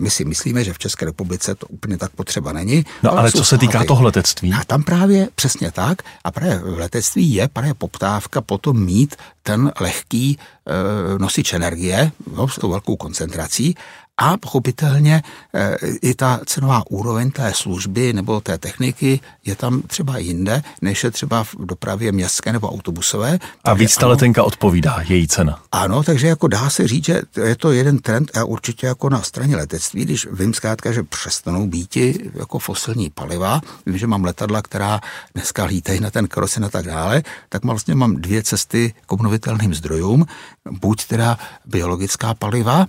My 0.00 0.10
si 0.10 0.24
myslíme, 0.24 0.64
že 0.64 0.72
v 0.72 0.78
České 0.78 1.04
republice 1.04 1.54
to 1.54 1.66
úplně 1.66 1.96
tak 1.96 2.10
potřeba 2.12 2.52
není. 2.52 2.84
No 3.02 3.10
ale, 3.10 3.20
ale 3.20 3.32
co 3.32 3.44
se 3.44 3.58
týká 3.58 3.84
toho 3.84 4.02
letectví? 4.02 4.52
A 4.52 4.64
tam 4.64 4.82
právě 4.82 5.28
přesně 5.34 5.72
tak. 5.72 6.02
A 6.24 6.30
právě 6.30 6.58
v 6.58 6.78
letectví 6.78 7.34
je 7.34 7.48
právě 7.48 7.74
poptávka 7.74 8.40
potom 8.40 8.84
mít 8.84 9.16
ten 9.42 9.72
lehký 9.80 10.38
e, 10.38 11.18
nosič 11.18 11.52
energie 11.52 12.12
no, 12.36 12.48
s 12.48 12.54
tou 12.54 12.70
velkou 12.70 12.96
koncentrací 12.96 13.74
a 14.16 14.36
pochopitelně 14.36 15.22
e, 15.54 15.76
i 16.02 16.14
ta 16.14 16.40
cenová 16.46 16.82
úroveň 16.90 17.30
té 17.30 17.52
služby 17.54 18.12
nebo 18.12 18.40
té 18.40 18.58
techniky 18.58 19.20
je 19.44 19.56
tam 19.56 19.82
třeba 19.82 20.18
jinde, 20.18 20.62
než 20.82 21.04
je 21.04 21.10
třeba 21.10 21.44
v 21.44 21.54
dopravě 21.58 22.12
městské 22.12 22.52
nebo 22.52 22.70
autobusové. 22.70 23.38
A 23.64 23.74
víc 23.74 23.96
ta 23.96 24.06
letenka 24.06 24.42
odpovídá, 24.42 24.96
její 25.08 25.28
cena. 25.28 25.62
Ano, 25.72 26.02
takže 26.02 26.26
jako 26.26 26.48
dá 26.48 26.70
se 26.70 26.88
říct, 26.88 27.04
že 27.04 27.22
je 27.44 27.56
to 27.56 27.72
jeden 27.72 27.98
trend 27.98 28.36
a 28.36 28.44
určitě 28.44 28.86
jako 28.86 29.08
na 29.10 29.22
straně 29.22 29.56
letectví, 29.56 30.04
když 30.04 30.26
vím 30.32 30.54
zkrátka, 30.54 30.92
že 30.92 31.02
přestanou 31.02 31.66
být 31.66 31.96
jako 32.34 32.58
fosilní 32.58 33.10
paliva, 33.10 33.60
vím, 33.86 33.98
že 33.98 34.06
mám 34.06 34.24
letadla, 34.24 34.62
která 34.62 35.00
dneska 35.34 35.64
lítají 35.64 36.00
na 36.00 36.10
ten 36.10 36.28
kerosin 36.28 36.64
a 36.64 36.68
tak 36.68 36.86
dále, 36.86 37.22
tak 37.48 37.64
vlastně 37.64 37.94
mám 37.94 38.16
dvě 38.16 38.42
cesty 38.42 38.94
k 39.06 39.12
obnovitelným 39.12 39.74
zdrojům, 39.74 40.26
buď 40.70 41.04
teda 41.06 41.38
biologická 41.64 42.34
paliva, 42.34 42.86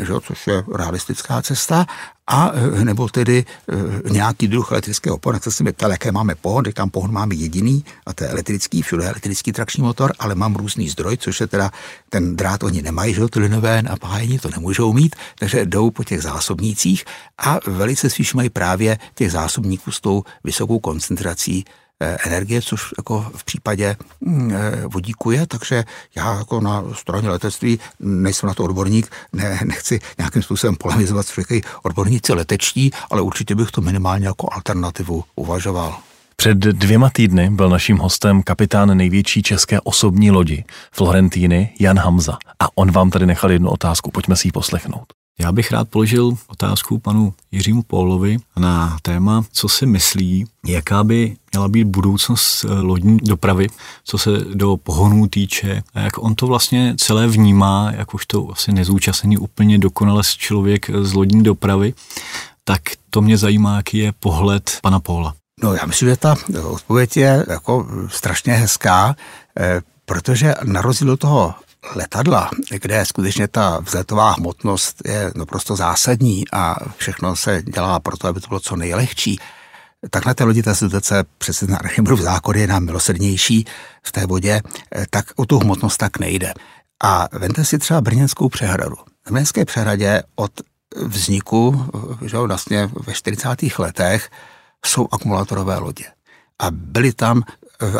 že, 0.00 0.12
což 0.22 0.46
je 0.46 0.64
realistická 0.74 1.42
cesta, 1.42 1.86
a 2.28 2.52
nebo 2.84 3.08
tedy 3.08 3.44
e, 4.04 4.12
nějaký 4.12 4.48
druh 4.48 4.72
elektrického 4.72 5.18
pohonu. 5.18 5.36
Jak 5.36 5.54
se 5.54 5.64
mi 5.64 5.72
ptal, 5.72 5.90
jaké 5.90 6.12
máme 6.12 6.34
pohon, 6.34 6.64
tam 6.74 6.90
pohon 6.90 7.12
máme 7.12 7.34
jediný, 7.34 7.84
a 8.06 8.12
to 8.12 8.24
je 8.24 8.30
elektrický, 8.30 8.82
všude 8.82 9.04
je 9.04 9.08
elektrický 9.08 9.52
trakční 9.52 9.82
motor, 9.82 10.12
ale 10.18 10.34
mám 10.34 10.56
různý 10.56 10.88
zdroj, 10.88 11.16
což 11.16 11.40
je 11.40 11.46
teda 11.46 11.70
ten 12.10 12.36
drát 12.36 12.62
oni 12.62 12.82
nemají, 12.82 13.14
že 13.14 13.28
ty 13.28 13.40
linové 13.40 13.82
napájení, 13.82 14.38
to 14.38 14.50
nemůžou 14.50 14.92
mít, 14.92 15.16
takže 15.38 15.66
jdou 15.66 15.90
po 15.90 16.04
těch 16.04 16.22
zásobnících 16.22 17.04
a 17.38 17.58
velice 17.66 18.10
spíš 18.10 18.34
mají 18.34 18.50
právě 18.50 18.98
těch 19.14 19.32
zásobníků 19.32 19.92
s 19.92 20.00
tou 20.00 20.22
vysokou 20.44 20.78
koncentrací 20.78 21.64
Eh, 21.64 21.87
energie, 22.00 22.62
což 22.62 22.94
jako 22.98 23.30
v 23.36 23.44
případě 23.44 23.96
mm, 24.20 24.52
eh, 24.52 24.86
vodíku 24.86 25.30
je, 25.30 25.46
takže 25.46 25.84
já 26.16 26.38
jako 26.38 26.60
na 26.60 26.84
straně 26.92 27.30
letectví 27.30 27.80
nejsem 28.00 28.46
na 28.46 28.54
to 28.54 28.64
odborník, 28.64 29.10
ne, 29.32 29.60
nechci 29.64 30.00
nějakým 30.18 30.42
způsobem 30.42 30.76
polemizovat, 30.76 31.26
co 31.26 31.40
říkají 31.40 31.62
odborníci 31.82 32.32
letečtí, 32.32 32.90
ale 33.10 33.22
určitě 33.22 33.54
bych 33.54 33.70
to 33.70 33.80
minimálně 33.80 34.26
jako 34.26 34.48
alternativu 34.52 35.24
uvažoval. 35.36 35.98
Před 36.36 36.58
dvěma 36.58 37.10
týdny 37.10 37.50
byl 37.50 37.68
naším 37.68 37.98
hostem 37.98 38.42
kapitán 38.42 38.96
největší 38.96 39.42
české 39.42 39.80
osobní 39.80 40.30
lodi 40.30 40.64
Florentíny 40.92 41.74
Jan 41.80 41.98
Hamza. 41.98 42.38
A 42.60 42.68
on 42.74 42.92
vám 42.92 43.10
tady 43.10 43.26
nechal 43.26 43.52
jednu 43.52 43.70
otázku, 43.70 44.10
pojďme 44.10 44.36
si 44.36 44.48
ji 44.48 44.52
poslechnout. 44.52 45.17
Já 45.40 45.52
bych 45.52 45.70
rád 45.72 45.88
položil 45.88 46.36
otázku 46.46 46.98
panu 46.98 47.34
Jiřímu 47.52 47.82
Pólovi 47.82 48.38
na 48.56 48.96
téma, 49.02 49.44
co 49.52 49.68
si 49.68 49.86
myslí, 49.86 50.46
jaká 50.66 51.04
by 51.04 51.36
měla 51.52 51.68
být 51.68 51.84
budoucnost 51.84 52.64
eh, 52.64 52.72
lodní 52.72 53.16
dopravy, 53.16 53.66
co 54.04 54.18
se 54.18 54.30
do 54.54 54.76
pohonů 54.76 55.28
týče, 55.28 55.82
a 55.94 56.00
jak 56.00 56.18
on 56.18 56.34
to 56.34 56.46
vlastně 56.46 56.94
celé 56.98 57.26
vnímá, 57.26 57.92
jak 57.96 58.14
už 58.14 58.26
to 58.26 58.48
asi 58.52 58.72
nezúčastněný 58.72 59.36
úplně 59.38 59.78
dokonale 59.78 60.22
člověk 60.36 60.90
z 61.02 61.12
lodní 61.12 61.42
dopravy, 61.42 61.94
tak 62.64 62.82
to 63.10 63.20
mě 63.20 63.36
zajímá, 63.36 63.76
jaký 63.76 63.98
je 63.98 64.12
pohled 64.12 64.78
pana 64.82 65.00
Póla. 65.00 65.34
No 65.62 65.74
já 65.74 65.86
myslím, 65.86 66.08
že 66.08 66.16
ta 66.16 66.36
odpověď 66.62 67.16
je 67.16 67.46
jako 67.48 67.86
strašně 68.08 68.52
hezká, 68.52 69.16
eh, 69.60 69.80
protože 70.04 70.54
na 70.64 70.82
rozdíl 70.82 71.16
toho 71.16 71.54
letadla, 71.94 72.50
kde 72.70 73.06
skutečně 73.06 73.48
ta 73.48 73.78
vzletová 73.80 74.32
hmotnost 74.32 75.02
je 75.04 75.32
naprosto 75.36 75.76
zásadní 75.76 76.44
a 76.52 76.76
všechno 76.96 77.36
se 77.36 77.62
dělá 77.62 78.00
proto, 78.00 78.28
aby 78.28 78.40
to 78.40 78.48
bylo 78.48 78.60
co 78.60 78.76
nejlehčí, 78.76 79.38
tak 80.10 80.26
na 80.26 80.34
té 80.34 80.44
lodi 80.44 80.62
ta 80.62 80.74
situace 80.74 81.24
přece 81.38 81.66
na 81.66 81.76
Archimedův 81.76 82.20
zákon 82.20 82.56
je 82.56 82.66
nám 82.66 82.84
milosrdnější 82.84 83.64
v 84.02 84.12
té 84.12 84.26
vodě, 84.26 84.62
tak 85.10 85.26
o 85.36 85.46
tu 85.46 85.58
hmotnost 85.58 85.96
tak 85.96 86.18
nejde. 86.18 86.54
A 87.02 87.28
vente 87.32 87.64
si 87.64 87.78
třeba 87.78 88.00
Brněnskou 88.00 88.48
přehradu. 88.48 88.96
Na 89.26 89.32
Brněnské 89.32 89.64
přehradě 89.64 90.22
od 90.36 90.52
vzniku, 90.96 91.86
že 92.24 92.38
vlastně 92.38 92.90
ve 93.06 93.14
40. 93.14 93.48
letech, 93.78 94.30
jsou 94.86 95.08
akumulátorové 95.12 95.78
lodě. 95.78 96.04
A 96.58 96.70
byly 96.70 97.12
tam 97.12 97.42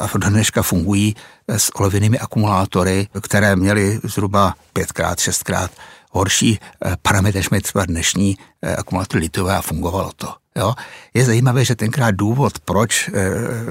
a 0.01 0.19
do 0.19 0.31
dneška 0.31 0.63
fungují 0.63 1.17
s 1.49 1.77
olověnými 1.77 2.19
akumulátory, 2.19 3.09
které 3.21 3.57
měly 3.57 4.01
zhruba 4.05 4.55
pětkrát, 4.73 5.19
šestkrát 5.19 5.71
horší 6.11 6.59
eh, 6.61 6.97
parametry, 7.03 7.39
než 7.39 7.51
mají 7.51 7.63
třeba 7.63 7.87
dnešní 7.87 8.39
eh, 8.63 8.77
akumulátory 8.77 9.21
litové 9.21 9.57
a 9.57 9.63
fungovalo 9.63 10.11
to. 10.17 10.35
Jo? 10.57 10.75
Je 11.15 11.25
zajímavé, 11.25 11.65
že 11.65 11.77
tenkrát 11.77 12.11
důvod, 12.11 12.59
proč 12.59 13.09
eh, 13.09 13.31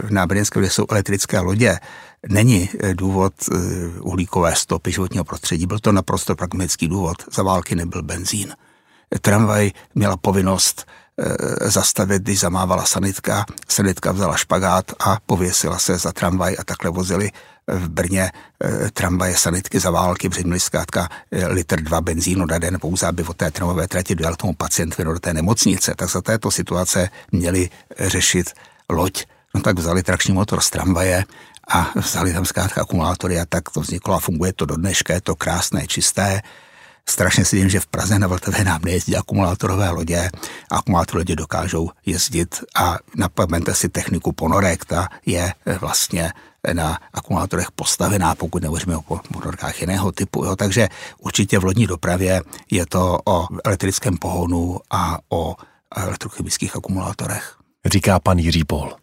na 0.09 0.27
Brněnské 0.27 0.69
jsou 0.69 0.85
elektrické 0.89 1.39
lodě, 1.39 1.79
není 2.29 2.69
důvod 2.93 3.33
uhlíkové 4.01 4.55
stopy 4.55 4.91
životního 4.91 5.23
prostředí. 5.23 5.67
Byl 5.67 5.79
to 5.79 5.91
naprosto 5.91 6.35
pragmatický 6.35 6.87
důvod. 6.87 7.17
Za 7.33 7.43
války 7.43 7.75
nebyl 7.75 8.03
benzín. 8.03 8.53
Tramvaj 9.21 9.71
měla 9.95 10.17
povinnost 10.17 10.85
zastavit, 11.61 12.21
když 12.21 12.39
zamávala 12.39 12.85
sanitka. 12.85 13.45
Sanitka 13.67 14.11
vzala 14.11 14.37
špagát 14.37 14.91
a 14.99 15.17
pověsila 15.25 15.79
se 15.79 15.97
za 15.97 16.11
tramvaj 16.11 16.55
a 16.59 16.63
takhle 16.63 16.91
vozili 16.91 17.31
v 17.67 17.89
Brně 17.89 18.31
e, 18.63 18.91
tramvaje 18.91 19.37
sanitky 19.37 19.79
za 19.79 19.91
války, 19.91 20.29
protože 20.29 20.43
měli 20.43 20.59
zkrátka 20.59 21.09
e, 21.31 21.47
litr 21.47 21.81
dva 21.81 22.01
benzínu 22.01 22.45
na 22.45 22.57
den 22.57 22.77
pouze, 22.79 23.07
aby 23.07 23.23
od 23.23 23.37
té 23.37 23.51
tramvajové 23.51 23.87
trati 23.87 24.15
dojel 24.15 24.35
tomu 24.35 24.53
pacientovi 24.53 25.03
do 25.03 25.19
té 25.19 25.33
nemocnice. 25.33 25.95
Tak 25.95 26.09
za 26.09 26.21
této 26.21 26.51
situace 26.51 27.09
měli 27.31 27.69
řešit 27.99 28.53
loď. 28.89 29.25
No 29.55 29.61
tak 29.61 29.79
vzali 29.79 30.03
trakční 30.03 30.33
motor 30.33 30.61
z 30.61 30.69
tramvaje 30.69 31.25
a 31.67 31.91
vzali 31.95 32.33
tam 32.33 32.45
zkrátka 32.45 32.81
akumulátory 32.81 33.39
a 33.39 33.45
tak 33.45 33.69
to 33.69 33.81
vzniklo 33.81 34.13
a 34.13 34.19
funguje 34.19 34.53
to 34.53 34.65
do 34.65 34.75
dneška, 34.75 35.13
je 35.13 35.21
to 35.21 35.35
krásné, 35.35 35.87
čisté. 35.87 36.41
Strašně 37.09 37.45
si 37.45 37.55
vím, 37.55 37.69
že 37.69 37.79
v 37.79 37.85
Praze 37.85 38.19
na 38.19 38.27
Vltavě 38.27 38.63
nám 38.63 38.81
nejezdí 38.85 39.15
akumulátorové 39.15 39.89
lodě. 39.89 40.29
Akumulátorové 40.71 41.19
lodě 41.19 41.35
dokážou 41.35 41.89
jezdit 42.05 42.55
a 42.75 42.97
napaměte 43.15 43.75
si 43.75 43.89
techniku 43.89 44.31
ponorek, 44.31 44.85
ta 44.85 45.07
je 45.25 45.53
vlastně 45.79 46.33
na 46.73 46.97
akumulátorech 47.13 47.71
postavená, 47.71 48.35
pokud 48.35 48.61
nehovoříme 48.61 48.97
o 48.97 49.19
motorkách 49.29 49.81
jiného 49.81 50.11
typu. 50.11 50.45
Jo. 50.45 50.55
Takže 50.55 50.89
určitě 51.17 51.59
v 51.59 51.63
lodní 51.63 51.87
dopravě 51.87 52.41
je 52.71 52.85
to 52.85 53.19
o 53.25 53.47
elektrickém 53.65 54.17
pohonu 54.17 54.79
a 54.91 55.17
o 55.29 55.55
elektrochemických 55.95 56.75
akumulátorech. 56.75 57.55
Říká 57.85 58.19
pan 58.19 58.37
Jiří 58.37 58.63
Pol. 58.63 58.93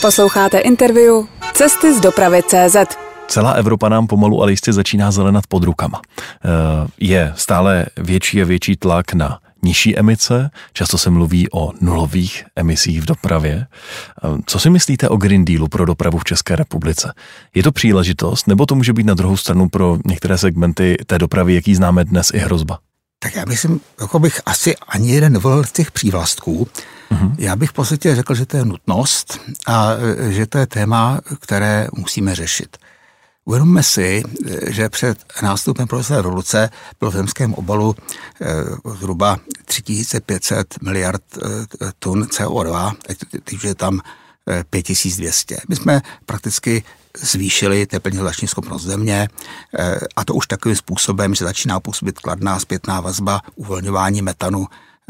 Posloucháte 0.00 0.58
interview 0.58 1.24
Cesty 1.54 1.94
z 1.94 2.00
dopravy 2.00 2.42
CZ. 2.42 3.11
Celá 3.28 3.52
Evropa 3.52 3.88
nám 3.88 4.06
pomalu 4.06 4.42
ale 4.42 4.50
jistě 4.52 4.72
začíná 4.72 5.10
zelenat 5.10 5.46
pod 5.46 5.64
rukama. 5.64 6.00
Eh, 6.08 6.48
je 7.00 7.32
stále 7.36 7.86
větší 7.96 8.42
a 8.42 8.44
větší 8.44 8.76
tlak 8.76 9.14
na 9.14 9.38
nižší 9.64 9.98
emice, 9.98 10.50
často 10.72 10.98
se 10.98 11.10
mluví 11.10 11.52
o 11.52 11.72
nulových 11.80 12.44
emisích 12.56 13.02
v 13.02 13.04
dopravě. 13.04 13.66
Eh, 13.66 14.28
co 14.46 14.58
si 14.58 14.70
myslíte 14.70 15.08
o 15.08 15.16
Green 15.16 15.44
Dealu 15.44 15.68
pro 15.68 15.84
dopravu 15.84 16.18
v 16.18 16.24
České 16.24 16.56
republice? 16.56 17.12
Je 17.54 17.62
to 17.62 17.72
příležitost, 17.72 18.46
nebo 18.46 18.66
to 18.66 18.74
může 18.74 18.92
být 18.92 19.06
na 19.06 19.14
druhou 19.14 19.36
stranu 19.36 19.68
pro 19.68 19.98
některé 20.06 20.38
segmenty 20.38 20.96
té 21.06 21.18
dopravy, 21.18 21.54
jaký 21.54 21.74
známe 21.74 22.04
dnes, 22.04 22.30
i 22.34 22.38
hrozba? 22.38 22.78
Tak 23.22 23.36
já 23.36 23.44
myslím, 23.44 23.80
jako 24.00 24.18
bych 24.18 24.40
asi 24.46 24.76
ani 24.76 25.10
jeden 25.10 25.32
nevolil 25.32 25.64
z 25.64 25.72
těch 25.72 25.90
přívlastků. 25.90 26.68
Mm-hmm. 27.12 27.34
Já 27.38 27.56
bych 27.56 27.70
v 27.70 27.72
podstatě 27.72 28.14
řekl, 28.14 28.34
že 28.34 28.46
to 28.46 28.56
je 28.56 28.64
nutnost 28.64 29.40
a 29.66 29.90
eh, 30.28 30.32
že 30.32 30.46
to 30.46 30.58
je 30.58 30.66
téma, 30.66 31.20
které 31.40 31.88
musíme 31.96 32.34
řešit. 32.34 32.76
Uvědomme 33.44 33.82
si, 33.82 34.22
že 34.66 34.88
před 34.88 35.18
nástupem 35.42 35.88
průmyslové 35.88 36.22
revoluce 36.22 36.70
bylo 36.98 37.10
v 37.10 37.14
zemském 37.14 37.54
obalu 37.54 37.94
eh, 38.40 38.46
zhruba 38.94 39.36
3500 39.64 40.82
miliard 40.82 41.22
eh, 41.36 41.92
tun 41.98 42.22
CO2, 42.22 42.94
teď 43.44 43.64
je 43.64 43.74
tam 43.74 44.00
5200. 44.70 45.54
Eh, 45.54 45.58
My 45.68 45.76
jsme 45.76 46.02
prakticky 46.26 46.84
zvýšili 47.18 47.86
teplnizační 47.86 48.48
schopnost 48.48 48.82
země 48.82 49.28
a 50.16 50.24
to 50.24 50.34
už 50.34 50.46
takovým 50.46 50.76
způsobem, 50.76 51.34
že 51.34 51.44
začíná 51.44 51.80
působit 51.80 52.18
kladná 52.18 52.58
zpětná 52.60 53.00
vazba 53.00 53.40
uvolňování 53.54 54.22
metanu 54.22 54.66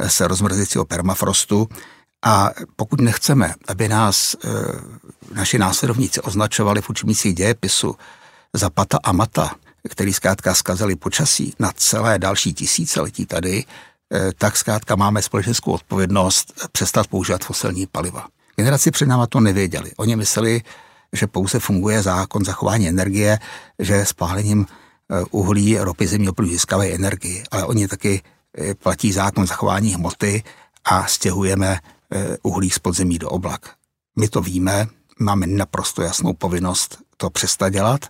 se 0.06 0.28
rozmrzícího 0.28 0.84
permafrostu 0.84 1.68
a 2.22 2.50
pokud 2.76 3.00
nechceme, 3.00 3.54
aby 3.68 3.88
nás 3.88 4.36
naši 5.34 5.58
následovníci 5.58 6.20
označovali 6.20 6.80
v 6.80 6.90
učebnicích 6.90 7.34
dějepisu 7.34 7.96
Zapata 8.56 8.98
a 9.02 9.12
Mata, 9.12 9.54
který 9.88 10.12
zkrátka 10.12 10.54
zkazali 10.54 10.96
počasí 10.96 11.54
na 11.58 11.72
celé 11.76 12.18
další 12.18 12.54
tisíciletí 12.54 13.26
tady, 13.26 13.64
eh, 14.14 14.30
tak 14.38 14.56
zkrátka 14.56 14.96
máme 14.96 15.22
společenskou 15.22 15.72
odpovědnost 15.72 16.68
přestat 16.72 17.06
používat 17.06 17.44
fosilní 17.44 17.86
paliva. 17.86 18.28
Generaci 18.56 18.90
před 18.90 19.06
náma 19.06 19.26
to 19.26 19.40
nevěděli. 19.40 19.92
Oni 19.96 20.16
mysleli, 20.16 20.62
že 21.12 21.26
pouze 21.26 21.58
funguje 21.58 22.02
zákon 22.02 22.44
zachování 22.44 22.88
energie, 22.88 23.38
že 23.78 24.04
spálením 24.04 24.66
eh, 24.66 25.24
uhlí, 25.30 25.78
ropy, 25.78 26.28
opravdu 26.28 26.52
získávají 26.52 26.92
energii, 26.92 27.44
ale 27.50 27.64
oni 27.64 27.88
taky 27.88 28.22
eh, 28.58 28.74
platí 28.74 29.12
zákon 29.12 29.46
zachování 29.46 29.94
hmoty 29.94 30.42
a 30.84 31.06
stěhujeme 31.06 31.78
uhlí 32.42 32.70
z 32.70 32.78
podzemí 32.78 33.18
do 33.18 33.30
oblak. 33.30 33.70
My 34.16 34.28
to 34.28 34.40
víme, 34.40 34.86
máme 35.18 35.46
naprosto 35.46 36.02
jasnou 36.02 36.32
povinnost 36.32 36.98
to 37.16 37.30
přestat 37.30 37.68
dělat 37.68 38.08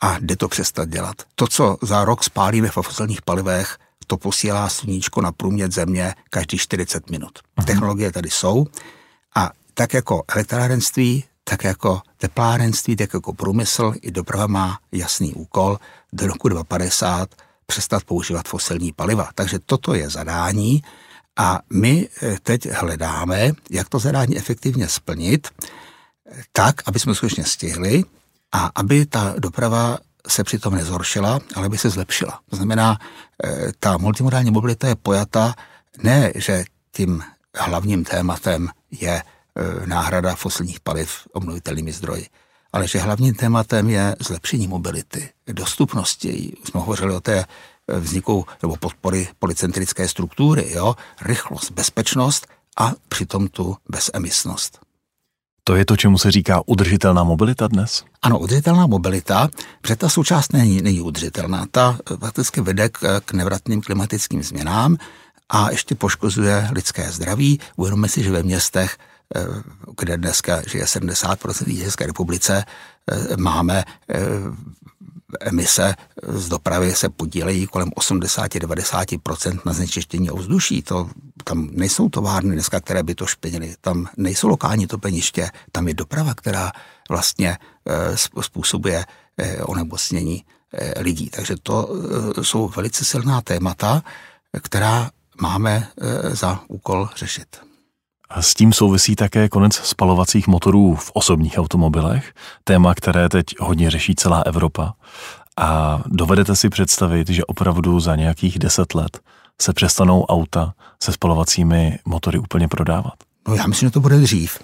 a 0.00 0.18
jde 0.18 0.36
to 0.36 0.48
přestat 0.48 0.88
dělat. 0.88 1.16
To, 1.34 1.46
co 1.46 1.76
za 1.82 2.04
rok 2.04 2.24
spálíme 2.24 2.68
v 2.68 2.72
fosilních 2.72 3.22
palivech, 3.22 3.78
to 4.06 4.16
posílá 4.16 4.68
sluníčko 4.68 5.20
na 5.20 5.32
průměr 5.32 5.70
země 5.70 6.14
každý 6.30 6.58
40 6.58 7.10
minut. 7.10 7.38
Aha. 7.56 7.66
Technologie 7.66 8.12
tady 8.12 8.30
jsou 8.30 8.66
a 9.36 9.50
tak 9.74 9.94
jako 9.94 10.22
elektrárenství, 10.28 11.24
tak 11.44 11.64
jako 11.64 12.00
teplárenství, 12.16 12.96
tak 12.96 13.14
jako 13.14 13.32
průmysl 13.32 13.94
i 14.02 14.10
doprava 14.10 14.46
má 14.46 14.78
jasný 14.92 15.34
úkol 15.34 15.78
do 16.12 16.26
roku 16.26 16.48
2050 16.48 17.28
přestat 17.66 18.04
používat 18.04 18.48
fosilní 18.48 18.92
paliva. 18.92 19.30
Takže 19.34 19.58
toto 19.58 19.94
je 19.94 20.10
zadání 20.10 20.82
a 21.36 21.60
my 21.72 22.08
eh, 22.22 22.36
teď 22.42 22.70
hledáme, 22.70 23.52
jak 23.70 23.88
to 23.88 23.98
zadání 23.98 24.36
efektivně 24.36 24.88
splnit, 24.88 25.48
tak, 26.52 26.82
aby 26.86 26.98
jsme 26.98 27.14
skutečně 27.14 27.44
stihli 27.44 28.04
a 28.56 28.70
aby 28.74 29.06
ta 29.06 29.34
doprava 29.38 29.98
se 30.28 30.44
přitom 30.44 30.74
nezhoršila, 30.74 31.40
ale 31.54 31.68
by 31.68 31.78
se 31.78 31.90
zlepšila. 31.90 32.40
To 32.50 32.56
znamená, 32.56 32.98
eh, 33.44 33.72
ta 33.78 33.98
multimodální 33.98 34.50
mobilita 34.50 34.88
je 34.88 34.94
pojata 34.94 35.54
ne, 36.02 36.32
že 36.34 36.64
tím 36.92 37.22
hlavním 37.54 38.04
tématem 38.04 38.68
je 38.90 39.22
eh, 39.22 39.86
náhrada 39.86 40.34
fosilních 40.34 40.80
paliv 40.80 41.10
obnovitelnými 41.32 41.92
zdroji, 41.92 42.26
ale 42.72 42.88
že 42.88 42.98
hlavním 42.98 43.34
tématem 43.34 43.90
je 43.90 44.16
zlepšení 44.20 44.68
mobility, 44.68 45.28
dostupnosti. 45.46 46.52
Už 46.62 46.68
jsme 46.68 46.80
hovořili 46.80 47.14
o 47.14 47.20
té 47.20 47.44
eh, 47.44 48.00
vzniku 48.00 48.46
nebo 48.62 48.76
podpory 48.76 49.28
policentrické 49.38 50.08
struktury, 50.08 50.72
jo? 50.72 50.96
rychlost, 51.22 51.70
bezpečnost 51.70 52.46
a 52.78 52.92
přitom 53.08 53.48
tu 53.48 53.76
bezemisnost. 53.88 54.85
To 55.66 55.76
je 55.76 55.84
to, 55.84 55.96
čemu 55.96 56.18
se 56.18 56.30
říká 56.30 56.62
udržitelná 56.66 57.24
mobilita 57.24 57.68
dnes? 57.68 58.04
Ano, 58.22 58.38
udržitelná 58.38 58.86
mobilita, 58.86 59.48
protože 59.80 59.96
ta 59.96 60.08
součást 60.08 60.52
není, 60.52 60.82
není 60.82 61.00
udržitelná. 61.00 61.66
Ta 61.70 61.98
fakticky 62.20 62.60
vede 62.60 62.88
k, 62.88 63.20
k 63.20 63.32
nevratným 63.32 63.80
klimatickým 63.82 64.42
změnám 64.42 64.96
a 65.48 65.70
ještě 65.70 65.94
poškozuje 65.94 66.68
lidské 66.72 67.12
zdraví. 67.12 67.60
Uvědomme 67.76 68.08
si, 68.08 68.22
že 68.22 68.30
ve 68.30 68.42
městech, 68.42 68.96
eh, 69.36 69.40
kde 70.00 70.16
dneska 70.16 70.62
žije 70.66 70.84
70% 70.86 71.66
lidí 71.66 71.80
České 71.80 72.06
republice, 72.06 72.64
eh, 73.10 73.36
máme 73.36 73.84
eh, 74.10 74.18
emise 75.40 75.94
z 76.22 76.48
dopravy 76.48 76.94
se 76.94 77.08
podílejí 77.08 77.66
kolem 77.66 77.88
80-90% 77.88 79.60
na 79.64 79.72
znečištění 79.72 80.30
ovzduší. 80.30 80.82
To, 80.82 81.10
tam 81.44 81.68
nejsou 81.72 82.08
továrny 82.08 82.54
dneska, 82.54 82.80
které 82.80 83.02
by 83.02 83.14
to 83.14 83.26
špinily, 83.26 83.74
tam 83.80 84.08
nejsou 84.16 84.48
lokální 84.48 84.86
topeniště, 84.86 85.50
tam 85.72 85.88
je 85.88 85.94
doprava, 85.94 86.34
která 86.34 86.72
vlastně 87.10 87.58
e, 87.86 88.16
způsobuje 88.40 89.04
e, 89.38 89.62
onemocnění 89.62 90.44
e, 90.72 91.02
lidí. 91.02 91.30
Takže 91.30 91.54
to 91.62 91.88
jsou 92.42 92.68
velice 92.68 93.04
silná 93.04 93.40
témata, 93.40 94.02
která 94.62 95.10
máme 95.40 95.88
za 96.32 96.60
úkol 96.68 97.08
řešit. 97.16 97.66
A 98.30 98.42
s 98.42 98.54
tím 98.54 98.72
souvisí 98.72 99.16
také 99.16 99.48
konec 99.48 99.74
spalovacích 99.74 100.46
motorů 100.46 100.94
v 100.94 101.10
osobních 101.14 101.58
automobilech, 101.58 102.32
téma, 102.64 102.94
které 102.94 103.28
teď 103.28 103.46
hodně 103.60 103.90
řeší 103.90 104.14
celá 104.14 104.40
Evropa. 104.40 104.94
A 105.56 106.02
dovedete 106.06 106.56
si 106.56 106.68
představit, 106.68 107.28
že 107.28 107.44
opravdu 107.44 108.00
za 108.00 108.16
nějakých 108.16 108.58
deset 108.58 108.94
let 108.94 109.20
se 109.62 109.72
přestanou 109.72 110.24
auta 110.24 110.74
se 111.02 111.12
spalovacími 111.12 111.98
motory 112.04 112.38
úplně 112.38 112.68
prodávat? 112.68 113.14
No 113.48 113.54
já 113.54 113.66
myslím, 113.66 113.86
že 113.86 113.92
to 113.92 114.00
bude 114.00 114.18
dřív. 114.18 114.58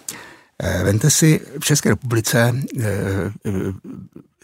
Eh, 0.58 0.84
vente 0.84 1.10
si, 1.10 1.40
v 1.60 1.64
České 1.64 1.88
republice 1.88 2.54
eh, 2.80 2.84
eh, 2.84 3.50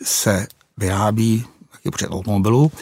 se 0.05 0.47
vyrábí 0.77 1.45
taky 1.73 1.91
před 1.91 2.09
automobilů 2.11 2.73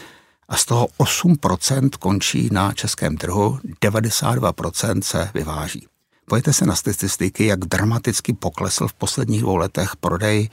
a 0.49 0.57
z 0.57 0.65
toho 0.65 0.87
8% 0.99 1.89
končí 1.99 2.49
na 2.51 2.73
českém 2.73 3.17
trhu, 3.17 3.59
92% 3.81 5.01
se 5.01 5.31
vyváží. 5.33 5.87
Pojďte 6.29 6.53
se 6.53 6.65
na 6.65 6.75
statistiky, 6.75 7.45
jak 7.45 7.59
dramaticky 7.59 8.33
poklesl 8.33 8.87
v 8.87 8.93
posledních 8.93 9.41
dvou 9.41 9.55
letech 9.55 9.95
prodej 9.95 10.49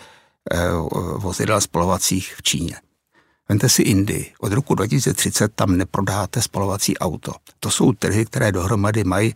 vozidel 1.16 1.60
spalovacích 1.60 2.34
v 2.36 2.42
Číně. 2.42 2.76
Vente 3.48 3.68
si 3.68 3.82
Indii. 3.82 4.32
Od 4.40 4.52
roku 4.52 4.74
2030 4.74 5.54
tam 5.54 5.76
neprodáte 5.76 6.42
spalovací 6.42 6.98
auto. 6.98 7.32
To 7.60 7.70
jsou 7.70 7.92
trhy, 7.92 8.24
které 8.24 8.52
dohromady 8.52 9.04
mají 9.04 9.34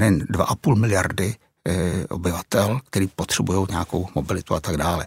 jen 0.00 0.18
2,5 0.18 0.76
miliardy 0.76 1.34
e, 1.68 2.06
obyvatel, 2.06 2.80
který 2.90 3.06
potřebují 3.06 3.66
nějakou 3.70 4.08
mobilitu 4.14 4.54
a 4.54 4.60
tak 4.60 4.76
dále. 4.76 5.06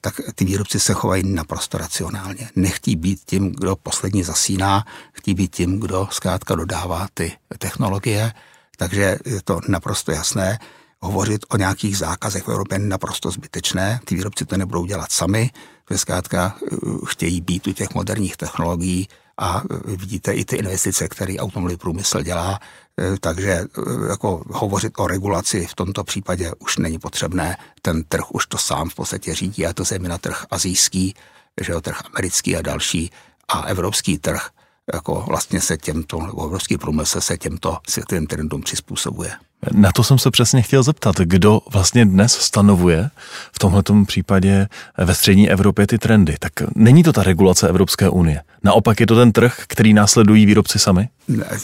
Tak 0.00 0.20
ty 0.34 0.44
výrobci 0.44 0.80
se 0.80 0.92
chovají 0.92 1.22
naprosto 1.26 1.78
racionálně. 1.78 2.50
Nechtí 2.56 2.96
být 2.96 3.20
tím, 3.24 3.52
kdo 3.52 3.76
poslední 3.76 4.22
zasíná, 4.22 4.84
chtí 5.12 5.34
být 5.34 5.56
tím, 5.56 5.80
kdo 5.80 6.08
zkrátka 6.10 6.54
dodává 6.54 7.08
ty 7.14 7.32
technologie. 7.58 8.32
Takže 8.78 9.18
je 9.24 9.42
to 9.44 9.60
naprosto 9.68 10.12
jasné. 10.12 10.58
Hovořit 11.00 11.46
o 11.48 11.56
nějakých 11.56 11.98
zákazech 11.98 12.46
v 12.46 12.48
Evropě 12.48 12.74
je 12.74 12.86
naprosto 12.86 13.30
zbytečné. 13.30 14.00
Ty 14.04 14.14
výrobci 14.14 14.46
to 14.46 14.56
nebudou 14.56 14.86
dělat 14.86 15.12
sami, 15.12 15.50
že 15.90 15.98
zkrátka 15.98 16.56
eh, 16.56 16.76
chtějí 17.06 17.40
být 17.40 17.66
u 17.66 17.72
těch 17.72 17.94
moderních 17.94 18.36
technologií 18.36 19.08
a 19.38 19.62
eh, 19.62 19.96
vidíte 19.96 20.32
i 20.32 20.44
ty 20.44 20.56
investice, 20.56 21.08
které 21.08 21.36
automobilový 21.38 21.76
průmysl 21.76 22.22
dělá, 22.22 22.58
eh, 22.98 23.18
takže 23.20 23.64
jako 24.08 24.42
hovořit 24.50 24.92
o 24.96 25.06
regulaci 25.06 25.66
v 25.66 25.74
tomto 25.74 26.04
případě 26.04 26.52
už 26.58 26.76
není 26.76 26.98
potřebné. 26.98 27.56
Ten 27.82 28.04
trh 28.04 28.30
už 28.30 28.46
to 28.46 28.58
sám 28.58 28.90
v 28.90 28.94
podstatě 28.94 29.34
řídí 29.34 29.66
a 29.66 29.72
to 29.72 29.84
zejména 29.84 30.18
trh 30.18 30.46
azijský, 30.50 31.14
že 31.60 31.72
jo, 31.72 31.80
trh 31.80 31.98
americký 32.14 32.56
a 32.56 32.62
další 32.62 33.10
a 33.48 33.60
evropský 33.60 34.18
trh 34.18 34.48
jako 34.94 35.24
vlastně 35.28 35.60
se 35.60 35.76
těmto, 35.76 36.22
nebo 36.22 36.44
evropský 36.44 36.78
průmysl 36.78 37.20
se 37.20 37.38
těmto 37.38 37.78
světovým 37.88 38.26
trendům 38.26 38.60
přizpůsobuje. 38.62 39.30
Na 39.72 39.92
to 39.92 40.04
jsem 40.04 40.18
se 40.18 40.30
přesně 40.30 40.62
chtěl 40.62 40.82
zeptat, 40.82 41.16
kdo 41.16 41.60
vlastně 41.72 42.04
dnes 42.04 42.32
stanovuje 42.32 43.10
v 43.52 43.58
tomto 43.58 44.04
případě 44.06 44.68
ve 44.98 45.14
střední 45.14 45.50
Evropě 45.50 45.86
ty 45.86 45.98
trendy. 45.98 46.36
Tak 46.40 46.52
není 46.74 47.02
to 47.02 47.12
ta 47.12 47.22
regulace 47.22 47.68
Evropské 47.68 48.08
unie. 48.08 48.42
Naopak 48.64 49.00
je 49.00 49.06
to 49.06 49.16
ten 49.16 49.32
trh, 49.32 49.56
který 49.66 49.94
následují 49.94 50.46
výrobci 50.46 50.78
sami? 50.78 51.08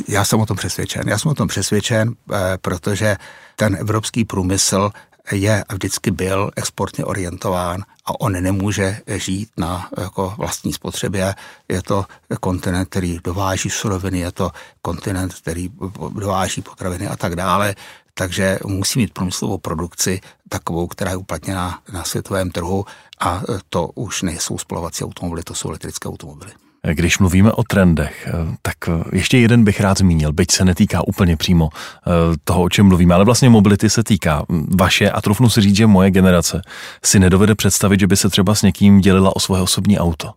Já 0.08 0.24
jsem 0.24 0.40
o 0.40 0.46
tom 0.46 0.56
přesvědčen. 0.56 1.08
Já 1.08 1.18
jsem 1.18 1.30
o 1.30 1.34
tom 1.34 1.48
přesvědčen, 1.48 2.14
eh, 2.32 2.36
protože 2.60 3.16
ten 3.56 3.76
evropský 3.80 4.24
průmysl 4.24 4.90
je 5.32 5.64
a 5.64 5.74
vždycky 5.74 6.10
byl 6.10 6.50
exportně 6.56 7.04
orientován 7.04 7.82
a 8.04 8.20
on 8.20 8.32
nemůže 8.32 9.00
žít 9.06 9.48
na 9.56 9.88
jako 9.98 10.34
vlastní 10.38 10.72
spotřebě. 10.72 11.34
Je 11.68 11.82
to 11.82 12.04
kontinent, 12.40 12.88
který 12.88 13.18
dováží 13.24 13.70
suroviny, 13.70 14.18
je 14.18 14.32
to 14.32 14.50
kontinent, 14.82 15.34
který 15.34 15.70
dováží 16.14 16.62
potraviny 16.62 17.08
a 17.08 17.16
tak 17.16 17.36
dále. 17.36 17.74
Takže 18.14 18.58
musí 18.66 18.98
mít 18.98 19.12
průmyslovou 19.12 19.58
produkci 19.58 20.20
takovou, 20.48 20.86
která 20.86 21.10
je 21.10 21.16
uplatněna 21.16 21.82
na 21.92 22.04
světovém 22.04 22.50
trhu 22.50 22.86
a 23.20 23.42
to 23.68 23.86
už 23.86 24.22
nejsou 24.22 24.58
spalovací 24.58 25.04
automobily, 25.04 25.42
to 25.42 25.54
jsou 25.54 25.68
elektrické 25.68 26.08
automobily. 26.08 26.52
Když 26.92 27.18
mluvíme 27.18 27.52
o 27.52 27.62
trendech, 27.62 28.28
eh, 28.28 28.56
tak 28.62 28.74
eh, 28.88 28.92
ještě 29.12 29.38
jeden 29.38 29.64
bych 29.64 29.80
rád 29.80 29.98
zmínil, 29.98 30.32
byť 30.32 30.50
se 30.50 30.64
netýká 30.64 31.08
úplně 31.08 31.36
přímo 31.36 31.68
eh, 31.72 32.10
toho, 32.44 32.62
o 32.62 32.68
čem 32.68 32.86
mluvíme, 32.86 33.14
ale 33.14 33.24
vlastně 33.24 33.50
mobility 33.50 33.90
se 33.90 34.04
týká 34.04 34.44
vaše 34.80 35.10
a 35.10 35.20
trufnu 35.20 35.48
si 35.48 35.60
říct, 35.60 35.76
že 35.76 35.86
moje 35.86 36.10
generace 36.10 36.62
si 37.04 37.18
nedovede 37.18 37.54
představit, 37.54 38.00
že 38.00 38.06
by 38.06 38.16
se 38.16 38.28
třeba 38.28 38.54
s 38.54 38.62
někým 38.62 39.00
dělila 39.00 39.36
o 39.36 39.40
svoje 39.40 39.62
osobní 39.62 39.98
auto. 39.98 40.30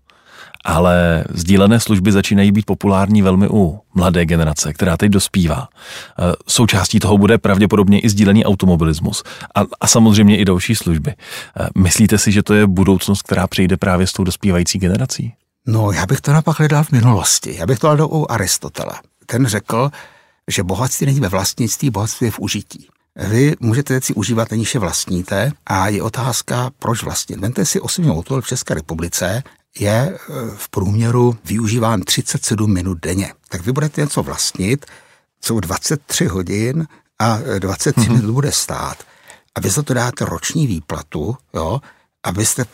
Ale 0.66 1.24
sdílené 1.30 1.80
služby 1.80 2.12
začínají 2.12 2.52
být 2.52 2.66
populární 2.66 3.22
velmi 3.22 3.48
u 3.50 3.80
mladé 3.96 4.26
generace, 4.26 4.74
která 4.74 4.98
teď 4.98 5.12
dospívá. 5.12 5.68
Součástí 6.48 7.00
toho 7.00 7.18
bude 7.18 7.38
pravděpodobně 7.38 8.00
i 8.00 8.10
sdílený 8.10 8.46
automobilismus 8.46 9.24
a, 9.56 9.64
a 9.82 9.88
samozřejmě 9.88 10.38
i 10.38 10.46
další 10.46 10.76
služby. 10.76 11.14
Myslíte 11.78 12.18
si, 12.18 12.32
že 12.32 12.44
to 12.44 12.54
je 12.54 12.68
budoucnost, 12.68 13.22
která 13.22 13.48
přijde 13.48 13.78
právě 13.78 14.08
s 14.08 14.12
tou 14.12 14.24
dospívající 14.24 14.80
generací? 14.80 15.34
No, 15.68 15.92
já 15.92 16.06
bych 16.06 16.22
to 16.22 16.34
napak 16.34 16.60
hledal 16.60 16.84
v 16.84 16.92
minulosti. 16.92 17.56
Já 17.56 17.66
bych 17.66 17.80
to 17.80 17.88
hledal 17.88 18.08
u 18.12 18.32
Aristotela. 18.32 19.02
Ten 19.26 19.46
řekl, 19.46 19.92
že 20.48 20.64
bohatství 20.64 21.06
není 21.06 21.20
ve 21.20 21.30
vlastnictví, 21.30 21.90
bohatství 21.90 22.28
je 22.28 22.32
v 22.32 22.40
užití. 22.40 22.88
Vy 23.16 23.56
můžete 23.60 23.94
věci 23.94 24.14
užívat, 24.14 24.54
aniž 24.54 24.74
je 24.74 24.80
vlastníte 24.80 25.52
a 25.66 25.88
je 25.88 26.04
otázka, 26.04 26.72
proč 26.80 27.04
vlastnit. 27.04 27.40
Vemte 27.40 27.66
si 27.66 27.80
osobní 27.80 28.12
automobil 28.12 28.42
v 28.42 28.48
České 28.48 28.74
republice, 28.74 29.44
je 29.80 29.92
e, 29.92 30.18
v 30.56 30.70
průměru 30.70 31.38
využíván 31.46 32.02
37 32.02 32.74
minut 32.74 32.98
denně. 33.02 33.34
Tak 33.50 33.62
vy 33.62 33.72
budete 33.72 34.02
něco 34.02 34.24
vlastnit, 34.24 34.86
co 35.42 35.60
23 35.60 36.26
hodin 36.26 36.88
a 37.20 37.40
23 37.60 38.02
mm-hmm. 38.02 38.16
minut 38.16 38.34
bude 38.34 38.52
stát. 38.52 38.98
A 39.56 39.60
vy 39.60 39.70
za 39.70 39.84
to 39.84 39.94
dáte 39.94 40.26
roční 40.26 40.68
výplatu, 40.68 41.38
jo, 41.54 41.82
abyste 42.24 42.66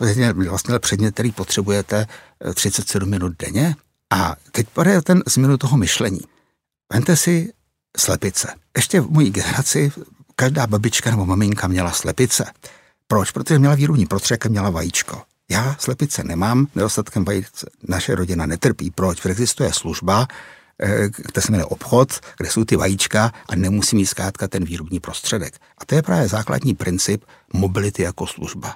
vlastně 0.48 0.78
předmět, 0.78 1.14
který 1.14 1.32
potřebujete 1.32 2.06
37 2.54 3.08
eh, 3.08 3.10
minut 3.10 3.32
denně. 3.38 3.76
A 4.10 4.36
teď 4.52 4.66
bude 4.74 5.02
ten 5.02 5.22
změnu 5.26 5.58
toho 5.58 5.76
myšlení. 5.76 6.20
Vente 6.92 7.16
si 7.16 7.52
slepice. 7.96 8.54
Ještě 8.76 9.00
v 9.00 9.10
mojí 9.10 9.30
generaci 9.30 9.92
každá 10.36 10.66
babička 10.66 11.10
nebo 11.10 11.26
maminka 11.26 11.68
měla 11.68 11.92
slepice. 11.92 12.52
Proč? 13.06 13.30
Protože 13.30 13.58
měla 13.58 13.74
výrobní 13.74 14.06
prostředek 14.06 14.46
a 14.46 14.48
měla 14.48 14.70
vajíčko. 14.70 15.22
Já 15.50 15.76
slepice 15.78 16.24
nemám, 16.24 16.66
nedostatkem 16.74 17.24
vajíčka 17.24 17.66
naše 17.88 18.14
rodina 18.14 18.46
netrpí. 18.46 18.90
Proč? 18.90 19.20
Protože 19.20 19.32
existuje 19.32 19.72
služba, 19.72 20.26
eh, 20.82 21.08
kde 21.08 21.42
se 21.42 21.52
jmenuje 21.52 21.64
obchod, 21.64 22.20
kde 22.38 22.50
jsou 22.50 22.64
ty 22.64 22.76
vajíčka 22.76 23.32
a 23.48 23.56
nemusí 23.56 23.96
mít 23.96 24.06
zkrátka 24.06 24.48
ten 24.48 24.64
výrobní 24.64 25.00
prostředek. 25.00 25.58
A 25.78 25.84
to 25.84 25.94
je 25.94 26.02
právě 26.02 26.28
základní 26.28 26.74
princip 26.74 27.24
mobility 27.52 28.02
jako 28.02 28.26
služba. 28.26 28.74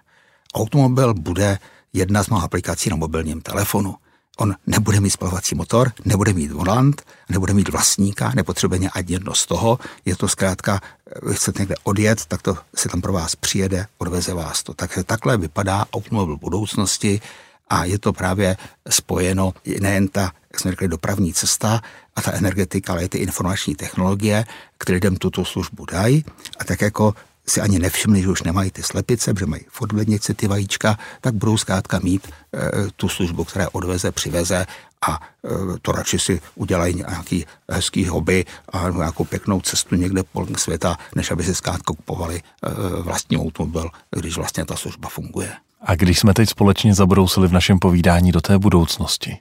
Automobil 0.54 1.14
bude 1.14 1.58
jedna 1.92 2.22
z 2.22 2.28
mnoha 2.28 2.44
aplikací 2.44 2.90
na 2.90 2.96
mobilním 2.96 3.40
telefonu. 3.40 3.94
On 4.38 4.54
nebude 4.66 5.00
mít 5.00 5.10
spalovací 5.10 5.54
motor, 5.54 5.92
nebude 6.04 6.32
mít 6.32 6.52
volant, 6.52 7.02
nebude 7.28 7.52
mít 7.52 7.68
vlastníka, 7.68 8.32
nepotřebuje 8.34 8.88
ani 8.88 9.06
jedno 9.08 9.34
z 9.34 9.46
toho. 9.46 9.78
Je 10.04 10.16
to 10.16 10.28
zkrátka, 10.28 10.80
vy 11.22 11.34
chcete 11.34 11.62
někde 11.62 11.74
odjet, 11.82 12.26
tak 12.26 12.42
to 12.42 12.58
si 12.76 12.88
tam 12.88 13.00
pro 13.00 13.12
vás 13.12 13.36
přijede, 13.36 13.86
odveze 13.98 14.34
vás 14.34 14.62
to. 14.62 14.74
Takže 14.74 15.04
takhle 15.04 15.36
vypadá 15.36 15.86
automobil 15.92 16.36
budoucnosti 16.36 17.20
a 17.68 17.84
je 17.84 17.98
to 17.98 18.12
právě 18.12 18.56
spojeno 18.90 19.54
nejen 19.80 20.08
ta, 20.08 20.32
jak 20.52 20.60
jsme 20.60 20.70
řekli, 20.70 20.88
dopravní 20.88 21.34
cesta 21.34 21.82
a 22.16 22.22
ta 22.22 22.32
energetika, 22.32 22.92
ale 22.92 23.04
i 23.04 23.08
ty 23.08 23.18
informační 23.18 23.74
technologie, 23.74 24.44
které 24.78 24.94
lidem 24.94 25.16
tuto 25.16 25.44
službu 25.44 25.86
dají. 25.86 26.24
A 26.58 26.64
tak 26.64 26.80
jako 26.80 27.14
si 27.48 27.60
ani 27.60 27.78
nevšimli, 27.78 28.22
že 28.22 28.28
už 28.28 28.42
nemají 28.42 28.70
ty 28.70 28.82
slepice, 28.82 29.34
že 29.38 29.46
mají 29.46 29.62
v 29.70 29.80
ty 30.34 30.48
vajíčka, 30.48 30.98
tak 31.20 31.34
budou 31.34 31.56
zkrátka 31.56 32.00
mít 32.02 32.28
e, 32.28 32.90
tu 32.96 33.08
službu, 33.08 33.44
která 33.44 33.68
odveze, 33.72 34.12
přiveze 34.12 34.66
a 35.08 35.20
e, 35.44 35.78
to 35.82 35.92
radši 35.92 36.18
si 36.18 36.40
udělají 36.54 36.94
nějaký 36.94 37.46
hezký 37.70 38.06
hobby 38.06 38.44
a 38.72 38.90
nějakou 38.90 39.24
pěknou 39.24 39.60
cestu 39.60 39.94
někde 39.94 40.22
po 40.22 40.46
světa, 40.56 40.96
než 41.16 41.30
aby 41.30 41.44
si 41.44 41.54
zkrátka 41.54 41.92
kupovali 41.96 42.36
e, 42.36 42.42
vlastní 43.02 43.38
automobil, 43.38 43.90
když 44.10 44.36
vlastně 44.36 44.64
ta 44.64 44.76
služba 44.76 45.08
funguje. 45.08 45.52
A 45.80 45.94
když 45.94 46.18
jsme 46.18 46.34
teď 46.34 46.48
společně 46.48 46.94
zabrousili 46.94 47.48
v 47.48 47.52
našem 47.52 47.78
povídání 47.78 48.32
do 48.32 48.40
té 48.40 48.58
budoucnosti, 48.58 49.38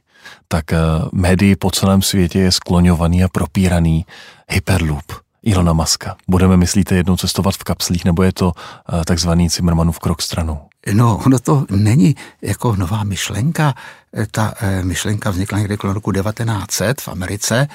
tak 0.47 0.65
médii 1.11 1.55
po 1.55 1.71
celém 1.71 2.01
světě 2.01 2.39
je 2.39 2.51
skloňovaný 2.51 3.23
a 3.23 3.27
propíraný 3.27 4.05
Hyperloop– 4.49 5.05
Ilona 5.47 5.73
Maska? 5.73 6.15
Budeme, 6.27 6.57
myslíte, 6.57 6.95
jednou 6.95 7.17
cestovat 7.17 7.55
v 7.55 7.63
kapslích, 7.63 8.05
nebo 8.05 8.23
je 8.23 8.33
to 8.33 8.45
uh, 8.45 9.03
takzvaný 9.03 9.49
Zimmermanův 9.49 9.99
krok 9.99 10.21
stranou? 10.21 10.59
No, 10.93 11.21
ono 11.25 11.39
to 11.39 11.65
není 11.69 12.15
jako 12.41 12.75
nová 12.75 13.03
myšlenka. 13.03 13.73
Eh, 14.13 14.27
ta 14.31 14.53
e, 14.59 14.83
myšlenka 14.83 15.29
vznikla 15.29 15.59
někde 15.59 15.77
kolem 15.77 15.93
roku 15.93 16.11
1900 16.11 17.01
v 17.01 17.07
Americe. 17.07 17.67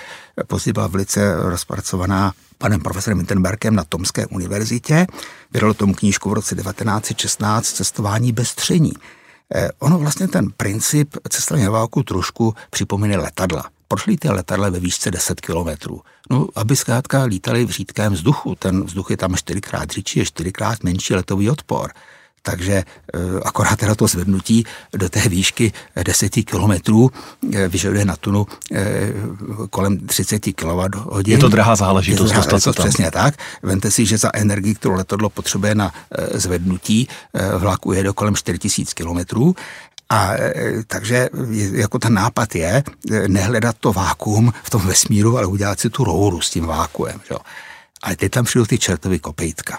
Později 0.46 0.72
byla 0.72 0.86
velice 0.86 1.36
rozpracovaná 1.36 2.32
panem 2.58 2.80
profesorem 2.80 3.18
Mittenbergem 3.18 3.74
na 3.74 3.84
Tomské 3.84 4.26
univerzitě. 4.26 5.06
Vydalo 5.52 5.74
tomu 5.74 5.94
knížku 5.94 6.30
v 6.30 6.32
roce 6.32 6.54
1916 6.54 7.66
Cestování 7.66 8.32
bez 8.32 8.54
tření. 8.54 8.92
E, 9.54 9.68
ono 9.78 9.98
vlastně 9.98 10.28
ten 10.28 10.50
princip 10.56 11.16
cestování 11.28 11.64
na 11.64 11.70
válku 11.70 12.02
trošku 12.02 12.54
připomíná 12.70 13.18
letadla 13.18 13.64
proč 13.92 14.18
ty 14.18 14.28
letadla 14.28 14.70
ve 14.70 14.80
výšce 14.80 15.10
10 15.10 15.40
kilometrů? 15.40 16.00
No, 16.30 16.46
aby 16.54 16.76
zkrátka 16.76 17.24
lítali 17.24 17.64
v 17.64 17.70
řídkém 17.70 18.12
vzduchu. 18.12 18.54
Ten 18.54 18.84
vzduch 18.84 19.10
je 19.10 19.16
tam 19.16 19.36
čtyřikrát 19.36 19.90
řidší, 19.90 20.18
je 20.18 20.24
čtyřikrát 20.24 20.84
menší 20.84 21.14
letový 21.14 21.50
odpor. 21.50 21.90
Takže 22.42 22.72
eh, 22.72 23.18
akorát 23.44 23.76
teda 23.76 23.94
to 23.94 24.06
zvednutí 24.06 24.64
do 24.96 25.08
té 25.08 25.28
výšky 25.28 25.72
10 26.04 26.28
kilometrů 26.28 27.10
eh, 27.54 27.68
vyžaduje 27.68 28.04
na 28.04 28.16
tunu 28.16 28.46
eh, 28.72 29.12
kolem 29.70 29.98
30 30.06 30.38
kWh. 30.38 31.26
Je 31.26 31.38
to 31.38 31.48
drahá 31.48 31.76
záležitost. 31.76 32.30
Je 32.30 32.34
to, 32.34 32.42
drahá, 32.42 32.60
to 32.60 32.72
přesně 32.72 33.10
tak. 33.10 33.34
Vemte 33.62 33.90
si, 33.90 34.06
že 34.06 34.18
za 34.18 34.30
energii, 34.34 34.74
kterou 34.74 34.94
letadlo 34.94 35.30
potřebuje 35.30 35.74
na 35.74 35.92
zvednutí 36.34 37.08
vlaku, 37.58 37.92
je 37.92 38.02
do 38.02 38.14
kolem 38.14 38.34
4000 38.34 38.94
kilometrů 38.94 39.54
a 40.12 40.34
e, 40.34 40.52
takže 40.86 41.28
jako 41.72 41.98
ten 41.98 42.14
nápad 42.14 42.54
je 42.54 42.82
e, 43.10 43.28
nehledat 43.28 43.76
to 43.80 43.92
vákuum 43.92 44.52
v 44.62 44.70
tom 44.70 44.86
vesmíru, 44.86 45.38
ale 45.38 45.46
udělat 45.46 45.80
si 45.80 45.90
tu 45.90 46.04
rouru 46.04 46.40
s 46.40 46.50
tím 46.50 46.66
vákuem. 46.66 47.20
Že? 47.28 47.34
Ale 48.02 48.16
teď 48.16 48.32
tam 48.32 48.44
přijdou 48.44 48.64
ty 48.64 48.78
čertovy 48.78 49.18
kopejtka. 49.18 49.78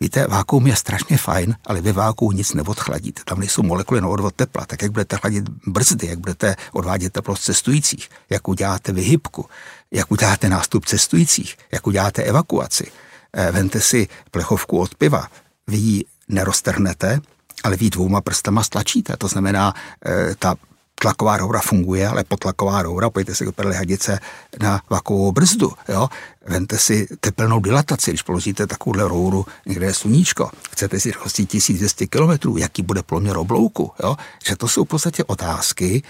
Víte, 0.00 0.26
vákuum 0.26 0.66
je 0.66 0.76
strašně 0.76 1.18
fajn, 1.18 1.56
ale 1.66 1.80
ve 1.80 1.92
vákuum 1.92 2.36
nic 2.36 2.54
neodchladíte. 2.54 3.22
Tam 3.24 3.38
nejsou 3.38 3.62
molekuly 3.62 4.00
na 4.00 4.08
odvod 4.08 4.34
tepla. 4.34 4.66
Tak 4.66 4.82
jak 4.82 4.90
budete 4.90 5.16
chladit 5.16 5.44
brzdy, 5.66 6.06
jak 6.06 6.18
budete 6.18 6.56
odvádět 6.72 7.12
teplo 7.12 7.36
z 7.36 7.40
cestujících, 7.40 8.08
jak 8.30 8.48
uděláte 8.48 8.92
vyhybku, 8.92 9.46
jak 9.90 10.10
uděláte 10.10 10.48
nástup 10.48 10.86
cestujících, 10.86 11.56
jak 11.72 11.86
uděláte 11.86 12.22
evakuaci. 12.22 12.86
E, 13.32 13.52
vente 13.52 13.80
si 13.80 14.08
plechovku 14.30 14.78
od 14.78 14.94
piva, 14.94 15.28
vy 15.66 15.76
ji 15.76 16.04
neroztrhnete, 16.28 17.20
ale 17.64 17.76
vy 17.76 17.90
dvouma 17.90 18.20
prstama 18.20 18.62
stlačíte. 18.62 19.16
To 19.16 19.28
znamená, 19.28 19.74
eh, 20.04 20.34
ta 20.38 20.54
tlaková 20.94 21.36
roura 21.36 21.60
funguje, 21.60 22.08
ale 22.08 22.24
potlaková 22.24 22.82
roura, 22.82 23.10
pojďte 23.10 23.34
si 23.34 23.44
koupit 23.44 23.66
hadice 23.66 24.20
na 24.60 24.80
vakovou 24.90 25.32
brzdu. 25.32 25.72
Jo? 25.88 26.08
Vente 26.46 26.78
si 26.78 27.06
teplnou 27.20 27.60
dilataci, 27.60 28.10
když 28.10 28.22
položíte 28.22 28.66
takovouhle 28.66 29.08
rouru, 29.08 29.46
někde 29.66 29.86
je 29.86 29.94
sluníčko, 29.94 30.50
chcete 30.70 31.00
si 31.00 31.10
rychlostí 31.10 31.46
1200 31.46 32.06
km, 32.06 32.58
jaký 32.58 32.82
bude 32.82 33.02
ploměr 33.02 33.36
oblouku. 33.36 33.92
Jo? 34.02 34.16
Že 34.44 34.56
to 34.56 34.68
jsou 34.68 34.84
v 34.84 34.88
podstatě 34.88 35.24
otázky, 35.24 36.02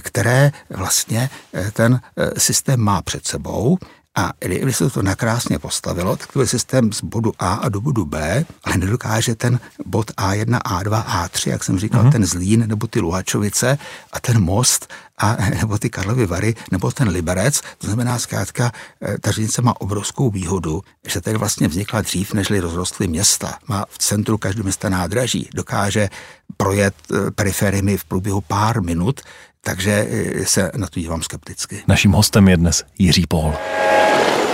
které 0.00 0.52
vlastně 0.70 1.30
eh, 1.54 1.70
ten 1.70 2.00
eh, 2.16 2.40
systém 2.40 2.80
má 2.80 3.02
před 3.02 3.26
sebou 3.26 3.78
a 4.14 4.32
kdyby 4.38 4.72
se 4.72 4.90
to 4.90 5.02
nakrásně 5.02 5.58
postavilo, 5.58 6.16
tak 6.16 6.32
to 6.32 6.40
je 6.40 6.46
systém 6.46 6.92
z 6.92 7.02
bodu 7.02 7.32
A 7.38 7.54
a 7.54 7.68
do 7.68 7.80
bodu 7.80 8.04
B, 8.04 8.44
ale 8.64 8.76
nedokáže 8.76 9.34
ten 9.34 9.60
bod 9.86 10.10
A1, 10.10 10.58
A2, 10.58 11.04
A3, 11.04 11.50
jak 11.50 11.64
jsem 11.64 11.78
říkal, 11.78 12.04
uh-huh. 12.04 12.12
ten 12.12 12.26
Zlín 12.26 12.64
nebo 12.68 12.86
ty 12.86 13.00
Luhačovice 13.00 13.78
a 14.12 14.20
ten 14.20 14.40
most 14.40 14.92
a, 15.18 15.36
nebo 15.60 15.78
ty 15.78 15.90
Karlovy 15.90 16.26
Vary, 16.26 16.54
nebo 16.70 16.90
ten 16.90 17.08
Liberec. 17.08 17.60
To 17.78 17.86
znamená, 17.86 18.18
zkrátka, 18.18 18.72
eh, 19.02 19.18
ta 19.20 19.30
ženice 19.30 19.62
má 19.62 19.80
obrovskou 19.80 20.30
výhodu, 20.30 20.82
že 21.06 21.20
tady 21.20 21.38
vlastně 21.38 21.68
vznikla 21.68 22.00
dřív, 22.00 22.32
nežli 22.34 22.60
rozrostly 22.60 23.08
města. 23.08 23.58
Má 23.68 23.84
v 23.88 23.98
centru 23.98 24.38
každého 24.38 24.64
města 24.64 24.88
nádraží, 24.88 25.48
dokáže 25.54 26.08
projet 26.56 26.94
eh, 27.12 27.30
periferiemi 27.30 27.96
v 27.96 28.04
průběhu 28.04 28.40
pár 28.40 28.82
minut, 28.82 29.20
takže 29.64 30.06
eh, 30.10 30.46
se 30.46 30.70
na 30.76 30.86
to 30.86 31.00
dívám 31.00 31.22
skepticky. 31.22 31.82
Naším 31.88 32.12
hostem 32.12 32.48
je 32.48 32.56
dnes 32.56 32.84
Jiří 32.98 33.26
Pohl. 33.26 33.54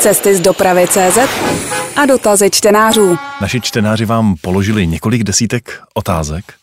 Cesty 0.00 0.36
z 0.36 0.40
dopravy 0.40 0.86
CZ 0.88 1.18
a 1.96 2.06
dotazy 2.06 2.50
čtenářů. 2.50 3.18
Naši 3.40 3.60
čtenáři 3.60 4.04
vám 4.04 4.36
položili 4.40 4.86
několik 4.86 5.24
desítek 5.24 5.80
otázek 5.94 6.57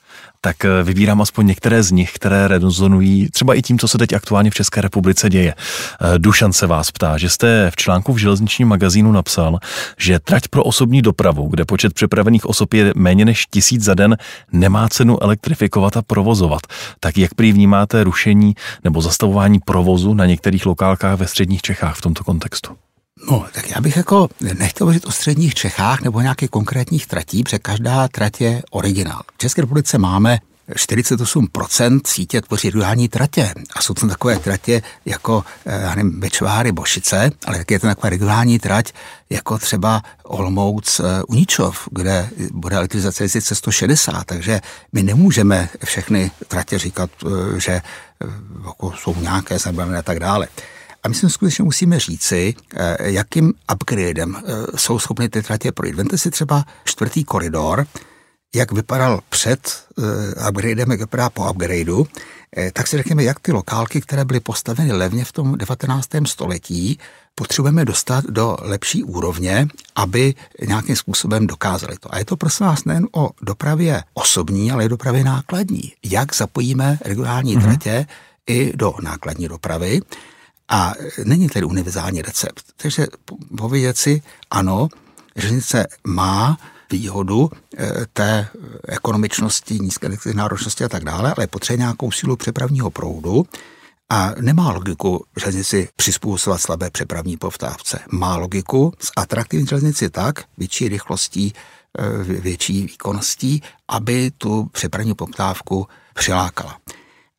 tak 0.46 0.66
eh, 0.66 0.84
vybírám 0.84 1.22
aspoň 1.22 1.48
některé 1.48 1.84
z 1.84 1.92
nich, 1.92 2.12
které 2.14 2.48
rezonují 2.48 3.30
třeba 3.30 3.54
i 3.54 3.62
tím, 3.62 3.80
co 3.80 3.88
se 3.88 3.98
teď 3.98 4.14
aktuálně 4.14 4.52
v 4.52 4.54
České 4.54 4.82
republice 4.82 5.30
děje. 5.30 5.54
Eh, 5.54 6.20
Dušan 6.20 6.54
se 6.54 6.68
vás 6.68 6.92
ptá, 6.92 7.18
že 7.18 7.30
jste 7.30 7.72
v 7.72 7.76
článku 7.76 8.14
v 8.14 8.18
železničním 8.18 8.68
magazínu 8.68 9.12
napsal, 9.12 9.60
že 9.98 10.20
trať 10.20 10.48
pro 10.48 10.64
osobní 10.64 11.02
dopravu, 11.02 11.48
kde 11.48 11.66
počet 11.66 11.94
přepravených 11.94 12.46
osob 12.46 12.74
je 12.74 12.94
méně 12.96 13.26
než 13.26 13.46
tisíc 13.46 13.84
za 13.84 13.94
den, 13.94 14.18
nemá 14.52 14.90
cenu 14.90 15.24
elektrifikovat 15.24 15.98
a 15.98 16.02
provozovat. 16.02 16.62
Tak 17.00 17.18
jak 17.18 17.34
prý 17.34 17.52
vnímáte 17.52 18.04
rušení 18.04 18.56
nebo 18.84 19.02
zastavování 19.02 19.60
provozu 19.66 20.14
na 20.14 20.26
některých 20.26 20.66
lokálkách 20.66 21.20
ve 21.20 21.28
středních 21.28 21.62
Čechách 21.62 21.96
v 21.96 22.02
tomto 22.02 22.24
kontextu? 22.24 22.85
No, 23.32 23.46
tak 23.52 23.70
já 23.70 23.82
bych 23.82 23.98
jako 23.98 24.30
nechtěl 24.58 24.86
hovořit 24.86 25.06
o 25.06 25.12
středních 25.12 25.54
Čechách 25.54 26.02
nebo 26.02 26.22
nějakých 26.22 26.50
konkrétních 26.50 27.08
tratí, 27.08 27.44
protože 27.44 27.60
každá 27.60 28.08
trať 28.08 28.42
je 28.42 28.64
originál. 28.72 29.22
V 29.36 29.38
České 29.38 29.62
republice 29.62 29.98
máme 29.98 30.40
48% 30.70 32.02
sítě 32.08 32.42
tvoří 32.42 32.70
rurální 32.70 33.10
tratě. 33.10 33.54
A 33.76 33.82
jsou 33.82 33.94
to 33.94 34.08
takové 34.08 34.40
tratě 34.40 34.82
jako, 35.06 35.44
eh, 35.66 35.82
já 35.82 35.96
nevím, 35.96 36.20
Bečváry, 36.20 36.72
Bošice, 36.72 37.32
ale 37.46 37.58
taky 37.58 37.74
je 37.74 37.80
to 37.80 37.88
taková 37.88 38.10
regionální 38.10 38.60
trať 38.60 38.94
jako 39.30 39.58
třeba 39.58 40.02
Olmouc 40.24 41.00
eh, 41.00 41.24
Uničov, 41.24 41.88
kde 41.92 42.30
bude 42.52 42.76
elektrizace 42.76 43.24
jezdit 43.24 43.42
160, 43.42 44.24
takže 44.24 44.62
my 44.94 45.04
nemůžeme 45.04 45.70
všechny 45.86 46.32
tratě 46.48 46.80
říkat, 46.80 47.10
eh, 47.26 47.60
že 47.60 47.82
jako 48.66 48.94
jsou 48.98 49.16
nějaké 49.22 49.60
zanedbané 49.60 49.98
a 49.98 50.02
tak 50.02 50.20
dále. 50.20 50.48
A 51.06 51.08
my 51.08 51.16
si 51.16 51.30
skutečně 51.30 51.64
musíme 51.64 52.00
říci, 52.00 52.56
eh, 52.76 52.98
jakým 53.00 53.54
upgradem 53.74 54.36
eh, 54.38 54.42
jsou 54.78 55.00
schopny 55.00 55.30
ty 55.30 55.42
tratě 55.44 55.72
projít. 55.72 55.96
Vente 55.96 56.18
si 56.18 56.32
třeba 56.32 56.66
čtvrtý 56.86 57.24
koridor, 57.24 57.88
jak 58.56 58.72
vypadal 58.72 59.22
před 59.30 59.86
uh, 59.98 60.50
upgradem, 60.50 60.92
jak 60.92 61.00
vypadá 61.00 61.30
po 61.30 61.52
upgradeu, 61.52 62.08
tak 62.74 62.88
si 62.88 62.98
řekněme, 62.98 63.24
jak 63.24 63.40
ty 63.40 63.52
lokálky, 63.52 64.02
které 64.02 64.26
byly 64.26 64.40
postaveny 64.40 64.92
levně 64.92 65.26
v 65.26 65.32
tom 65.32 65.58
19. 65.58 66.10
století, 66.26 67.00
potřebujeme 67.36 67.86
dostat 67.86 68.24
do 68.24 68.58
lepší 68.62 69.04
úrovně, 69.04 69.68
aby 69.96 70.34
nějakým 70.68 70.96
způsobem 70.96 71.48
dokázali 71.48 71.96
to. 72.00 72.14
A 72.14 72.18
je 72.18 72.26
to 72.26 72.38
prosím 72.38 72.66
vás 72.66 72.86
nejen 72.86 73.08
o 73.12 73.30
dopravě 73.42 74.04
osobní, 74.14 74.72
ale 74.72 74.86
i 74.86 74.90
dopravě 74.90 75.24
nákladní. 75.24 75.94
Jak 76.04 76.36
zapojíme 76.36 77.00
regionální 77.06 77.58
mm-hmm. 77.58 77.64
tratě 77.64 78.06
i 78.48 78.74
do 78.76 78.94
nákladní 79.02 79.48
dopravy. 79.48 80.02
A 80.70 80.94
není 81.24 81.50
tedy 81.50 81.66
univerzální 81.66 82.22
recept. 82.22 82.64
Takže 82.78 83.08
povědět 83.58 83.98
si, 83.98 84.22
ano, 84.52 84.88
železnice 85.36 85.88
má 86.08 86.58
výhodu 86.92 87.50
eh, 87.78 87.92
té 88.14 88.48
ekonomičnosti, 88.88 89.80
nízké 89.80 90.10
náročnosti 90.34 90.84
a 90.84 90.90
tak 90.90 91.04
dále, 91.04 91.34
ale 91.38 91.48
potřebuje 91.48 91.78
nějakou 91.78 92.12
sílu 92.12 92.36
přepravního 92.36 92.92
proudu 92.92 93.46
a 94.10 94.32
nemá 94.42 94.72
logiku 94.72 95.26
železnici 95.40 95.90
přizpůsobovat 95.96 96.62
slabé 96.62 96.90
přepravní 96.90 97.38
povtávce. 97.38 98.00
Má 98.12 98.38
logiku 98.38 98.94
z 99.00 99.12
atraktivní 99.18 99.68
železnici 99.68 100.10
tak, 100.10 100.44
větší 100.58 100.88
rychlostí, 100.90 101.54
eh, 102.00 102.24
větší 102.24 102.86
výkonností, 102.86 103.62
aby 103.88 104.32
tu 104.38 104.66
přepravní 104.72 105.14
poptávku 105.14 105.88
přilákala. 106.14 106.78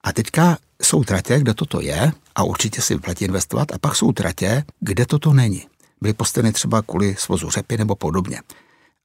A 0.04 0.12
teďka 0.12 0.58
jsou 0.82 1.04
tratě, 1.04 1.38
kde 1.38 1.54
toto 1.54 1.80
je 1.80 2.12
a 2.36 2.42
určitě 2.42 2.82
si 2.82 2.94
vyplatí 2.94 3.24
investovat 3.24 3.72
a 3.72 3.78
pak 3.78 3.96
jsou 3.96 4.12
tratě, 4.12 4.64
kde 4.80 5.06
toto 5.06 5.32
není. 5.32 5.66
Byly 6.00 6.14
postaveny 6.14 6.52
třeba 6.52 6.82
kvůli 6.82 7.16
svozu 7.18 7.50
řepy 7.50 7.76
nebo 7.76 7.94
podobně. 7.94 8.40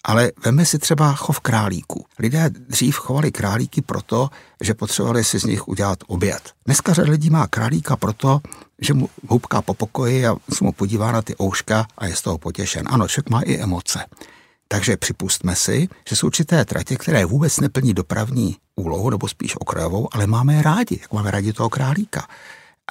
Ale 0.04 0.32
veme 0.46 0.66
si 0.66 0.80
třeba 0.80 1.14
chov 1.14 1.40
králíků. 1.40 2.06
Lidé 2.20 2.50
dřív 2.50 2.96
chovali 2.96 3.32
králíky 3.32 3.82
proto, 3.82 4.30
že 4.62 4.74
potřebovali 4.74 5.24
si 5.24 5.40
z 5.40 5.44
nich 5.44 5.68
udělat 5.68 6.00
oběd. 6.08 6.54
Dneska 6.66 6.94
řada 6.94 7.12
lidí 7.12 7.30
má 7.30 7.48
králíka 7.48 7.96
proto, 7.96 8.42
že 8.82 8.94
mu 8.94 9.10
houpká 9.28 9.62
po 9.62 9.74
pokoji 9.74 10.28
a 10.28 10.36
se 10.54 10.64
mu 10.64 10.72
podívá 10.72 11.12
na 11.12 11.22
ty 11.22 11.36
ouška 11.42 11.88
a 11.98 12.06
je 12.06 12.16
z 12.16 12.22
toho 12.22 12.38
potěšen. 12.38 12.88
Ano, 12.90 13.08
člověk 13.08 13.30
má 13.30 13.42
i 13.42 13.58
emoce. 13.58 14.06
Takže 14.68 14.98
připustme 14.98 15.56
si, 15.56 15.88
že 16.10 16.16
jsou 16.16 16.28
určité 16.28 16.66
tratě, 16.66 16.96
které 16.96 17.26
vůbec 17.26 17.60
neplní 17.60 17.94
dopravní 17.94 18.58
úlohu, 18.76 19.10
nebo 19.10 19.28
spíš 19.28 19.56
okrajovou, 19.56 20.08
ale 20.12 20.28
máme 20.28 20.54
je 20.54 20.62
rádi, 20.62 21.00
jak 21.02 21.14
máme 21.14 21.32
rádi 21.32 21.54
toho 21.54 21.70
králíka. 21.70 22.28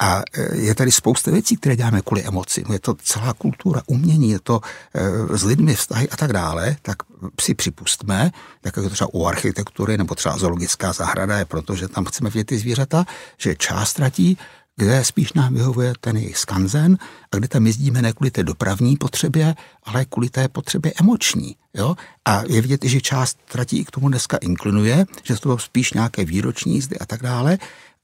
A 0.01 0.21
e, 0.33 0.57
je 0.57 0.75
tady 0.75 0.91
spousta 0.91 1.31
věcí, 1.31 1.57
které 1.57 1.75
děláme 1.75 2.01
kvůli 2.01 2.23
emoci. 2.23 2.63
Je 2.71 2.79
to 2.79 2.93
celá 3.03 3.33
kultura, 3.33 3.81
umění, 3.87 4.29
je 4.29 4.39
to 4.39 4.61
e, 4.93 5.37
s 5.37 5.43
lidmi 5.43 5.75
vztahy 5.75 6.09
a 6.09 6.17
tak 6.17 6.33
dále, 6.33 6.75
tak 6.81 6.97
si 7.41 7.53
připustme, 7.53 8.31
tak 8.61 8.77
jako 8.77 8.89
třeba 8.89 9.13
u 9.13 9.25
architektury 9.25 9.97
nebo 9.97 10.15
třeba 10.15 10.37
zoologická 10.37 10.93
zahrada 10.93 11.37
je 11.37 11.45
proto, 11.45 11.75
že 11.75 11.87
tam 11.87 12.05
chceme 12.05 12.29
vidět 12.29 12.47
ty 12.47 12.57
zvířata, 12.57 13.05
že 13.37 13.55
část 13.55 13.93
tratí 13.93 14.37
kde 14.77 15.03
spíš 15.03 15.33
nám 15.33 15.53
vyhovuje 15.53 15.93
ten 16.01 16.17
jejich 16.17 16.37
skanzen 16.37 16.97
a 17.31 17.37
kde 17.37 17.47
tam 17.47 17.67
jezdíme 17.67 18.01
ne 18.01 18.13
kvůli 18.13 18.31
té 18.31 18.43
dopravní 18.43 18.97
potřebě, 18.97 19.55
ale 19.83 20.05
kvůli 20.05 20.29
té 20.29 20.47
potřebě 20.47 20.93
emoční. 20.99 21.55
Jo? 21.73 21.95
A 22.25 22.43
je 22.47 22.61
vidět, 22.61 22.83
že 22.83 23.01
část 23.01 23.37
tratí 23.51 23.85
k 23.85 23.91
tomu 23.91 24.09
dneska 24.09 24.37
inklinuje, 24.37 25.05
že 25.23 25.35
to 25.35 25.57
spíš 25.57 25.93
nějaké 25.93 26.25
výroční 26.25 26.73
jízdy 26.73 26.99
a 26.99 27.05
tak 27.05 27.21
dále. 27.21 27.57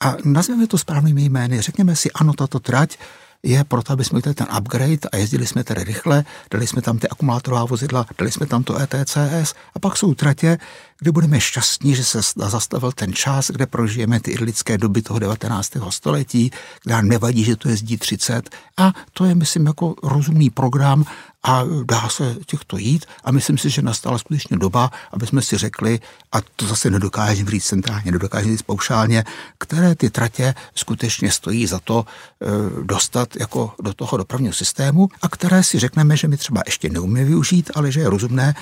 A 0.03 0.15
nazveme 0.25 0.67
to 0.67 0.77
správnými 0.77 1.23
jmény. 1.23 1.61
Řekněme 1.61 1.95
si, 1.95 2.11
ano, 2.11 2.33
tato 2.33 2.59
trať 2.59 2.97
je 3.43 3.63
proto, 3.63 3.93
aby 3.93 4.03
jsme 4.03 4.21
ten 4.21 4.47
upgrade 4.57 5.09
a 5.11 5.17
jezdili 5.17 5.47
jsme 5.47 5.63
tedy 5.63 5.83
rychle, 5.83 6.23
dali 6.51 6.67
jsme 6.67 6.81
tam 6.81 6.99
ty 6.99 7.09
akumulátorová 7.09 7.65
vozidla, 7.65 8.05
dali 8.17 8.31
jsme 8.31 8.45
tam 8.45 8.63
to 8.63 8.81
ETCS 8.81 9.53
a 9.73 9.79
pak 9.79 9.97
jsou 9.97 10.13
tratě, 10.13 10.57
kde 10.99 11.11
budeme 11.11 11.41
šťastní, 11.41 11.95
že 11.95 12.03
se 12.03 12.19
zastavil 12.35 12.91
ten 12.91 13.13
čas, 13.13 13.51
kde 13.51 13.65
prožijeme 13.65 14.19
ty 14.19 14.31
idlické 14.31 14.77
doby 14.77 15.01
toho 15.01 15.19
19. 15.19 15.71
století, 15.89 16.51
kde 16.83 16.93
nám 16.93 17.07
nevadí, 17.07 17.43
že 17.43 17.55
to 17.55 17.69
jezdí 17.69 17.97
30 17.97 18.49
a 18.77 18.93
to 19.13 19.25
je, 19.25 19.35
myslím, 19.35 19.65
jako 19.65 19.95
rozumný 20.03 20.49
program 20.49 21.05
a 21.47 21.63
dá 21.83 22.09
se 22.09 22.35
těchto 22.45 22.77
jít? 22.77 23.05
A 23.23 23.31
myslím 23.31 23.57
si, 23.57 23.69
že 23.69 23.81
nastala 23.81 24.17
skutečně 24.17 24.57
doba, 24.57 24.91
aby 25.11 25.27
jsme 25.27 25.41
si 25.41 25.57
řekli, 25.57 25.99
a 26.31 26.37
to 26.55 26.67
zase 26.67 26.89
nedokáže 26.89 27.45
říct 27.45 27.65
centrálně, 27.65 28.11
nedokáže 28.11 28.49
říct 28.49 28.61
paušálně, 28.61 29.23
které 29.57 29.95
ty 29.95 30.09
tratě 30.09 30.53
skutečně 30.75 31.31
stojí 31.31 31.67
za 31.67 31.79
to 31.79 32.05
e, 32.05 32.83
dostat 32.83 33.35
jako 33.39 33.73
do 33.81 33.93
toho 33.93 34.17
dopravního 34.17 34.53
systému 34.53 35.09
a 35.21 35.29
které 35.29 35.63
si 35.63 35.79
řekneme, 35.79 36.17
že 36.17 36.27
my 36.27 36.37
třeba 36.37 36.61
ještě 36.65 36.89
neumíme 36.89 37.23
využít, 37.23 37.71
ale 37.75 37.91
že 37.91 37.99
je 37.99 38.09
rozumné 38.09 38.55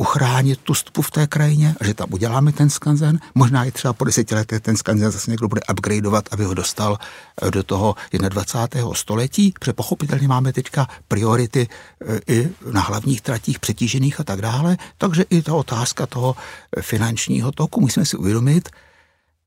uchránit 0.00 0.60
tu 0.60 0.74
stupu 0.74 1.02
v 1.02 1.10
té 1.10 1.26
krajině 1.26 1.74
že 1.80 1.94
tam 1.94 2.08
uděláme 2.12 2.52
ten 2.52 2.70
skanzen. 2.70 3.20
Možná 3.34 3.64
i 3.64 3.70
třeba 3.72 3.92
po 3.92 4.04
deseti 4.04 4.34
letech 4.34 4.60
ten 4.60 4.76
skanzen 4.76 5.10
zase 5.10 5.30
někdo 5.30 5.48
bude 5.48 5.60
upgradeovat, 5.72 6.28
aby 6.30 6.44
ho 6.44 6.54
dostal 6.54 6.98
eh, 7.42 7.50
do 7.50 7.62
toho 7.62 7.94
21. 8.12 8.94
století, 8.94 9.52
protože 9.60 9.72
pochopitelně 9.72 10.28
máme 10.28 10.52
teďka 10.52 10.88
priority 11.08 11.68
eh, 11.68 12.20
i 12.26 12.48
na 12.72 12.80
hlavních 12.80 13.20
tratích 13.20 13.58
přetížených 13.58 14.20
a 14.20 14.24
tak 14.24 14.40
dále, 14.40 14.76
takže 14.98 15.24
i 15.30 15.42
ta 15.42 15.54
otázka 15.54 16.06
toho 16.06 16.36
eh, 16.36 16.82
finančního 16.82 17.52
toku 17.52 17.80
musíme 17.80 18.06
si 18.06 18.16
uvědomit, 18.16 18.68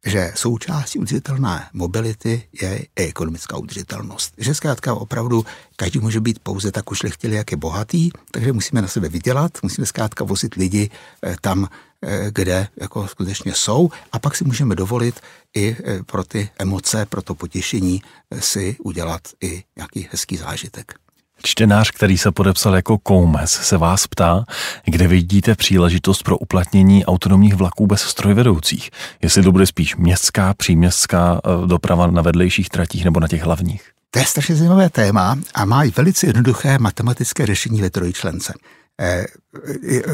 že 0.05 0.31
součástí 0.35 0.99
udržitelné 0.99 1.69
mobility 1.73 2.43
je 2.61 2.85
i 2.95 3.03
ekonomická 3.07 3.57
udržitelnost. 3.57 4.33
Že 4.37 4.55
zkrátka 4.55 4.93
opravdu 4.93 5.45
každý 5.75 5.99
může 5.99 6.19
být 6.19 6.39
pouze 6.39 6.71
tak 6.71 6.91
ušlechtili, 6.91 7.35
jak 7.35 7.51
je 7.51 7.57
bohatý, 7.57 8.11
takže 8.31 8.53
musíme 8.53 8.81
na 8.81 8.87
sebe 8.87 9.09
vydělat, 9.09 9.51
musíme 9.63 9.87
zkrátka 9.87 10.23
vozit 10.23 10.55
lidi 10.55 10.89
eh, 11.25 11.35
tam, 11.41 11.67
eh, 12.01 12.31
kde 12.31 12.67
jako 12.81 13.07
skutečně 13.07 13.53
jsou 13.53 13.89
a 14.11 14.19
pak 14.19 14.35
si 14.35 14.43
můžeme 14.43 14.75
dovolit 14.75 15.19
i 15.53 15.75
eh, 15.85 16.03
pro 16.03 16.23
ty 16.23 16.49
emoce, 16.59 17.05
pro 17.05 17.21
to 17.21 17.35
potěšení 17.35 18.01
si 18.39 18.75
udělat 18.83 19.21
i 19.41 19.63
nějaký 19.75 20.07
hezký 20.11 20.37
zážitek. 20.37 21.02
Čtenář, 21.45 21.91
který 21.91 22.17
se 22.17 22.31
podepsal 22.31 22.75
jako 22.75 22.97
Koumes, 22.97 23.51
se 23.51 23.77
vás 23.77 24.07
ptá, 24.07 24.45
kde 24.85 25.07
vidíte 25.07 25.55
příležitost 25.55 26.23
pro 26.23 26.37
uplatnění 26.37 27.05
autonomních 27.05 27.55
vlaků 27.55 27.87
bez 27.87 28.01
strojvedoucích. 28.01 28.89
Jestli 29.21 29.43
to 29.43 29.51
bude 29.51 29.65
spíš 29.65 29.95
městská, 29.95 30.53
příměstská 30.53 31.41
eh, 31.45 31.67
doprava 31.67 32.07
na 32.07 32.21
vedlejších 32.21 32.69
tratích 32.69 33.05
nebo 33.05 33.19
na 33.19 33.27
těch 33.27 33.43
hlavních. 33.43 33.91
To 34.11 34.19
je 34.19 34.25
strašně 34.25 34.55
zajímavé 34.55 34.89
téma 34.89 35.37
a 35.53 35.65
má 35.65 35.83
i 35.83 35.91
velice 35.91 36.27
jednoduché 36.27 36.77
matematické 36.77 37.45
řešení 37.45 37.81
ve 37.81 37.89
trojčlence. 37.89 38.53
Eh, 38.99 39.25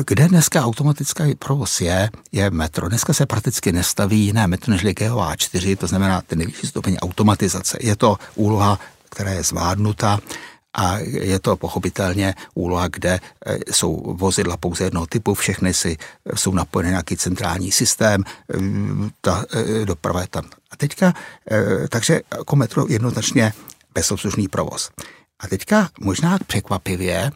kde 0.08 0.28
dneska 0.28 0.66
automatický 0.66 1.36
provoz 1.40 1.82
je, 1.82 2.10
je 2.32 2.50
metro. 2.50 2.90
Dneska 2.90 3.14
se 3.14 3.26
prakticky 3.26 3.72
nestaví 3.72 4.20
jiné 4.20 4.48
metro 4.48 4.72
než 4.72 4.86
GOA 4.94 5.36
4, 5.36 5.76
to 5.76 5.88
znamená 5.88 6.22
ten 6.22 6.38
nejvyšší 6.38 6.68
stupeň 6.68 6.98
automatizace. 7.02 7.78
Je 7.82 7.96
to 7.96 8.18
úloha, 8.36 8.80
která 9.10 9.32
je 9.32 9.44
zvládnuta 9.44 10.20
a 10.74 10.98
je 11.02 11.40
to 11.40 11.56
pochopitelně 11.56 12.36
úloha, 12.54 12.88
kde 12.88 13.20
eh, 13.46 13.58
jsou 13.72 14.16
vozidla 14.18 14.58
pouze 14.58 14.84
jednoho 14.84 15.08
typu, 15.08 15.34
všechny 15.34 15.74
si 15.74 15.98
eh, 15.98 16.38
jsou 16.38 16.54
napojené 16.54 16.90
nějaký 16.90 17.18
centrální 17.18 17.72
systém, 17.72 18.24
eh, 18.24 18.58
ta 19.22 19.46
doprava 19.84 20.22
je 20.22 20.28
tam. 20.28 20.46
A 20.72 20.76
teďka, 20.78 21.14
takže 21.90 22.22
jako 22.38 22.56
metro 22.56 22.86
jednoznačně 22.90 23.54
bezobslužný 23.94 24.48
provoz. 24.48 24.90
A 25.40 25.48
teďka 25.48 25.90
možná 26.00 26.38
překvapivě 26.48 27.32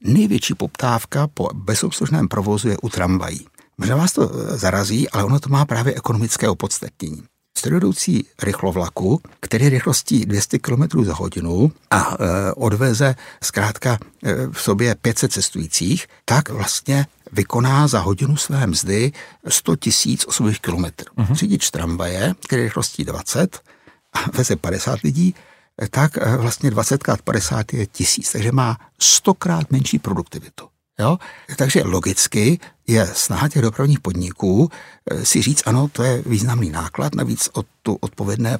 největší 0.00 0.54
poptávka 0.54 1.26
po 1.26 1.48
bezobslužném 1.54 2.28
provozu 2.28 2.68
je 2.68 2.76
u 2.82 2.88
tramvají. 2.88 3.46
Možná 3.78 3.96
vás 3.96 4.12
to 4.12 4.30
zarazí, 4.56 5.10
ale 5.10 5.24
ono 5.24 5.40
to 5.40 5.48
má 5.48 5.64
právě 5.64 5.94
ekonomické 5.94 6.48
opodstatnění 6.48 7.22
strojvedoucí 7.58 8.26
rychlovlaku, 8.42 9.20
který 9.40 9.68
rychlostí 9.68 10.26
200 10.26 10.58
km 10.58 11.04
za 11.04 11.14
hodinu 11.14 11.72
a 11.90 12.16
e, 12.20 12.52
odveze 12.52 13.14
zkrátka 13.42 13.98
e, 14.22 14.34
v 14.52 14.60
sobě 14.60 14.94
500 14.94 15.32
cestujících, 15.32 16.06
tak 16.24 16.48
vlastně 16.48 17.06
vykoná 17.32 17.88
za 17.88 18.00
hodinu 18.00 18.36
své 18.36 18.66
mzdy 18.66 19.12
100 19.48 19.76
tisíc 19.76 20.24
osobních 20.26 20.60
kilometrů. 20.60 21.12
Uh-huh. 21.18 21.34
Řidič 21.34 21.70
tramvaje, 21.70 22.34
který 22.44 22.62
rychlostí 22.62 23.04
20 23.04 23.60
a 24.12 24.30
veze 24.30 24.56
50 24.56 25.00
lidí, 25.00 25.34
tak 25.90 26.18
e, 26.18 26.36
vlastně 26.36 26.70
20 26.70 26.94
x 26.94 27.22
50 27.24 27.72
je 27.72 27.86
tisíc, 27.86 28.32
takže 28.32 28.52
má 28.52 28.78
stokrát 29.00 29.70
menší 29.70 29.98
produktivitu. 29.98 30.68
Jo? 30.98 31.18
Takže 31.56 31.82
logicky 31.84 32.58
je 32.86 33.06
snaha 33.12 33.48
těch 33.48 33.62
dopravních 33.62 34.00
podniků 34.00 34.70
eh, 35.10 35.24
si 35.24 35.42
říct, 35.42 35.62
ano, 35.66 35.88
to 35.92 36.02
je 36.02 36.22
významný 36.26 36.70
náklad, 36.70 37.14
navíc 37.14 37.48
od 37.52 37.66
tu 37.82 37.98
odpovědné 38.00 38.58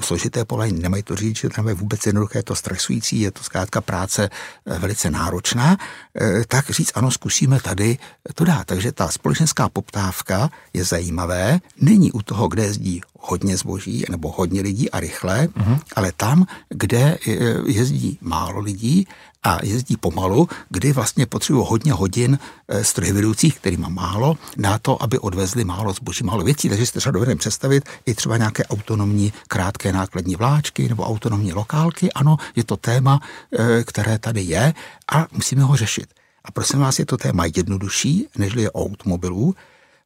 složité 0.00 0.44
povolání 0.44 0.80
nemají 0.80 1.02
to 1.02 1.16
říct, 1.16 1.36
že 1.36 1.48
tam 1.48 1.68
je 1.68 1.74
vůbec 1.74 2.06
jednoduché, 2.06 2.38
je 2.38 2.42
to 2.42 2.54
stresující, 2.54 3.20
je 3.20 3.30
to 3.30 3.42
zkrátka 3.42 3.80
práce 3.80 4.30
eh, 4.66 4.78
velice 4.78 5.10
náročná, 5.10 5.76
eh, 6.20 6.44
tak 6.48 6.70
říct, 6.70 6.92
ano, 6.94 7.10
zkusíme 7.10 7.60
tady 7.60 7.98
to 8.34 8.44
dát. 8.44 8.66
Takže 8.66 8.92
ta 8.92 9.08
společenská 9.08 9.68
poptávka 9.68 10.50
je 10.74 10.84
zajímavé, 10.84 11.60
není 11.80 12.12
u 12.12 12.22
toho, 12.22 12.48
kde 12.48 12.62
jezdí 12.62 13.00
hodně 13.18 13.56
zboží 13.56 14.04
nebo 14.10 14.32
hodně 14.32 14.62
lidí 14.62 14.90
a 14.90 15.00
rychle, 15.00 15.46
uh-huh. 15.46 15.80
ale 15.96 16.12
tam, 16.16 16.46
kde 16.68 17.18
jezdí 17.66 18.18
málo 18.20 18.60
lidí 18.60 19.06
a 19.42 19.58
jezdí 19.64 19.96
pomalu, 19.96 20.48
kdy 20.68 20.92
vlastně 20.92 21.26
potřebují 21.26 21.66
hodně 21.68 21.92
hodin 21.92 22.38
strojvedoucích, 22.82 23.58
který 23.58 23.76
má 23.76 23.88
málo, 23.88 24.36
na 24.56 24.78
to, 24.78 25.02
aby 25.02 25.18
odvezli 25.18 25.64
málo 25.64 25.92
zboží, 25.92 26.24
málo 26.24 26.44
věcí. 26.44 26.68
Takže 26.68 26.86
si 26.86 26.92
třeba 26.92 27.12
dovedeme 27.12 27.38
představit 27.38 27.88
i 28.06 28.14
třeba 28.14 28.36
nějaké 28.36 28.64
autonomní 28.64 29.32
krátké 29.48 29.92
nákladní 29.92 30.36
vláčky 30.36 30.88
nebo 30.88 31.04
autonomní 31.04 31.52
lokálky. 31.52 32.12
Ano, 32.12 32.36
je 32.56 32.64
to 32.64 32.76
téma, 32.76 33.20
eh, 33.58 33.84
které 33.84 34.18
tady 34.18 34.42
je 34.42 34.74
a 35.12 35.26
musíme 35.32 35.62
ho 35.62 35.76
řešit. 35.76 36.06
A 36.44 36.50
prosím 36.50 36.80
vás, 36.80 36.98
je 36.98 37.06
to 37.06 37.16
téma 37.16 37.44
jednodušší, 37.44 38.26
než 38.38 38.54
je 38.54 38.70
automobilů, 38.72 39.54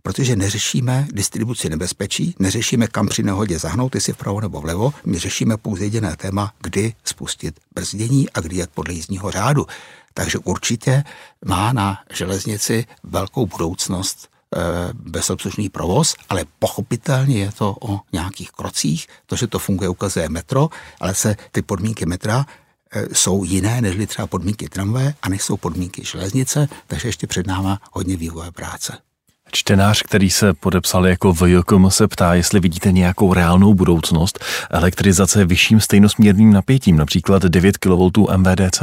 protože 0.06 0.36
neřešíme 0.36 1.06
distribuci 1.12 1.68
nebezpečí, 1.68 2.34
neřešíme 2.38 2.86
kam 2.86 3.08
při 3.08 3.22
nehodě 3.22 3.58
zahnout, 3.58 3.94
jestli 3.94 4.12
vpravo 4.12 4.40
nebo 4.40 4.60
vlevo, 4.60 4.94
my 5.04 5.18
řešíme 5.18 5.56
pouze 5.56 5.84
jediné 5.84 6.16
téma, 6.16 6.52
kdy 6.60 6.94
spustit 7.04 7.60
brzdění 7.74 8.30
a 8.30 8.40
kdy 8.40 8.56
jet 8.56 8.70
podle 8.74 8.94
jízdního 8.94 9.30
řádu. 9.30 9.66
Takže 10.14 10.38
určitě 10.38 11.04
má 11.44 11.72
na 11.72 11.98
železnici 12.12 12.86
velkou 13.02 13.46
budoucnost 13.46 14.28
eh, 14.28 14.60
bezobslužný 14.92 15.68
provoz, 15.68 16.14
ale 16.28 16.44
pochopitelně 16.58 17.38
je 17.38 17.52
to 17.52 17.76
o 17.80 18.00
nějakých 18.12 18.50
krocích. 18.50 19.06
To, 19.26 19.36
že 19.36 19.46
to 19.46 19.58
funguje, 19.58 19.88
ukazuje 19.88 20.28
metro, 20.28 20.68
ale 21.00 21.14
se 21.14 21.36
ty 21.52 21.62
podmínky 21.62 22.06
metra 22.06 22.46
eh, 22.92 23.06
jsou 23.12 23.44
jiné 23.44 23.80
než 23.80 24.06
třeba 24.06 24.26
podmínky 24.26 24.68
tramvaje 24.68 25.14
a 25.22 25.28
než 25.28 25.42
jsou 25.42 25.56
podmínky 25.56 26.04
železnice, 26.04 26.68
takže 26.86 27.08
ještě 27.08 27.26
před 27.26 27.46
náma 27.46 27.80
hodně 27.92 28.16
vývoje 28.16 28.50
práce. 28.50 28.98
Čtenář, 29.54 30.02
který 30.02 30.30
se 30.30 30.54
podepsal 30.54 31.06
jako 31.06 31.32
VJKM, 31.32 31.90
se 31.90 32.08
ptá, 32.08 32.34
jestli 32.34 32.60
vidíte 32.60 32.92
nějakou 32.92 33.34
reálnou 33.34 33.74
budoucnost 33.74 34.44
elektrizace 34.70 35.44
vyšším 35.44 35.80
stejnosměrným 35.80 36.52
napětím, 36.52 36.96
například 36.96 37.42
9 37.42 37.78
kV 37.78 37.88
MVDC. 38.36 38.82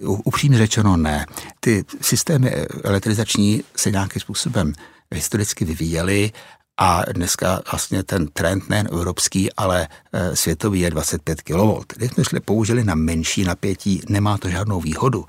Upřímně 0.00 0.58
řečeno 0.58 0.96
ne. 0.96 1.26
Ty 1.60 1.84
systémy 2.00 2.50
elektrizační 2.84 3.62
se 3.76 3.90
nějakým 3.90 4.20
způsobem 4.20 4.72
historicky 5.14 5.64
vyvíjely 5.64 6.32
a 6.80 7.02
dneska 7.12 7.60
vlastně 7.72 8.02
ten 8.02 8.26
trend 8.26 8.68
nejen 8.68 8.88
evropský, 8.92 9.52
ale 9.52 9.88
e, 10.12 10.36
světový 10.36 10.80
je 10.80 10.90
25 10.90 11.42
kV. 11.42 11.84
Když 11.96 12.10
jsme 12.12 12.24
šli 12.24 12.40
použili 12.40 12.84
na 12.84 12.94
menší 12.94 13.44
napětí, 13.44 14.02
nemá 14.08 14.38
to 14.38 14.48
žádnou 14.48 14.80
výhodu 14.80 15.24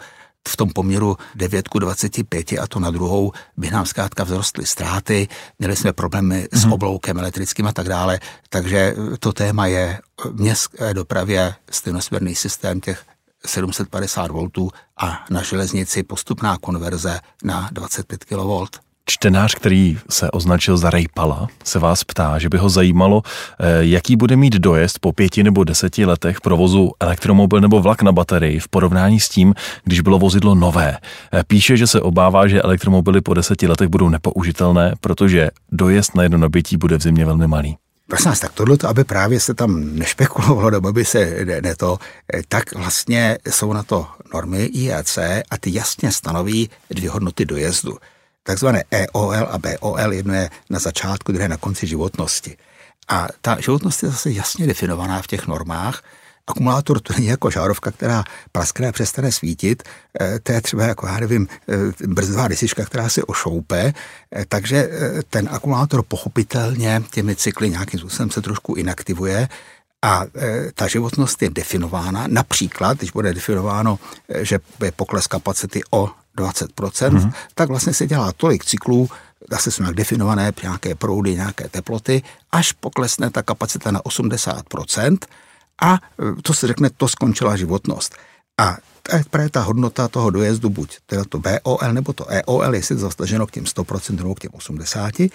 v 0.47 0.57
tom 0.57 0.69
poměru 0.69 1.17
9 1.35 1.67
k 1.67 1.79
25 1.79 2.53
a 2.53 2.67
to 2.67 2.79
na 2.79 2.91
druhou 2.91 3.31
by 3.57 3.71
nám 3.71 3.85
zkrátka 3.85 4.25
vzrostly 4.25 4.65
ztráty, 4.65 5.27
měli 5.59 5.75
jsme 5.75 5.93
problémy 5.93 6.43
mm-hmm. 6.43 6.59
s 6.59 6.63
mhm. 6.63 6.73
obloukem 6.73 7.19
elektrickým 7.19 7.67
a 7.67 7.71
tak 7.71 7.87
dále, 7.87 8.19
takže 8.49 8.95
to 9.19 9.33
téma 9.33 9.67
je 9.67 9.99
v 10.25 10.41
městské 10.41 10.93
dopravě 10.93 11.55
stejnosměrný 11.71 12.35
systém 12.35 12.81
těch 12.81 13.03
750 13.45 14.31
V 14.31 14.69
a 14.97 15.25
na 15.29 15.43
železnici 15.43 16.03
postupná 16.03 16.57
konverze 16.57 17.19
na 17.43 17.69
25 17.71 18.23
kV. 18.23 18.79
Čtenář, 19.09 19.55
který 19.55 19.97
se 20.09 20.31
označil 20.31 20.77
za 20.77 20.89
Rejpala, 20.89 21.47
se 21.63 21.79
vás 21.79 22.03
ptá, 22.03 22.39
že 22.39 22.49
by 22.49 22.57
ho 22.57 22.69
zajímalo, 22.69 23.21
eh, 23.59 23.65
jaký 23.79 24.15
bude 24.15 24.35
mít 24.35 24.53
dojezd 24.53 24.99
po 24.99 25.13
pěti 25.13 25.43
nebo 25.43 25.63
deseti 25.63 26.05
letech 26.05 26.41
provozu 26.41 26.91
elektromobil 26.99 27.61
nebo 27.61 27.81
vlak 27.81 28.01
na 28.01 28.11
baterii 28.11 28.59
v 28.59 28.67
porovnání 28.67 29.19
s 29.19 29.29
tím, 29.29 29.53
když 29.83 30.01
bylo 30.01 30.19
vozidlo 30.19 30.55
nové. 30.55 30.97
Eh, 31.33 31.43
píše, 31.47 31.77
že 31.77 31.87
se 31.87 32.01
obává, 32.01 32.47
že 32.47 32.61
elektromobily 32.61 33.21
po 33.21 33.33
deseti 33.33 33.67
letech 33.67 33.87
budou 33.87 34.09
nepoužitelné, 34.09 34.93
protože 35.01 35.49
dojezd 35.71 36.15
na 36.15 36.23
jedno 36.23 36.37
nabití 36.37 36.77
bude 36.77 36.97
v 36.97 37.01
zimě 37.01 37.25
velmi 37.25 37.47
malý. 37.47 37.77
Prosím 38.07 38.31
vás, 38.31 38.39
tak 38.39 38.53
tohle, 38.53 38.77
aby 38.87 39.03
právě 39.03 39.39
se 39.39 39.53
tam 39.53 39.95
nešpekulovalo, 39.95 40.69
nebo 40.69 40.93
by 40.93 41.05
se 41.05 41.45
ne, 41.45 41.61
ne 41.61 41.75
to, 41.75 41.97
eh, 42.33 42.41
tak 42.47 42.75
vlastně 42.75 43.37
jsou 43.49 43.73
na 43.73 43.83
to 43.83 44.07
normy 44.33 44.63
IAC 44.63 45.17
a 45.49 45.57
ty 45.59 45.73
jasně 45.73 46.11
stanoví 46.11 46.69
dvě 46.89 47.09
hodnoty 47.09 47.45
dojezdu 47.45 47.97
takzvané 48.45 48.83
EOL 48.91 49.33
a 49.33 49.57
BOL, 49.57 50.13
jedno 50.13 50.33
je 50.33 50.49
na 50.69 50.79
začátku, 50.79 51.31
druhé 51.31 51.47
na 51.47 51.57
konci 51.57 51.87
životnosti. 51.87 52.57
A 53.07 53.27
ta 53.41 53.59
životnost 53.59 54.03
je 54.03 54.09
zase 54.09 54.31
jasně 54.31 54.67
definovaná 54.67 55.21
v 55.21 55.27
těch 55.27 55.47
normách. 55.47 56.03
Akumulátor 56.47 56.99
to 56.99 57.13
není 57.13 57.27
jako 57.27 57.49
žárovka, 57.49 57.91
která 57.91 58.23
praskne 58.51 58.87
a 58.87 58.91
přestane 58.91 59.31
svítit, 59.31 59.83
eh, 60.21 60.39
to 60.39 60.51
je 60.51 60.61
třeba 60.61 60.83
jako, 60.83 61.07
já 61.07 61.19
nevím, 61.19 61.47
eh, 61.69 62.07
brzdová 62.07 62.47
rysička, 62.47 62.85
která 62.85 63.09
se 63.09 63.23
ošoupe, 63.23 63.93
eh, 64.35 64.45
takže 64.49 64.89
ten 65.29 65.49
akumulátor 65.51 66.03
pochopitelně 66.03 67.03
těmi 67.11 67.35
cykly 67.35 67.69
nějakým 67.69 67.99
způsobem 67.99 68.31
se 68.31 68.41
trošku 68.41 68.73
inaktivuje 68.73 69.47
a 70.01 70.25
ta 70.73 70.87
životnost 70.87 71.41
je 71.41 71.49
definována, 71.49 72.27
například, 72.27 72.97
když 72.97 73.11
bude 73.11 73.33
definováno, 73.33 73.99
že 74.41 74.59
je 74.83 74.91
pokles 74.91 75.27
kapacity 75.27 75.81
o 75.91 76.09
20%, 76.37 76.67
mm-hmm. 76.67 77.33
tak 77.53 77.69
vlastně 77.69 77.93
se 77.93 78.07
dělá 78.07 78.31
tolik 78.31 78.65
cyklů, 78.65 79.09
zase 79.51 79.71
jsou 79.71 79.83
nějak 79.83 79.95
definované 79.95 80.53
nějaké 80.63 80.95
proudy, 80.95 81.35
nějaké 81.35 81.69
teploty, 81.69 82.23
až 82.51 82.71
poklesne 82.71 83.29
ta 83.29 83.43
kapacita 83.43 83.91
na 83.91 84.01
80% 84.01 85.17
a 85.81 85.93
e, 85.93 86.41
to 86.41 86.53
se 86.53 86.67
řekne, 86.67 86.89
to 86.97 87.07
skončila 87.07 87.57
životnost. 87.57 88.15
A 88.57 88.77
právě 89.29 89.49
ta 89.49 89.61
hodnota 89.61 90.07
toho 90.07 90.29
dojezdu, 90.29 90.69
buď 90.69 90.97
teda 91.05 91.23
to 91.29 91.39
BOL 91.39 91.79
nebo 91.91 92.13
to 92.13 92.25
EOL, 92.29 92.75
jestli 92.75 92.95
zastaženo 92.95 93.47
k 93.47 93.51
těm 93.51 93.63
100% 93.63 94.15
nebo 94.15 94.35
k 94.35 94.39
těm 94.39 94.51
80%, 94.51 95.29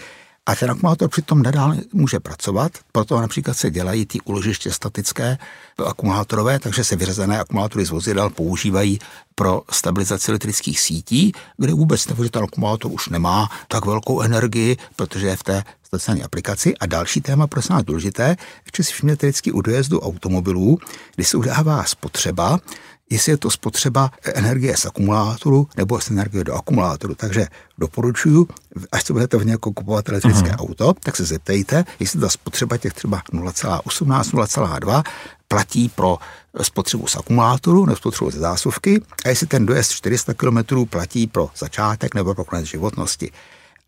A 0.46 0.54
ten 0.54 0.70
akumulátor 0.70 1.08
přitom 1.08 1.42
nadále 1.42 1.76
může 1.92 2.20
pracovat, 2.20 2.72
proto 2.92 3.20
například 3.20 3.54
se 3.54 3.70
dělají 3.70 4.06
ty 4.06 4.20
úložiště 4.20 4.72
statické 4.72 5.38
akumulátorové, 5.86 6.58
takže 6.58 6.84
se 6.84 6.96
vyřazené 6.96 7.40
akumulátory 7.40 7.84
z 7.86 7.90
vozidel 7.90 8.30
používají 8.30 8.98
pro 9.34 9.62
stabilizaci 9.70 10.30
elektrických 10.30 10.80
sítí, 10.80 11.32
kde 11.56 11.72
vůbec 11.72 12.08
nebo 12.08 12.24
že 12.24 12.30
ten 12.30 12.42
akumulátor 12.42 12.92
už 12.92 13.08
nemá 13.08 13.48
tak 13.68 13.86
velkou 13.86 14.20
energii, 14.20 14.76
protože 14.96 15.26
je 15.26 15.36
v 15.36 15.42
té 15.42 15.64
speciální 15.82 16.22
aplikaci. 16.22 16.76
A 16.76 16.86
další 16.86 17.20
téma 17.20 17.46
pro 17.46 17.60
nás 17.70 17.84
důležité, 17.84 18.36
ještě 18.64 18.84
si 18.84 18.92
všimněte 18.92 19.26
vždycky 19.26 19.52
u 19.52 19.60
dojezdu 19.60 20.00
automobilů, 20.00 20.78
kdy 21.14 21.24
se 21.24 21.36
udává 21.36 21.84
spotřeba, 21.84 22.58
jestli 23.10 23.32
je 23.32 23.36
to 23.36 23.50
spotřeba 23.50 24.10
energie 24.34 24.76
z 24.76 24.86
akumulátoru 24.86 25.68
nebo 25.76 26.00
z 26.00 26.10
energie 26.10 26.44
do 26.44 26.54
akumulátoru. 26.54 27.14
Takže 27.14 27.46
doporučuji, 27.78 28.46
až 28.92 29.04
se 29.04 29.12
budete 29.12 29.36
v 29.36 29.46
nějakou 29.46 29.72
kupovat 29.72 30.08
elektrické 30.08 30.50
uh-huh. 30.50 30.60
auto, 30.60 30.94
tak 31.02 31.16
se 31.16 31.24
zeptejte, 31.24 31.84
jestli 32.00 32.20
ta 32.20 32.28
spotřeba 32.28 32.76
těch 32.76 32.92
třeba 32.92 33.22
0,18, 33.32 34.22
0,2 34.22 35.02
platí 35.48 35.88
pro 35.88 36.18
spotřebu 36.62 37.06
z 37.06 37.16
akumulátoru 37.16 37.86
nebo 37.86 37.96
spotřebu 37.96 38.30
ze 38.30 38.38
zásuvky 38.38 39.02
a 39.24 39.28
jestli 39.28 39.46
ten 39.46 39.66
dojezd 39.66 39.92
400 39.92 40.34
km 40.34 40.86
platí 40.90 41.26
pro 41.26 41.50
začátek 41.58 42.14
nebo 42.14 42.34
pro 42.34 42.44
konec 42.44 42.66
životnosti. 42.66 43.32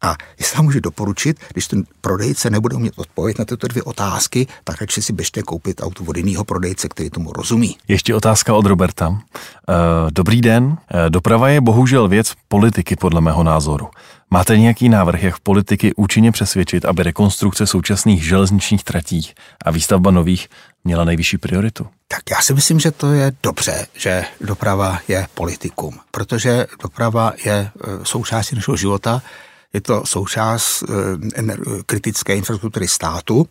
A 0.02 0.16
jestli 0.38 0.56
vám 0.56 0.64
můžu 0.64 0.80
doporučit, 0.80 1.40
když 1.52 1.66
ten 1.66 1.84
prodejce 2.00 2.50
nebude 2.50 2.76
umět 2.76 2.94
odpovědět 2.96 3.38
na 3.38 3.44
tyto 3.44 3.68
dvě 3.68 3.82
otázky, 3.82 4.46
tak 4.64 4.80
radši 4.80 5.02
si 5.02 5.12
běžte 5.12 5.42
koupit 5.42 5.80
auto 5.82 6.04
od 6.04 6.16
jiného 6.16 6.44
prodejce, 6.44 6.88
který 6.88 7.10
tomu 7.10 7.32
rozumí. 7.32 7.76
Ještě 7.88 8.14
otázka 8.14 8.54
od 8.54 8.66
Roberta. 8.66 9.20
Eh, 9.68 9.72
dobrý 10.10 10.40
den. 10.40 10.76
Eh, 10.90 11.10
doprava 11.10 11.48
je 11.48 11.60
bohužel 11.60 12.08
věc 12.08 12.32
politiky, 12.48 12.96
podle 12.96 13.20
mého 13.20 13.42
názoru. 13.42 13.88
Máte 14.30 14.58
nějaký 14.58 14.88
návrh, 14.88 15.22
jak 15.22 15.38
politiky 15.38 15.94
účinně 15.96 16.32
přesvědčit, 16.32 16.84
aby 16.84 17.02
rekonstrukce 17.02 17.66
současných 17.66 18.24
železničních 18.24 18.84
tratí 18.84 19.30
a 19.64 19.70
výstavba 19.70 20.10
nových 20.10 20.48
měla 20.84 21.04
nejvyšší 21.04 21.38
prioritu? 21.38 21.86
Tak 22.08 22.30
já 22.30 22.40
si 22.40 22.54
myslím, 22.54 22.80
že 22.80 22.90
to 22.90 23.12
je 23.12 23.32
dobře, 23.42 23.86
že 23.94 24.24
doprava 24.40 24.98
je 25.08 25.26
politikum, 25.34 25.98
protože 26.10 26.66
doprava 26.82 27.32
je 27.44 27.52
eh, 27.52 27.88
součástí 28.02 28.56
našeho 28.56 28.76
života 28.76 29.22
je 29.72 29.80
to 29.80 30.06
součást 30.06 30.84
eh, 31.36 31.82
kritické 31.86 32.36
infrastruktury 32.36 32.88
státu. 32.88 33.48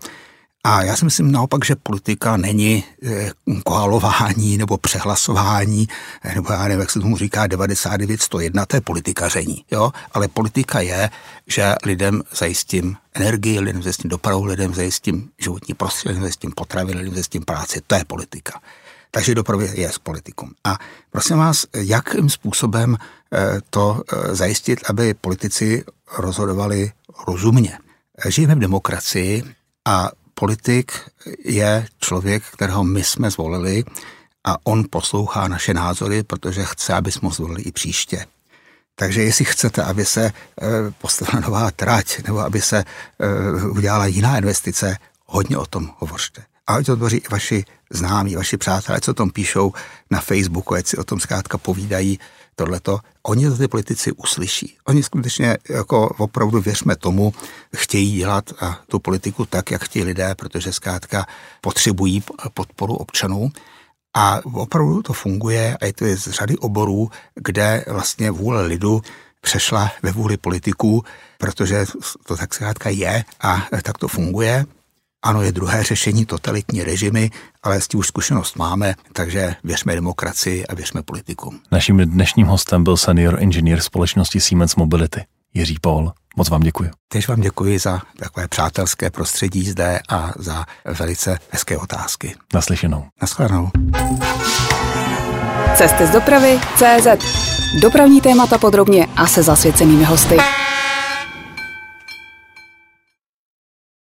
A 0.64 0.84
já 0.84 0.96
si 0.96 1.06
myslím 1.06 1.32
naopak, 1.32 1.66
že 1.66 1.76
politika 1.76 2.38
není 2.38 2.84
eh, 3.04 3.32
koalování 3.64 4.58
nebo 4.58 4.78
přehlasování, 4.78 5.88
eh, 6.24 6.36
nebo 6.36 6.54
já 6.54 6.64
nevím, 6.64 6.80
jak 6.80 6.92
se 6.92 7.00
tomu 7.00 7.18
říká, 7.18 7.48
99 7.48 8.22
101, 8.22 8.66
to 8.66 8.78
je 8.78 8.82
politikaření. 8.82 9.66
Jo? 9.72 9.92
Ale 10.12 10.28
politika 10.28 10.80
je, 10.80 11.10
že 11.48 11.76
lidem 11.86 12.24
zajistím 12.36 12.98
energii, 13.14 13.60
lidem 13.60 13.84
zajistím 13.84 14.10
dopravu, 14.10 14.46
lidem 14.46 14.74
zajistím 14.74 15.30
životní 15.38 15.74
prostředí, 15.74 16.10
lidem 16.10 16.22
zajistím 16.22 16.52
potravy, 16.52 16.94
lidem 16.94 17.14
zajistím 17.14 17.44
práci. 17.44 17.82
To 17.88 17.96
je 17.96 18.06
politika. 18.06 18.62
Takže 19.14 19.36
dopravě 19.36 19.70
je 19.74 19.92
s 19.92 19.98
politikum. 19.98 20.52
A 20.64 20.80
prosím 21.10 21.38
vás, 21.38 21.66
jakým 21.76 22.30
způsobem 22.30 22.98
to 23.70 24.02
zajistit, 24.32 24.80
aby 24.90 25.14
politici 25.14 25.84
rozhodovali 26.18 26.92
rozumně. 27.28 27.78
Žijeme 28.28 28.56
v 28.56 28.60
demokracii 28.60 29.44
a 29.86 30.10
politik 30.34 30.92
je 31.46 31.88
člověk, 32.00 32.44
kterého 32.44 32.84
my 32.84 33.04
jsme 33.04 33.32
zvolili 33.32 33.84
a 34.44 34.58
on 34.64 34.86
poslouchá 34.90 35.48
naše 35.48 35.74
názory, 35.74 36.24
protože 36.24 36.64
chce, 36.64 36.94
aby 36.94 37.12
jsme 37.12 37.30
zvolili 37.30 37.62
i 37.62 37.72
příště. 37.72 38.26
Takže 38.96 39.24
jestli 39.24 39.46
chcete, 39.46 39.84
aby 39.84 40.06
se 40.06 40.26
e, 40.26 40.32
postavila 41.02 41.40
nová 41.40 41.72
trať 41.72 42.24
nebo 42.28 42.40
aby 42.40 42.62
se 42.62 42.78
e, 42.80 42.86
udělala 43.66 44.06
jiná 44.06 44.38
investice, 44.38 44.98
hodně 45.26 45.58
o 45.58 45.66
tom 45.66 45.90
hovořte. 45.98 46.44
A 46.68 46.76
ať 46.76 46.86
to 46.86 46.96
tvoří 46.96 47.18
i 47.18 47.28
vaši 47.32 47.66
známí, 47.90 48.36
vaši 48.36 48.58
přátelé, 48.58 49.02
co 49.02 49.12
o 49.12 49.14
tom 49.14 49.30
píšou 49.30 49.74
na 50.12 50.22
Facebooku, 50.22 50.74
ať 50.74 50.88
si 50.88 50.98
o 50.98 51.04
tom 51.04 51.20
zkrátka 51.20 51.58
povídají, 51.58 52.20
tohleto, 52.56 53.00
oni 53.24 53.50
to 53.50 53.58
ty 53.58 53.68
politici 53.68 54.12
uslyší. 54.12 54.78
Oni 54.88 55.04
skutečně 55.04 55.58
jako 55.70 56.08
opravdu 56.18 56.62
věřme 56.62 56.96
tomu, 56.96 57.34
chtějí 57.76 58.12
dělat 58.12 58.54
tu 58.88 59.00
politiku 59.00 59.46
tak, 59.46 59.72
jak 59.72 59.84
chtějí 59.84 60.06
lidé, 60.06 60.36
protože 60.36 60.74
zkrátka 60.74 61.26
potřebují 61.62 62.24
podporu 62.54 62.96
občanů. 62.96 63.52
A 64.14 64.40
opravdu 64.54 65.02
to 65.02 65.14
funguje 65.14 65.78
a 65.82 65.86
je 65.86 65.94
to 65.94 66.06
z 66.06 66.28
řady 66.28 66.58
oborů, 66.58 67.10
kde 67.36 67.86
vlastně 67.88 68.32
vůle 68.32 68.66
lidu 68.66 69.02
přešla 69.42 69.92
ve 70.04 70.12
vůli 70.12 70.38
politiků, 70.38 71.04
protože 71.38 71.86
to 72.28 72.38
tak 72.38 72.54
zkrátka 72.54 72.90
je 72.90 73.24
a 73.42 73.68
tak 73.84 73.98
to 73.98 74.08
funguje. 74.08 74.66
Ano, 75.24 75.42
je 75.42 75.52
druhé 75.52 75.84
řešení 75.84 76.26
totalitní 76.26 76.84
režimy, 76.84 77.30
ale 77.64 77.82
s 77.82 77.88
tím 77.88 78.00
už 78.00 78.08
zkušenost 78.08 78.58
máme, 78.58 78.96
takže 79.14 79.56
věřme 79.64 79.96
demokracii 79.96 80.68
a 80.68 80.76
věřme 80.76 81.02
politikům. 81.04 81.60
Naším 81.72 81.98
dnešním 81.98 82.48
hostem 82.48 82.84
byl 82.84 82.98
senior 82.98 83.38
inženýr 83.40 83.82
společnosti 83.82 84.40
Siemens 84.40 84.76
Mobility, 84.76 85.26
Jiří 85.54 85.78
Paul. 85.82 86.12
Moc 86.36 86.50
vám 86.50 86.62
děkuji. 86.62 86.90
Tež 87.08 87.28
vám 87.28 87.42
děkuji 87.42 87.80
za 87.80 88.02
takové 88.20 88.48
přátelské 88.48 89.10
prostředí 89.10 89.70
zde 89.70 90.00
a 90.10 90.32
za 90.40 90.66
velice 90.86 91.38
hezké 91.50 91.78
otázky. 91.78 92.36
Naslyšenou. 92.54 93.06
Naschledanou. 93.22 93.70
Cesty 95.76 96.08
z 96.08 96.10
dopravy 96.10 96.60
CZ. 96.76 97.26
Dopravní 97.82 98.22
témata 98.22 98.58
podrobně 98.58 99.08
a 99.16 99.28
se 99.28 99.44
zasvěcenými 99.44 100.04
hosty. 100.04 100.38